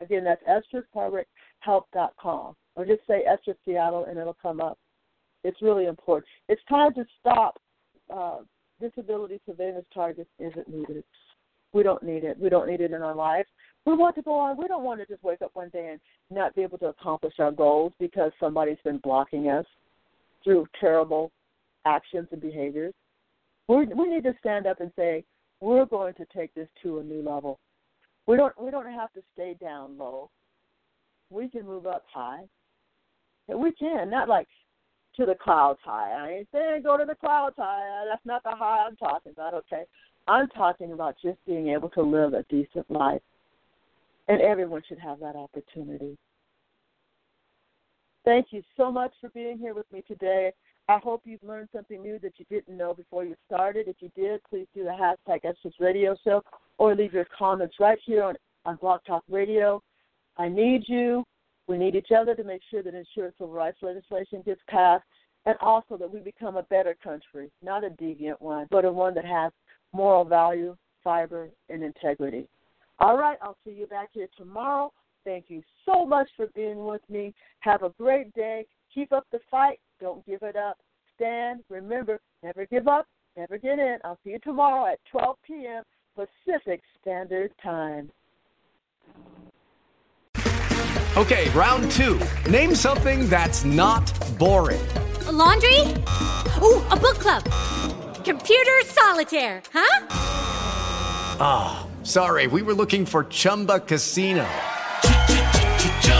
Again, 0.02 0.24
that's 0.24 0.42
Esther'sCarWreckHelp.com. 0.46 2.55
Or 2.76 2.84
just 2.84 3.00
say 3.07 3.22
Esther 3.26 3.55
Seattle 3.64 4.05
and 4.05 4.18
it'll 4.18 4.36
come 4.42 4.61
up. 4.61 4.76
It's 5.42 5.62
really 5.62 5.86
important. 5.86 6.26
It's 6.50 6.61
time 6.68 6.92
to 6.94 7.07
stop 7.20 7.59
uh, 8.14 8.40
disability 8.82 9.40
surveillance 9.46 9.86
targets 9.94 10.28
isn't 10.38 10.68
needed. 10.68 11.02
We 11.72 11.82
don't 11.82 12.02
need 12.02 12.24
it. 12.24 12.38
We 12.38 12.50
don't 12.50 12.68
need 12.68 12.82
it 12.82 12.92
in 12.92 13.00
our 13.00 13.14
lives. 13.14 13.48
We 13.86 13.94
want 13.94 14.16
to 14.16 14.22
go 14.22 14.34
on. 14.34 14.59
We 14.59 14.68
don't 14.68 14.84
want 14.84 15.00
to 15.00 15.07
just 15.07 15.24
wake 15.24 15.40
up 15.40 15.52
one 15.55 15.70
day 15.70 15.92
and 15.92 16.00
not 16.28 16.55
be 16.55 16.61
able 16.61 16.76
to 16.78 16.88
accomplish 16.88 17.36
our 17.38 17.52
goals 17.52 17.94
because 17.98 18.32
somebody's 18.38 18.76
been 18.84 18.98
blocking 18.98 19.48
us 19.48 19.64
through 20.45 20.66
terrible 20.80 21.32
actions 21.86 22.28
and 22.30 22.40
behaviors. 22.40 22.95
we 23.68 23.86
we 23.86 24.09
need 24.09 24.24
to 24.24 24.34
stand 24.38 24.66
up 24.66 24.80
and 24.80 24.92
say 24.97 25.24
we're 25.61 25.86
going 25.86 26.14
to 26.14 26.26
take 26.36 26.55
this 26.55 26.68
to 26.82 26.99
a 26.99 27.03
new 27.03 27.22
level. 27.22 27.59
We 28.26 28.36
don't 28.36 28.59
we 28.61 28.70
don't 28.70 28.90
have 28.92 29.12
to 29.14 29.22
stay 29.32 29.57
down 29.61 29.99
low. 29.99 30.30
We 31.30 31.49
can 31.49 31.66
move 31.66 31.86
up 31.86 32.05
high. 32.12 32.42
And 33.49 33.61
we 33.61 33.72
can 33.72 34.09
not 34.11 34.28
like 34.28 34.49
to 35.16 35.26
the 35.26 35.34
clouds 35.34 35.80
high. 35.84 36.11
I 36.12 36.32
ain't 36.32 36.49
saying 36.53 36.82
go 36.82 36.97
to 36.97 37.05
the 37.05 37.14
clouds 37.14 37.57
high. 37.59 38.05
That's 38.09 38.24
not 38.24 38.42
the 38.42 38.51
high 38.51 38.86
I'm 38.86 38.97
talking 38.97 39.32
about. 39.32 39.55
Okay, 39.55 39.84
I'm 40.26 40.49
talking 40.49 40.92
about 40.92 41.16
just 41.22 41.38
being 41.47 41.68
able 41.68 41.90
to 41.90 42.03
live 42.03 42.34
a 42.34 42.45
decent 42.49 42.90
life, 42.90 43.22
and 44.28 44.40
everyone 44.40 44.82
should 44.88 44.99
have 44.99 45.20
that 45.20 45.36
opportunity. 45.36 46.16
Thank 48.25 48.47
you 48.51 48.62
so 48.77 48.91
much 48.91 49.12
for 49.20 49.29
being 49.31 49.59
here 49.59 49.75
with 49.75 49.91
me 49.93 50.03
today. 50.07 50.53
I 50.89 50.99
hope 50.99 51.22
you've 51.25 51.43
learned 51.43 51.68
something 51.75 52.03
new 52.03 52.18
that 52.20 52.33
you 52.39 52.45
didn't 52.51 52.77
know 52.77 52.95
before 52.95 53.25
you 53.25 53.35
started. 53.47 53.89
If 53.89 53.97
you 54.01 54.11
did, 54.16 54.41
please 54.49 54.66
do 54.75 54.85
the 54.85 54.91
hashtag 54.91 55.45
Esther's 55.45 55.75
Radio 55.79 56.16
Show 56.25 56.43
or 56.79 56.95
leave 56.95 57.12
your 57.12 57.27
comments 57.37 57.77
right 57.81 57.99
here 58.05 58.22
on, 58.22 58.35
on 58.64 58.77
Blog 58.77 59.01
Talk 59.07 59.25
Radio. 59.29 59.83
I 60.37 60.49
need 60.49 60.85
you. 60.87 61.25
We 61.66 61.79
need 61.79 61.95
each 61.95 62.11
other 62.16 62.35
to 62.35 62.45
make 62.45 62.61
sure 62.70 62.83
that 62.83 62.95
insurance 62.95 63.35
civil 63.39 63.53
rights 63.53 63.79
legislation 63.81 64.43
gets 64.45 64.61
passed 64.68 65.05
and 65.47 65.57
also 65.61 65.97
that 65.97 66.11
we 66.11 66.20
become 66.20 66.57
a 66.57 66.62
better 66.64 66.97
country, 67.03 67.51
not 67.62 67.85
a 67.85 67.91
deviant 67.91 68.41
one, 68.41 68.66
but 68.70 68.85
a 68.85 68.93
one 68.93 69.14
that 69.14 69.25
has 69.25 69.53
moral 69.93 70.25
value, 70.25 70.77
fiber, 71.03 71.49
and 71.68 71.83
integrity. 71.83 72.47
All 72.99 73.18
right, 73.18 73.39
I'll 73.43 73.57
see 73.66 73.72
you 73.72 73.87
back 73.87 74.11
here 74.12 74.29
tomorrow. 74.37 74.93
Thank 75.25 75.47
you 75.49 75.62
so 75.87 76.05
much 76.05 76.29
for 76.37 76.47
being 76.55 76.85
with 76.85 77.03
me. 77.09 77.35
Have 77.61 77.83
a 77.83 77.91
great 77.99 78.33
day. 78.35 78.66
Keep 78.95 79.12
up 79.12 79.27
the 79.33 79.41
fight. 79.51 79.81
Don't 80.01 80.25
give 80.27 80.43
it 80.43 80.57
up. 80.57 80.79
Stand. 81.16 81.61
Remember, 81.68 82.20
never 82.43 82.66
give 82.66 82.89
up, 82.89 83.07
never 83.37 83.57
get 83.57 83.79
in. 83.79 83.99
I'll 84.05 84.18
see 84.25 84.31
you 84.31 84.39
tomorrow 84.41 84.93
at 84.93 84.99
12 85.11 85.37
p.m. 85.47 85.83
Pacific 86.14 86.81
Standard 87.01 87.53
Time. 87.62 88.11
Okay, 91.16 91.49
round 91.51 91.91
two. 91.93 92.20
Name 92.51 92.75
something 92.75 93.29
that's 93.29 93.64
not 93.64 94.12
boring. 94.37 94.85
A 95.27 95.33
laundry? 95.33 95.81
Ooh, 96.61 96.83
a 96.91 96.97
book 96.97 97.18
club. 97.20 97.45
Computer 98.25 98.83
solitaire, 98.87 99.62
huh? 99.72 100.07
Ah, 101.41 101.87
oh, 101.87 102.05
sorry, 102.05 102.49
we 102.49 102.62
were 102.62 102.75
looking 102.75 103.07
for 103.07 103.25
Chumba 103.25 103.79
Casino. 103.81 104.45